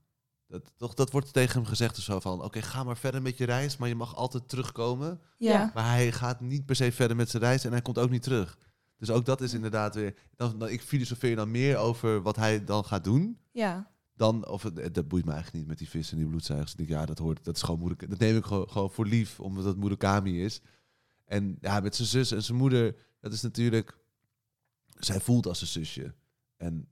Dat, 0.48 0.72
toch, 0.78 0.94
dat 0.94 1.12
wordt 1.12 1.34
tegen 1.34 1.56
hem 1.56 1.66
gezegd 1.66 1.98
of 1.98 2.04
zo 2.04 2.20
van, 2.20 2.44
oké, 2.44 2.62
ga 2.62 2.84
maar 2.84 2.98
verder 2.98 3.22
met 3.22 3.38
je 3.38 3.46
reis, 3.46 3.78
maar 3.78 3.90
je 3.90 3.96
mag 3.96 4.16
altijd 4.16 4.50
terugkomen. 4.50 5.20
Ja, 5.38 5.52
Ja. 5.52 5.72
Maar 5.74 5.86
hij 5.90 6.12
gaat 6.12 6.42
niet 6.42 6.66
per 6.66 6.76
se 6.76 6.92
verder 6.92 7.18
met 7.18 7.30
zijn 7.30 7.44
reis 7.44 7.66
en 7.66 7.72
hij 7.72 7.82
komt 7.82 7.98
ook 8.00 8.10
niet 8.10 8.24
terug. 8.24 8.58
Dus 8.98 9.10
ook 9.10 9.26
dat 9.26 9.42
is 9.42 9.54
inderdaad 9.54 9.96
weer, 9.96 10.14
dan, 10.36 10.60
dan, 10.60 10.70
ik 10.70 10.82
filosofeer 10.82 11.36
dan 11.36 11.52
meer 11.52 11.78
over 11.78 12.22
wat 12.22 12.36
hij 12.36 12.64
dan 12.64 12.86
gaat 12.86 13.04
doen. 13.04 13.38
ja. 13.52 13.92
Dan, 14.24 14.48
of 14.48 14.64
het, 14.64 14.94
dat 14.94 15.08
boeit 15.08 15.26
me 15.26 15.32
eigenlijk 15.32 15.60
niet 15.60 15.68
met 15.68 15.78
die 15.78 15.90
vis 15.90 16.12
en 16.12 16.18
die 16.18 16.28
bloedzuigers. 16.28 16.72
Ik 16.72 16.78
denk, 16.78 16.90
ja, 16.90 17.06
dat 17.06 17.18
hoort, 17.18 17.44
dat 17.44 17.56
is 17.56 17.62
gewoon 17.62 17.80
moeilijk. 17.80 18.10
Dat 18.10 18.20
neem 18.20 18.38
ik 18.38 18.46
gewoon, 18.46 18.70
gewoon 18.70 18.92
voor 18.92 19.06
lief, 19.06 19.40
omdat 19.40 19.66
het 19.66 19.78
Murakami 19.78 20.44
is. 20.44 20.62
En 21.26 21.58
ja, 21.60 21.80
met 21.80 21.96
zijn 21.96 22.08
zus 22.08 22.32
en 22.32 22.44
zijn 22.44 22.58
moeder, 22.58 22.96
dat 23.20 23.34
is 23.34 23.42
natuurlijk... 23.42 23.98
Zij 25.00 25.20
voelt 25.20 25.48
als 25.48 25.62
een 25.62 25.68
zusje. 25.68 26.14
En 26.58 26.88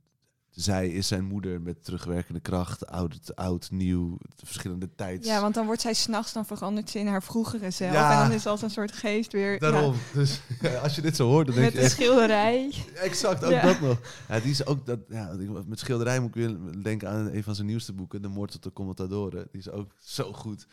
zij 0.52 0.90
is 0.90 1.08
zijn 1.08 1.24
moeder 1.24 1.62
met 1.62 1.84
terugwerkende 1.84 2.40
kracht, 2.40 2.88
oud, 2.88 3.36
oud 3.36 3.72
nieuw, 3.72 4.18
verschillende 4.44 4.90
tijds. 4.96 5.28
ja, 5.28 5.42
want 5.42 5.54
dan 5.54 5.66
wordt 5.66 5.82
zij 5.82 5.94
s'nachts, 5.94 6.34
dan 6.34 6.46
verandert 6.46 6.90
ze 6.90 7.00
in 7.00 7.08
haar 7.08 7.24
vroegere 7.24 7.72
zelf. 7.72 7.94
Ja. 7.94 8.12
En 8.14 8.28
dan 8.28 8.38
is 8.38 8.46
als 8.46 8.62
een 8.62 8.70
soort 8.70 8.92
geest 8.92 9.32
weer... 9.32 9.60
Daarom. 9.60 9.96
Dus 10.14 10.42
ja, 10.62 10.78
als 10.78 10.96
je 10.96 11.02
dit 11.02 11.16
zo 11.16 11.28
hoort, 11.28 11.46
dan 11.46 11.56
denk 11.56 11.66
Met 11.66 11.74
je 11.74 11.80
een 11.80 11.86
echt... 11.86 11.96
schilderij. 11.96 12.74
Exact, 12.96 13.44
ook 13.44 13.52
Ja. 13.52 13.62
dat 13.62 13.80
nog. 13.82 14.00
Ja, 14.28 14.40
die 14.40 14.52
is 14.52 14.66
ook 14.66 14.86
dat, 14.86 15.00
ja, 15.10 15.36
met 15.66 15.80
schilderij 15.80 16.20
moet 16.20 16.36
ik 16.36 16.36
weer 16.36 16.58
denken 16.84 17.10
aan 17.10 17.32
een 17.32 17.44
van 17.44 17.56
zijn 17.56 17.68
nieuwste 17.68 17.94
boeken, 17.94 18.22
De 18.22 18.28
Moord 18.28 18.56
op 18.56 18.62
de 18.62 18.74
Commentadoren. 18.74 19.48
Die 19.52 19.62
is 19.62 19.70
ook 19.70 19.92
zo 20.00 20.34
goed. 20.34 20.68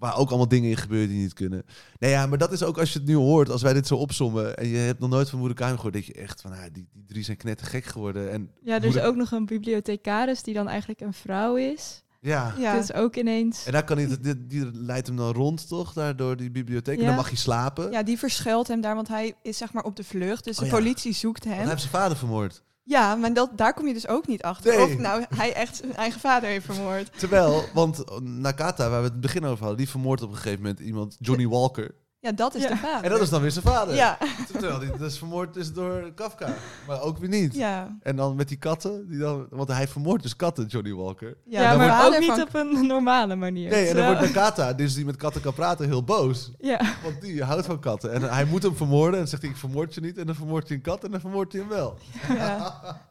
Waar 0.00 0.16
ook 0.16 0.28
allemaal 0.28 0.48
dingen 0.48 0.70
in 0.70 0.76
gebeuren 0.76 1.08
die 1.08 1.20
niet 1.20 1.32
kunnen. 1.32 1.62
Nee, 1.98 2.10
ja, 2.10 2.26
maar 2.26 2.38
dat 2.38 2.52
is 2.52 2.62
ook 2.62 2.78
als 2.78 2.92
je 2.92 2.98
het 2.98 3.08
nu 3.08 3.14
hoort, 3.14 3.50
als 3.50 3.62
wij 3.62 3.72
dit 3.72 3.86
zo 3.86 3.96
opsommen 3.96 4.56
en 4.56 4.68
je 4.68 4.76
hebt 4.76 5.00
nog 5.00 5.10
nooit 5.10 5.30
van 5.30 5.40
Murakami 5.40 5.74
gehoord, 5.74 5.92
denk 5.92 6.04
je 6.04 6.12
echt 6.12 6.40
van, 6.40 6.52
ah, 6.52 6.58
die, 6.72 6.88
die 6.92 7.04
drie 7.06 7.24
zijn 7.24 7.36
knettergek 7.36 7.84
geworden. 7.84 8.30
En 8.30 8.50
Ja, 8.62 8.72
er 8.74 8.78
is 8.78 8.84
Moeder- 8.84 9.04
ook 9.04 9.16
nog 9.16 9.30
een 9.30 9.46
bibliothecaris 9.46 10.42
die 10.42 10.54
dan 10.54 10.68
eigenlijk 10.68 11.00
een 11.00 11.12
vrouw 11.12 11.56
is. 11.56 12.02
ja. 12.20 12.54
Ja. 12.58 12.76
Dus 12.78 12.92
ook 12.92 13.16
ineens... 13.16 13.64
En 13.66 13.72
daar 13.72 13.84
kan 13.84 13.96
hij, 13.98 14.16
die, 14.20 14.46
die 14.46 14.70
leidt 14.72 15.06
hem 15.06 15.16
dan 15.16 15.32
rond, 15.32 15.68
toch? 15.68 15.92
Daar 15.92 16.16
door 16.16 16.36
die 16.36 16.50
bibliotheek. 16.50 16.98
En 16.98 17.06
dan 17.06 17.14
mag 17.14 17.28
hij 17.28 17.36
slapen. 17.36 17.90
ja, 17.90 18.02
die 18.02 18.18
verschuilt 18.18 18.68
hem 18.68 18.80
daar, 18.80 18.94
want 18.94 19.08
hij 19.08 19.34
is 19.42 19.56
zeg 19.56 19.72
maar 19.72 19.84
op 19.84 19.96
de 19.96 20.04
vlucht. 20.04 20.44
Dus 20.44 20.54
Oh 20.58 20.60
de 20.64 20.70
ja. 20.70 20.76
politie 20.76 21.12
zoekt 21.12 21.44
Want 21.44 21.54
hem. 21.56 21.62
hij 21.64 21.68
heeft 21.72 21.80
zijn 21.90 22.02
vader 22.02 22.16
vermoord. 22.16 22.62
Ja, 22.90 23.14
maar 23.14 23.32
dat, 23.32 23.50
daar 23.56 23.74
kom 23.74 23.86
je 23.86 23.92
dus 23.92 24.08
ook 24.08 24.26
niet 24.26 24.42
achter. 24.42 24.76
Nee. 24.76 24.84
Of 24.84 24.98
nou, 24.98 25.24
hij 25.34 25.52
echt 25.52 25.76
zijn 25.76 25.96
eigen 25.96 26.20
vader 26.20 26.48
heeft 26.48 26.64
vermoord. 26.64 27.18
Terwijl, 27.18 27.64
want 27.74 28.20
Nakata, 28.22 28.90
waar 28.90 29.02
we 29.02 29.08
het 29.08 29.20
begin 29.20 29.44
over 29.44 29.58
hadden, 29.58 29.76
die 29.76 29.88
vermoordt 29.88 30.22
op 30.22 30.30
een 30.30 30.36
gegeven 30.36 30.60
moment 30.60 30.80
iemand, 30.80 31.16
Johnny 31.18 31.48
Walker. 31.56 31.94
Ja, 32.22 32.32
dat 32.32 32.54
is 32.54 32.62
Ja. 32.62 32.68
de 32.68 32.76
vader. 32.76 33.04
En 33.04 33.10
dat 33.10 33.20
is 33.20 33.28
dan 33.30 33.40
weer 33.40 33.50
zijn 33.50 33.64
vader. 33.64 33.94
Ja, 33.94 34.18
Terwijl 34.52 34.78
die 34.78 34.96
dus 34.96 35.18
vermoord 35.18 35.56
is 35.56 35.72
door 35.72 36.12
Kafka. 36.14 36.54
Maar 36.86 37.00
ook 37.02 37.18
weer 37.18 37.28
niet. 37.28 37.54
ja. 37.54 37.96
En 38.02 38.16
dan 38.16 38.36
met 38.36 38.48
die 38.48 38.56
katten, 38.56 39.08
die 39.08 39.18
dan, 39.18 39.46
want 39.50 39.68
hij 39.68 39.88
vermoordt 39.88 40.22
dus 40.22 40.36
katten, 40.36 40.66
Johnny 40.66 40.92
Walker. 40.94 41.36
Ja, 41.46 41.76
maar 41.76 42.06
ook 42.06 42.18
niet 42.18 42.30
van- 42.30 42.40
op 42.42 42.54
een 42.54 42.86
normale 42.96 43.36
manier. 43.36 43.70
Nee, 43.70 43.88
en 43.88 43.96
dan 43.96 44.06
wordt 44.06 44.20
Nakata, 44.20 44.72
dus 44.72 44.94
die 44.94 45.04
met 45.04 45.16
katten 45.16 45.40
kan 45.42 45.52
praten, 45.54 45.86
heel 45.86 46.04
boos. 46.04 46.52
Ja, 46.58 46.80
Want 47.02 47.20
die 47.20 47.42
houdt 47.44 47.66
van 47.66 47.80
katten. 47.80 48.12
En 48.12 48.22
hij 48.22 48.44
moet 48.44 48.62
hem 48.62 48.76
vermoorden. 48.76 49.12
En 49.12 49.18
dan 49.18 49.28
zegt 49.28 49.42
hij, 49.42 49.50
ik 49.50 49.56
vermoord 49.56 49.94
je 49.94 50.00
niet. 50.00 50.18
En 50.18 50.26
dan 50.26 50.34
vermoordt 50.34 50.68
hij 50.68 50.76
een 50.76 50.82
kat 50.82 51.04
en 51.04 51.10
dan 51.10 51.20
vermoordt 51.20 51.52
hij 51.52 51.60
hem 51.60 51.70
wel. 51.70 51.98
ja. 52.28 52.74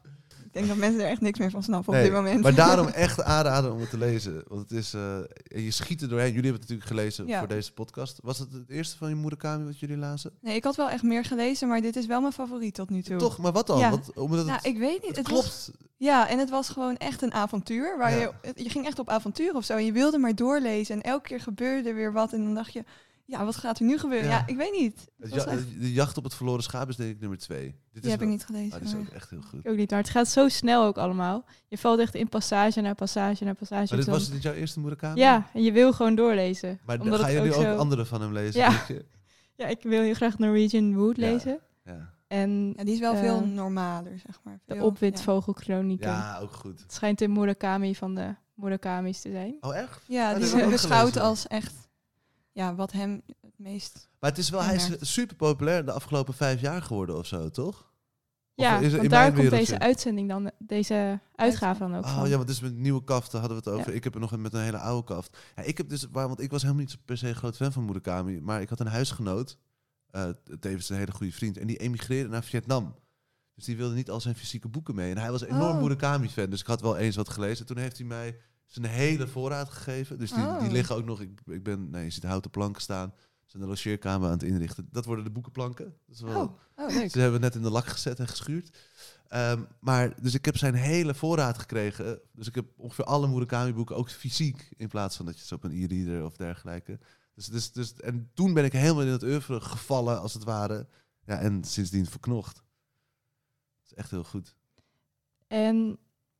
Ik 0.50 0.56
denk 0.56 0.68
dat 0.68 0.78
mensen 0.78 1.02
er 1.02 1.08
echt 1.10 1.22
niks 1.22 1.40
meer 1.40 1.50
van 1.50 1.64
snappen 1.64 1.94
Nee, 1.94 2.02
op 2.04 2.08
dit 2.10 2.18
moment. 2.18 2.42
Maar 2.44 2.54
daarom 2.56 2.88
echt 3.06 3.24
aanraden 3.24 3.74
om 3.74 3.80
het 3.80 3.90
te 3.90 3.98
lezen. 3.98 4.44
Want 4.48 4.62
het 4.62 4.72
is, 4.72 4.94
eh, 4.94 5.18
je 5.44 5.72
schiet 5.72 6.02
er 6.02 6.10
doorheen. 6.10 6.34
Jullie 6.34 6.50
hebben 6.52 6.62
het 6.62 6.70
natuurlijk 6.70 7.00
gelezen 7.00 7.28
Ja. 7.28 7.40
voor 7.40 7.48
deze 7.48 7.74
podcast. 7.74 8.20
Was 8.24 8.40
het 8.40 8.54
het 8.54 8.70
eerste 8.70 8.98
van 8.98 9.10
je 9.10 9.16
Murakami 9.16 9.66
wat 9.66 9.80
jullie 9.80 9.98
lazen? 9.98 10.32
Nee, 10.42 10.56
ik 10.56 10.64
had 10.64 10.76
wel 10.76 10.90
echt 10.90 11.04
meer 11.04 11.26
gelezen, 11.26 11.68
maar 11.68 11.82
dit 11.82 11.96
is 11.96 12.06
wel 12.06 12.22
mijn 12.22 12.34
favoriet 12.34 12.74
tot 12.74 12.90
nu 12.90 13.02
toe. 13.02 13.18
Toch, 13.18 13.38
maar 13.38 13.52
wat 13.52 13.68
dan? 13.68 13.80
Ja. 13.80 13.90
Wat, 13.90 14.12
omdat 14.16 14.46
Nou, 14.46 14.58
het, 14.58 14.66
ik 14.66 14.78
weet 14.78 14.98
niet. 15.02 15.08
het 15.08 15.16
Het 15.18 15.28
klopt. 15.28 15.44
Was, 15.46 15.72
ja, 15.98 16.28
en 16.30 16.40
het 16.40 16.50
was 16.50 16.70
gewoon 16.70 16.98
echt 16.98 17.22
een 17.22 17.34
avontuur. 17.34 17.98
Waar 17.98 18.12
Ja. 18.12 18.32
je, 18.44 18.52
je 18.64 18.70
ging 18.70 18.86
echt 18.86 19.00
op 19.00 19.10
avontuur 19.10 19.56
of 19.56 19.64
zo. 19.66 19.74
En 19.76 19.86
je 19.86 19.92
wilde 19.92 20.18
maar 20.18 20.36
doorlezen. 20.36 20.96
En 20.96 21.02
elke 21.02 21.28
keer 21.28 21.40
gebeurde 21.42 21.90
er 21.90 21.96
weer 21.96 22.14
wat. 22.14 22.34
En 22.34 22.44
dan 22.44 22.54
dacht 22.54 22.74
je, 22.74 22.84
ja, 23.30 23.46
wat 23.46 23.56
gaat 23.56 23.80
er 23.80 23.86
nu 23.86 23.98
gebeuren? 23.98 24.30
Ja. 24.30 24.38
Ja, 24.38 24.44
ik 24.48 24.56
weet 24.58 24.72
niet. 24.80 25.08
Het 25.20 25.34
ja- 25.34 25.46
echt- 25.46 25.80
de 25.80 25.92
jacht 25.94 26.18
op 26.18 26.24
het 26.24 26.34
verloren 26.36 26.64
schaap 26.64 26.90
is 26.90 26.96
denk 26.96 27.10
ik 27.12 27.20
nummer 27.20 27.38
twee. 27.38 27.64
Dit 27.66 27.76
die 27.94 28.02
is 28.04 28.12
heb 28.12 28.22
ik 28.22 28.28
niet 28.28 28.46
gelezen. 28.46 28.74
Ah, 28.74 28.80
die 28.80 28.88
is 28.88 28.96
ook 28.96 29.08
echt 29.14 29.30
heel 29.30 29.42
goed. 29.42 29.60
ik 29.66 29.72
ook 29.72 29.78
niet. 29.78 29.90
Maar 29.90 30.00
het 30.00 30.10
gaat 30.10 30.28
zo 30.28 30.48
snel 30.50 30.84
ook 30.86 30.98
allemaal. 30.98 31.44
Je 31.68 31.78
valt 31.78 32.00
echt 32.00 32.16
in 32.16 32.30
passage 32.30 32.82
na 32.82 32.94
passage 32.94 33.44
na 33.44 33.54
passage. 33.54 33.88
Maar 33.88 33.98
dit 33.98 34.06
Dan- 34.06 34.14
was 34.16 34.30
dit 34.30 34.42
jouw 34.42 34.54
eerste 34.54 34.80
Murakami? 34.80 35.20
Ja, 35.20 35.50
en 35.54 35.64
je 35.64 35.72
wil 35.72 35.94
gewoon 35.94 36.16
doorlezen. 36.16 36.80
Maar 36.86 37.00
omdat 37.00 37.20
gaan 37.20 37.30
het 37.30 37.38
jullie 37.38 37.54
ook, 37.56 37.62
zo... 37.64 37.76
andere 37.76 38.06
van 38.06 38.22
hem 38.22 38.34
lezen? 38.34 38.60
Ja. 38.62 38.84
je? 38.88 39.06
Ja, 39.56 39.66
ik 39.68 39.82
wil 39.82 40.02
heel 40.02 40.14
graag 40.14 40.38
Norwegian 40.38 40.96
Wood 40.96 41.16
Ja. 41.16 41.22
lezen. 41.32 41.60
Ja, 41.86 41.92
Ja, 41.94 42.14
En 42.28 42.74
die 42.84 42.94
is 42.94 43.00
wel 43.00 43.14
Eh, 43.14 43.20
veel 43.20 43.46
normaler, 43.46 44.20
zeg 44.26 44.40
maar. 44.44 44.60
de 44.66 44.76
Veel- 44.76 44.86
Opwitvogelkronieken. 44.86 46.08
ja 46.10 46.40
ook 46.42 46.52
goed. 46.52 46.80
Het 46.80 46.94
schijnt 46.94 47.20
de 47.20 47.28
Murakami 47.28 47.96
van 47.96 48.16
de 48.16 48.36
Murakami's 48.54 49.22
te 49.22 49.32
zijn. 49.32 49.56
Oh, 49.62 49.76
echt? 49.76 50.02
Ja, 50.08 50.22
ja 50.28 50.34
dat 50.34 50.42
die 50.42 50.52
wordt 50.52 50.70
beschouwd 50.70 51.18
als 51.20 51.48
echt 51.48 51.74
ja, 52.60 52.76
wat 52.76 52.92
hem 52.92 53.22
het 53.42 53.54
meest... 53.56 54.10
Maar 54.20 54.30
het 54.30 54.40
is 54.40 54.50
wel, 54.50 54.64
hij 54.64 54.76
is 54.76 54.90
super 55.00 55.36
populair 55.36 55.86
de 55.86 55.92
afgelopen 55.92 56.34
vijf 56.34 56.62
jaar 56.62 56.82
geworden 56.82 57.18
of 57.18 57.26
zo, 57.26 57.50
toch? 57.50 57.92
Ja, 58.54 58.80
is 58.80 58.96
want 58.96 59.10
daar 59.10 59.34
komt 59.34 59.50
deze 59.50 59.80
uitzending 59.80 60.30
dan, 60.30 60.52
deze 60.58 61.20
uitgave 61.36 61.80
dan 61.80 61.96
ook 61.96 62.04
Oh 62.04 62.16
van. 62.16 62.30
ja, 62.30 62.36
want 62.36 62.48
dus 62.48 62.60
met 62.60 62.76
nieuwe 62.76 63.04
kaften 63.04 63.40
hadden 63.40 63.58
we 63.58 63.70
het 63.70 63.80
over. 63.80 63.92
Ja. 63.92 63.98
Ik 63.98 64.04
heb 64.04 64.14
er 64.14 64.20
nog 64.20 64.32
een 64.32 64.42
met 64.42 64.54
een 64.54 64.62
hele 64.62 64.78
oude 64.78 65.04
kaft. 65.04 65.38
Ja, 65.56 65.64
ik 65.64 65.78
heb 65.78 65.90
dus, 65.90 66.08
waar, 66.12 66.28
want 66.28 66.42
ik 66.42 66.52
was 66.52 66.62
helemaal 66.62 66.84
niet 66.84 66.98
per 67.06 67.18
se 67.18 67.28
een 67.28 67.36
groot 67.36 67.56
fan 67.56 67.72
van 67.72 67.86
Murakami, 67.86 68.42
maar 68.42 68.62
ik 68.62 68.70
had 68.70 68.80
een 68.80 68.88
huisgenoot, 68.88 69.58
eh 70.12 70.30
tevens 70.60 70.90
een 70.90 70.98
hele 70.98 71.12
goede 71.12 71.34
vriend, 71.34 71.58
en 71.58 71.68
die 71.68 71.78
emigreerde 71.78 72.30
naar 72.30 72.44
Vietnam. 72.44 72.96
Dus 73.56 73.66
die 73.66 73.78
wilde 73.78 73.96
niet 73.96 74.10
al 74.10 74.22
zijn 74.22 74.36
fysieke 74.36 74.68
boeken 74.68 74.96
mee. 74.96 75.12
En 75.12 75.18
hij 75.18 75.32
was 75.32 75.42
een 75.42 75.48
enorm 75.56 75.76
Oh. 75.76 75.82
Murakami-fan, 75.82 76.50
dus 76.50 76.60
ik 76.60 76.68
had 76.68 76.82
wel 76.82 76.98
eens 76.98 77.16
wat 77.16 77.30
gelezen. 77.30 77.66
Toen 77.66 77.78
heeft 77.78 77.98
hij 77.98 78.06
mij 78.06 78.38
zijn 78.74 78.86
hele 78.86 79.28
voorraad 79.28 79.70
gegeven. 79.70 80.18
Dus 80.20 80.32
die, 80.32 80.44
Oh. 80.44 80.60
die 80.60 80.72
liggen 80.72 80.96
ook 80.96 81.06
nog. 81.06 81.22
Ik, 81.22 81.42
ik 81.46 81.64
ben, 81.64 81.90
nee, 81.90 82.04
je 82.04 82.10
ziet 82.10 82.24
houten 82.24 82.52
planken 82.52 82.82
staan. 82.82 83.14
Ze 83.18 83.50
zijn 83.58 83.64
de 83.64 83.70
logeerkamer 83.70 84.26
aan 84.28 84.34
het 84.34 84.44
inrichten. 84.44 84.88
Dat 84.92 85.06
worden 85.06 85.24
de 85.24 85.32
boekenplanken. 85.32 85.86
Dat 85.86 86.16
is 86.16 86.22
wel, 86.22 86.42
Oh, 86.42 86.54
oh 86.76 86.94
leuk. 86.96 87.12
ze 87.12 87.20
hebben 87.20 87.42
net 87.42 87.56
in 87.56 87.62
de 87.62 87.70
lak 87.70 87.86
gezet 87.86 88.20
en 88.20 88.28
geschuurd. 88.28 88.78
Ehm, 89.28 89.64
maar 89.80 90.22
dus 90.22 90.34
ik 90.34 90.46
heb 90.46 90.58
zijn 90.58 90.74
hele 90.74 91.14
voorraad 91.14 91.58
gekregen. 91.58 92.20
Dus 92.34 92.48
ik 92.48 92.56
heb 92.56 92.66
ongeveer 92.76 93.06
alle 93.06 93.28
Murakami 93.28 93.74
boeken 93.74 93.96
ook 93.96 94.10
fysiek. 94.12 94.70
In 94.78 94.88
plaats 94.88 95.16
van 95.16 95.26
dat 95.26 95.40
je 95.40 95.46
ze 95.46 95.56
op 95.56 95.64
een 95.64 95.72
e-reader 95.84 96.26
of 96.26 96.36
dergelijke. 96.38 97.00
Dus, 97.34 97.46
dus, 97.48 97.72
dus, 97.72 97.94
en 97.94 98.30
toen 98.34 98.54
ben 98.54 98.66
ik 98.66 98.72
helemaal 98.74 99.02
in 99.04 99.08
het 99.08 99.24
oeuvre 99.24 99.62
gevallen, 99.62 100.20
als 100.22 100.34
het 100.34 100.44
ware. 100.44 100.88
Ja, 101.26 101.40
en 101.40 101.64
sindsdien 101.64 102.06
verknocht. 102.06 102.56
Dat 102.56 102.64
is 103.86 103.94
echt 103.94 104.10
heel 104.12 104.24
goed. 104.24 104.56
En 105.48 105.98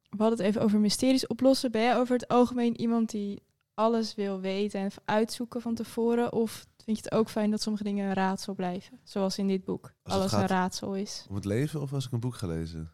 we 0.10 0.18
hadden 0.18 0.38
het 0.38 0.48
even 0.48 0.62
over 0.62 0.80
mysteries 0.80 1.28
oplossen. 1.28 1.72
Ben 1.72 1.82
jij 1.82 1.98
over 1.98 2.14
het 2.14 2.28
algemeen 2.28 2.80
iemand 2.80 3.10
die 3.10 3.44
alles 3.74 4.16
wil 4.16 4.40
weten 4.40 4.80
en 4.80 4.92
uitzoeken 5.06 5.62
van 5.62 5.76
tevoren? 5.76 6.34
Of 6.34 6.68
vind 6.84 6.98
je 6.98 7.04
het 7.04 7.12
ook 7.12 7.30
fijn 7.30 7.52
dat 7.52 7.62
sommige 7.62 7.84
dingen 7.84 8.06
een 8.08 8.14
raadsel 8.14 8.54
blijven? 8.54 9.00
Zoals 9.04 9.38
in 9.38 9.48
dit 9.48 9.64
boek. 9.64 9.94
alles 10.04 10.32
een 10.32 10.48
raadsel 10.48 10.96
is. 10.96 11.26
Om 11.30 11.36
het 11.36 11.46
leven 11.46 11.82
of 11.82 11.94
als 11.94 12.06
ik 12.06 12.12
een 12.12 12.20
boek 12.20 12.36
ga 12.36 12.48
lezen? 12.48 12.92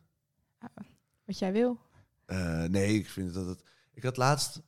Wat 1.26 1.40
jij 1.40 1.52
wil. 1.52 1.80
Eh, 2.26 2.64
nee, 2.64 2.96
ik 2.96 3.10
vind 3.10 3.34
dat 3.34 3.46
het. 3.46 3.64
Ik 3.94 4.04
had 4.04 4.18
laatst 4.18 4.62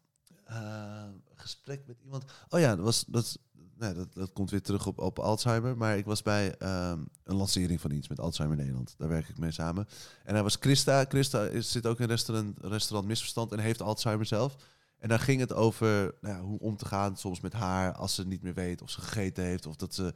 een 0.46 1.24
gesprek 1.34 1.88
met 1.88 2.02
iemand. 2.04 2.26
Oh 2.50 2.60
ja, 2.60 2.76
dat, 2.76 2.86
was, 2.86 3.06
dat, 3.08 3.40
nee, 3.80 3.94
dat, 3.94 4.14
dat 4.14 4.34
komt 4.34 4.50
weer 4.50 4.62
terug 4.62 4.88
op, 4.88 5.00
op 5.00 5.20
Alzheimer. 5.20 5.78
Maar 5.78 5.98
ik 5.98 6.06
was 6.06 6.22
bij 6.22 6.56
ehm, 6.58 7.00
een 7.24 7.36
lancering 7.36 7.82
van 7.82 7.92
iets 7.92 8.08
met 8.08 8.20
Alzheimer 8.20 8.58
Nederland. 8.58 8.96
Daar 8.98 9.10
werk 9.10 9.30
ik 9.30 9.38
mee 9.38 9.52
samen. 9.52 9.88
En 10.24 10.34
daar 10.34 10.44
was 10.44 10.58
Christa. 10.60 11.06
Christa 11.08 11.46
is, 11.46 11.72
zit 11.72 11.86
ook 11.86 12.00
in 12.00 12.08
restaurant, 12.08 12.58
restaurant 12.62 13.08
Misverstand 13.08 13.52
en 13.52 13.60
heeft 13.60 13.82
Alzheimer 13.82 14.26
zelf. 14.26 14.56
En 14.98 15.10
daar 15.10 15.20
ging 15.20 15.40
het 15.40 15.54
over 15.54 16.16
nou 16.22 16.44
hoe 16.44 16.60
om 16.60 16.78
te 16.78 16.86
gaan 16.86 17.18
soms 17.18 17.40
met 17.40 17.54
haar 17.54 17.94
als 17.94 18.16
ze 18.16 18.28
niet 18.28 18.42
meer 18.42 18.54
weet 18.54 18.82
of 18.82 18.90
ze 18.90 19.02
gegeten 19.02 19.44
heeft. 19.44 19.66
Of 19.66 19.76
dat 19.76 19.94
ze 19.94 20.14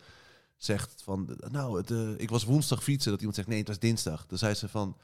zegt 0.57 1.01
van, 1.03 1.37
nou, 1.49 1.77
het, 1.77 1.91
eh, 1.91 2.09
ik 2.17 2.29
was 2.29 2.43
woensdag 2.43 2.83
fietsen. 2.83 3.11
Dat 3.11 3.19
iemand 3.19 3.37
zegt, 3.37 3.49
nee, 3.49 3.59
het 3.59 3.67
was 3.67 3.79
dinsdag. 3.79 4.25
Dan 4.25 4.37
zei 4.37 4.53
ze 4.53 4.69
van, 4.69 4.97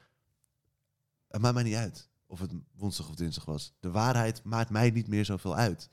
het 1.28 1.42
maakt 1.42 1.54
mij 1.54 1.64
niet 1.64 1.76
uit 1.76 2.10
of 2.28 2.40
het 2.40 2.52
woensdag 2.76 3.10
of 3.10 3.16
dinsdag 3.16 3.46
was. 3.46 3.74
De 3.80 3.92
waarheid 3.92 4.44
maakt 4.44 4.70
mij 4.70 4.90
niet 4.90 5.08
meer 5.08 5.26
zoveel 5.26 5.56
uit. 5.56 5.90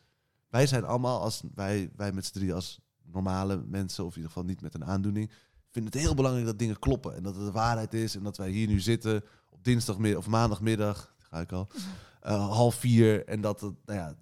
Wij 0.54 0.66
zijn 0.66 0.84
allemaal, 0.84 1.20
als 1.20 1.42
wij, 1.54 1.90
wij 1.96 2.12
met 2.12 2.26
z'n 2.26 2.32
drie 2.32 2.54
als 2.54 2.80
normale 3.02 3.56
mensen, 3.66 4.04
of 4.04 4.10
in 4.10 4.16
ieder 4.16 4.32
geval 4.32 4.48
niet 4.48 4.60
met 4.60 4.74
een 4.74 4.84
aandoening, 4.84 5.30
vinden 5.70 5.92
het 5.92 6.00
heel 6.00 6.14
belangrijk 6.14 6.46
dat 6.46 6.58
dingen 6.58 6.78
kloppen. 6.78 7.14
En 7.14 7.22
dat 7.22 7.34
het 7.34 7.44
de 7.44 7.52
waarheid 7.52 7.94
is. 7.94 8.16
En 8.16 8.22
dat 8.22 8.36
wij 8.36 8.50
hier 8.50 8.68
nu 8.68 8.80
zitten 8.80 9.24
op 9.48 9.64
dinsdagmiddag 9.64 10.18
of 10.18 10.26
maandagmiddag, 10.26 11.14
ga 11.18 11.40
ik 11.40 11.52
al, 11.52 11.68
eh, 12.20 12.50
half 12.50 12.74
vier. 12.74 13.26
En 13.26 13.40
dat 13.40 13.60
het, 13.60 13.74
nou 13.84 13.98
ja, 13.98 14.14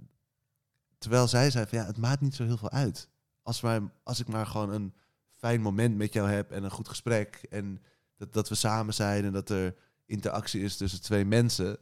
terwijl 0.99 1.29
zij 1.29 1.51
zei 1.51 1.67
van 1.67 1.79
ja, 1.79 1.85
het 1.85 1.99
maakt 1.99 2.21
niet 2.21 2.35
zo 2.35 2.45
heel 2.45 2.57
veel 2.57 2.71
uit. 2.71 3.09
Als, 3.43 3.61
wij, 3.61 3.81
als 4.03 4.21
ik 4.21 4.29
maar 4.29 4.47
gewoon 4.47 4.73
een 4.73 4.95
fijn 5.31 5.61
moment 5.61 5.97
met 5.97 6.13
jou 6.13 6.29
heb 6.29 6.51
en 6.51 6.65
een 6.65 6.71
goed 6.71 6.89
gesprek. 6.89 7.47
En 7.51 7.83
dat, 8.17 8.33
dat 8.33 8.49
we 8.49 8.55
samen 8.55 8.95
zijn 8.95 9.25
en 9.25 9.33
dat 9.33 9.51
er 9.51 9.75
interactie 10.07 10.63
is 10.63 10.77
tussen 10.77 11.03
twee 11.03 11.25
mensen. 11.25 11.79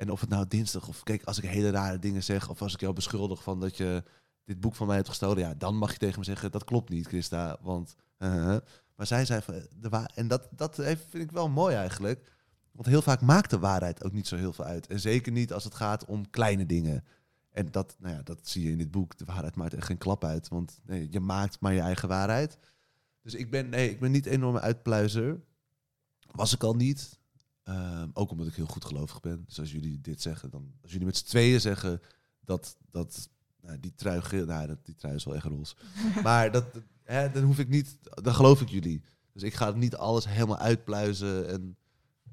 En 0.00 0.10
of 0.10 0.20
het 0.20 0.28
nou 0.30 0.46
dinsdag 0.48 0.88
of 0.88 1.02
kijk, 1.02 1.24
als 1.24 1.38
ik 1.38 1.44
hele 1.44 1.70
rare 1.70 1.98
dingen 1.98 2.22
zeg 2.22 2.48
of 2.48 2.62
als 2.62 2.74
ik 2.74 2.80
jou 2.80 2.92
beschuldig 2.92 3.42
van 3.42 3.60
dat 3.60 3.76
je 3.76 4.02
dit 4.44 4.60
boek 4.60 4.74
van 4.74 4.86
mij 4.86 4.96
hebt 4.96 5.08
gestolen, 5.08 5.38
ja, 5.38 5.54
dan 5.54 5.76
mag 5.76 5.92
je 5.92 5.98
tegen 5.98 6.18
me 6.18 6.24
zeggen 6.24 6.50
dat 6.50 6.64
klopt 6.64 6.90
niet, 6.90 7.06
Christa, 7.06 7.58
want. 7.60 7.96
eh, 8.18 8.56
maar 8.96 9.06
zij 9.06 9.24
zei 9.24 9.40
van 9.40 9.54
de 9.80 9.88
waar 9.88 10.10
en 10.14 10.28
dat 10.28 10.48
dat 10.50 10.74
vind 10.74 11.14
ik 11.14 11.30
wel 11.30 11.48
mooi 11.48 11.74
eigenlijk, 11.74 12.32
want 12.72 12.86
heel 12.86 13.02
vaak 13.02 13.20
maakt 13.20 13.50
de 13.50 13.58
waarheid 13.58 14.04
ook 14.04 14.12
niet 14.12 14.28
zo 14.28 14.36
heel 14.36 14.52
veel 14.52 14.64
uit 14.64 14.86
en 14.86 15.00
zeker 15.00 15.32
niet 15.32 15.52
als 15.52 15.64
het 15.64 15.74
gaat 15.74 16.04
om 16.04 16.30
kleine 16.30 16.66
dingen. 16.66 17.04
En 17.50 17.70
dat, 17.70 17.96
nou 17.98 18.14
ja, 18.14 18.22
dat 18.22 18.48
zie 18.48 18.62
je 18.62 18.70
in 18.70 18.78
dit 18.78 18.90
boek. 18.90 19.18
De 19.18 19.24
waarheid 19.24 19.56
maakt 19.56 19.74
echt 19.74 19.86
geen 19.86 19.98
klap 19.98 20.24
uit, 20.24 20.48
want 20.48 20.80
nee, 20.84 21.08
je 21.10 21.20
maakt 21.20 21.60
maar 21.60 21.72
je 21.72 21.80
eigen 21.80 22.08
waarheid. 22.08 22.58
Dus 23.22 23.34
ik 23.34 23.50
ben, 23.50 23.68
nee, 23.68 23.90
ik 23.90 24.00
ben 24.00 24.10
niet 24.10 24.26
een 24.26 24.32
enorme 24.32 24.60
uitpluizer. 24.60 25.40
Was 26.30 26.54
ik 26.54 26.62
al 26.62 26.74
niet. 26.74 27.19
Ehm, 27.70 28.08
ook 28.12 28.30
omdat 28.30 28.46
ik 28.46 28.54
heel 28.54 28.66
goed 28.66 28.84
gelovig 28.84 29.20
ben. 29.20 29.44
Dus 29.46 29.58
als 29.58 29.72
jullie 29.72 30.00
dit 30.00 30.22
zeggen, 30.22 30.50
dan 30.50 30.72
als 30.82 30.90
jullie 30.90 31.06
met 31.06 31.16
z'n 31.16 31.26
tweeën 31.26 31.60
zeggen 31.60 32.00
dat, 32.44 32.76
dat 32.90 33.28
nou, 33.60 33.80
die 33.80 33.94
trui 33.94 34.44
nou, 34.46 34.66
dat, 34.66 34.84
die 34.84 34.94
trui 34.94 35.14
is 35.14 35.24
wel 35.24 35.34
echt 35.34 35.44
roze. 35.44 35.74
maar 36.22 36.52
dat, 36.52 36.64
hè, 37.02 37.30
dan 37.30 37.42
hoef 37.42 37.58
ik 37.58 37.68
niet, 37.68 37.98
dan 38.02 38.34
geloof 38.34 38.60
ik 38.60 38.68
jullie. 38.68 39.02
Dus 39.32 39.42
ik 39.42 39.54
ga 39.54 39.70
niet 39.70 39.96
alles 39.96 40.28
helemaal 40.28 40.58
uitpluizen 40.58 41.48
en, 41.48 41.76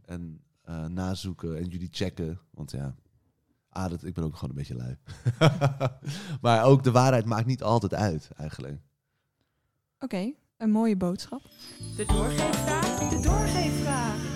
en 0.05 0.41
eh, 0.61 0.85
nazoeken 0.85 1.57
en 1.57 1.65
jullie 1.65 1.89
checken. 1.91 2.39
Want 2.51 2.71
ja, 2.71 2.95
ah, 3.69 3.89
dat, 3.89 4.03
ik 4.03 4.13
ben 4.13 4.23
ook 4.23 4.35
gewoon 4.35 4.49
een 4.49 4.55
beetje 4.55 4.75
lui. 4.75 4.97
maar 6.41 6.63
ook 6.63 6.83
de 6.83 6.91
waarheid 6.91 7.25
maakt 7.25 7.45
niet 7.45 7.63
altijd 7.63 7.93
uit, 7.93 8.29
eigenlijk. 8.35 8.81
Oké, 9.99 10.33
een 10.57 10.71
mooie 10.71 10.97
boodschap. 10.97 11.41
De 11.95 12.05
doorgeefvraag. 12.05 13.09
De 13.09 13.19
doorgeefvraag. 13.19 14.26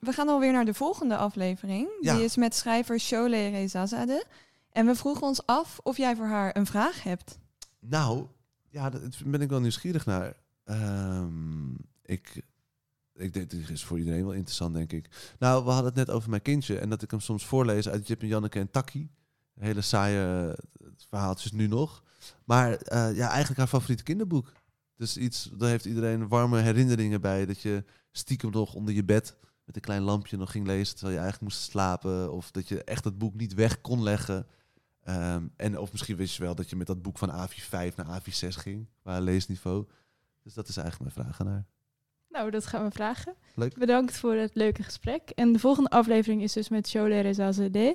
We 0.00 0.12
gaan 0.12 0.28
alweer 0.28 0.52
naar 0.52 0.64
de 0.64 0.74
volgende 0.74 1.16
aflevering. 1.16 1.88
Ja. 2.00 2.14
Die 2.14 2.24
is 2.24 2.36
met 2.36 2.54
schrijver 2.54 3.00
Shole 3.00 3.48
Rezazade. 3.48 4.24
En 4.70 4.86
we 4.86 4.94
vroegen 4.94 5.26
ons 5.26 5.46
af 5.46 5.80
of 5.82 5.96
jij 5.96 6.16
voor 6.16 6.26
haar 6.26 6.56
een 6.56 6.66
vraag 6.66 7.02
hebt. 7.02 7.38
Nou, 7.80 8.26
ja, 8.68 8.90
daar 8.90 9.00
ben 9.24 9.40
ik 9.40 9.48
wel 9.48 9.60
nieuwsgierig 9.60 10.06
naar. 10.06 10.36
Ehm, 10.64 11.74
ik, 12.02 12.42
ik 13.14 13.32
denk, 13.32 13.50
dit 13.50 13.70
is 13.70 13.84
voor 13.84 13.98
iedereen 13.98 14.24
wel 14.24 14.32
interessant, 14.32 14.74
denk 14.74 14.92
ik. 14.92 15.34
Nou, 15.38 15.64
we 15.64 15.70
hadden 15.70 15.94
het 15.94 16.06
net 16.06 16.10
over 16.10 16.30
mijn 16.30 16.42
kindje 16.42 16.78
en 16.78 16.88
dat 16.88 17.02
ik 17.02 17.10
hem 17.10 17.20
soms 17.20 17.46
voorlees 17.46 17.88
uit 17.88 18.06
Jip 18.06 18.22
en 18.22 18.28
Janneke 18.28 18.58
en 18.58 18.70
Takkie. 18.70 19.10
Een 19.54 19.64
hele 19.64 19.80
saaie 19.80 20.48
eh, 20.48 20.86
verhaaltjes 21.08 21.52
nu 21.52 21.66
nog. 21.66 22.02
Maar 22.44 22.72
eh, 22.72 23.16
ja, 23.16 23.28
eigenlijk 23.28 23.58
haar 23.58 23.68
favoriete 23.68 24.02
kinderboek. 24.02 24.52
Dus 24.96 25.16
iets, 25.16 25.50
daar 25.56 25.68
heeft 25.68 25.84
iedereen 25.84 26.28
warme 26.28 26.60
herinneringen 26.60 27.20
bij. 27.20 27.46
Dat 27.46 27.60
je 27.60 27.84
stiekem 28.12 28.50
nog 28.50 28.74
onder 28.74 28.94
je 28.94 29.04
bed 29.04 29.36
met 29.68 29.76
een 29.76 29.82
klein 29.82 30.02
lampje 30.02 30.36
nog 30.36 30.50
ging 30.50 30.66
lezen 30.66 30.94
terwijl 30.94 31.16
je 31.16 31.22
eigenlijk 31.22 31.52
moest 31.52 31.70
slapen. 31.70 32.32
Of 32.32 32.50
dat 32.50 32.68
je 32.68 32.84
echt 32.84 33.04
het 33.04 33.18
boek 33.18 33.34
niet 33.34 33.54
weg 33.54 33.80
kon 33.80 34.02
leggen. 34.02 34.46
Ehm, 35.02 35.46
en 35.56 35.78
of 35.78 35.92
misschien 35.92 36.16
wist 36.16 36.36
je 36.36 36.42
wel 36.42 36.54
dat 36.54 36.70
je 36.70 36.76
met 36.76 36.86
dat 36.86 37.02
boek 37.02 37.18
van 37.18 37.30
AV5 37.30 37.94
naar 37.96 38.06
AV6 38.06 38.56
ging, 38.56 38.88
qua 39.02 39.20
leesniveau. 39.20 39.86
Dus 40.42 40.54
dat 40.54 40.68
is 40.68 40.76
eigenlijk 40.76 41.14
mijn 41.14 41.26
vraag 41.26 41.40
aan 41.40 41.52
haar. 41.52 41.66
Nou, 42.28 42.50
dat 42.50 42.66
gaan 42.66 42.84
we 42.84 42.90
vragen. 42.90 43.34
Leuk. 43.54 43.78
Bedankt 43.78 44.16
voor 44.16 44.34
het 44.34 44.54
leuke 44.54 44.82
gesprek. 44.82 45.30
En 45.30 45.52
de 45.52 45.58
volgende 45.58 45.90
aflevering 45.90 46.42
is 46.42 46.52
dus 46.52 46.68
met 46.68 46.88
Shole 46.88 47.20
Rezazadeh. 47.20 47.94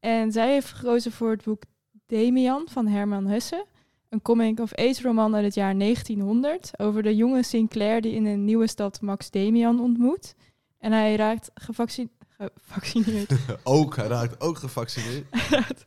En 0.00 0.32
zij 0.32 0.52
heeft 0.52 0.72
gekozen 0.72 1.12
voor 1.12 1.30
het 1.30 1.42
boek 1.42 1.62
Demian 2.06 2.68
van 2.70 2.86
Herman 2.86 3.26
Hesse. 3.26 3.66
Een 4.08 4.22
coming-of-age 4.22 5.02
roman 5.02 5.34
uit 5.34 5.44
het 5.44 5.54
jaar 5.54 5.78
1900 5.78 6.78
over 6.78 7.02
de 7.02 7.16
jonge 7.16 7.42
Sinclair 7.42 8.00
die 8.00 8.12
in 8.12 8.26
een 8.26 8.44
nieuwe 8.44 8.66
stad 8.66 9.00
Max 9.00 9.30
Demian 9.30 9.80
ontmoet. 9.80 10.34
En 10.82 10.92
hij 10.92 11.16
raakt 11.16 11.50
gevaccin- 11.54 12.10
gevaccineerd, 12.38 13.32
ook, 13.62 13.96
hij 13.96 14.06
raakt 14.06 14.40
ook 14.40 14.58
gevaccineerd. 14.58 15.26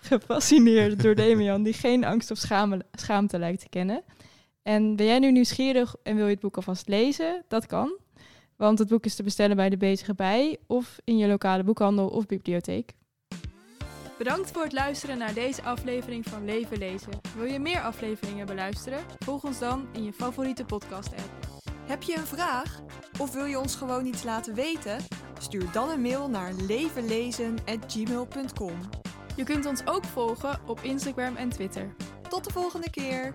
gefascineerd 0.00 1.02
door 1.02 1.14
Demian, 1.14 1.62
die 1.62 1.72
geen 1.72 2.04
angst 2.04 2.30
of 2.30 2.38
schaamte 2.92 3.38
lijkt 3.38 3.60
te 3.60 3.68
kennen. 3.68 4.02
En 4.62 4.96
ben 4.96 5.06
jij 5.06 5.18
nu 5.18 5.32
nieuwsgierig 5.32 5.94
en 6.02 6.16
wil 6.16 6.24
je 6.24 6.30
het 6.30 6.40
boek 6.40 6.56
alvast 6.56 6.88
lezen? 6.88 7.44
Dat 7.48 7.66
kan. 7.66 7.98
Want 8.56 8.78
het 8.78 8.88
boek 8.88 9.04
is 9.04 9.14
te 9.14 9.22
bestellen 9.22 9.56
bij 9.56 9.68
de 9.68 9.76
Bezige 9.76 10.14
Bij 10.14 10.58
of 10.66 10.98
in 11.04 11.16
je 11.16 11.26
lokale 11.26 11.62
boekhandel 11.62 12.08
of 12.08 12.26
bibliotheek. 12.26 12.92
Bedankt 14.18 14.50
voor 14.50 14.62
het 14.62 14.72
luisteren 14.72 15.18
naar 15.18 15.34
deze 15.34 15.62
aflevering 15.62 16.26
van 16.26 16.44
Leven 16.44 16.78
Lezen. 16.78 17.12
Wil 17.36 17.44
je 17.44 17.58
meer 17.58 17.80
afleveringen 17.80 18.46
beluisteren? 18.46 19.04
Volg 19.18 19.44
ons 19.44 19.58
dan 19.58 19.86
in 19.92 20.04
je 20.04 20.12
favoriete 20.12 20.64
podcast-app. 20.64 21.49
Heb 21.90 22.02
je 22.02 22.16
een 22.16 22.26
vraag? 22.26 22.80
Of 23.18 23.32
wil 23.32 23.44
je 23.44 23.58
ons 23.58 23.74
gewoon 23.74 24.06
iets 24.06 24.22
laten 24.22 24.54
weten? 24.54 24.98
Stuur 25.38 25.72
dan 25.72 25.88
een 25.88 26.00
mail 26.00 26.28
naar 26.28 26.52
levenlezen.gmail.com. 26.52 28.78
Je 29.36 29.44
kunt 29.44 29.66
ons 29.66 29.86
ook 29.86 30.04
volgen 30.04 30.60
op 30.66 30.80
Instagram 30.80 31.36
en 31.36 31.48
Twitter. 31.48 31.94
Tot 32.28 32.44
de 32.44 32.52
volgende 32.52 32.90
keer! 32.90 33.34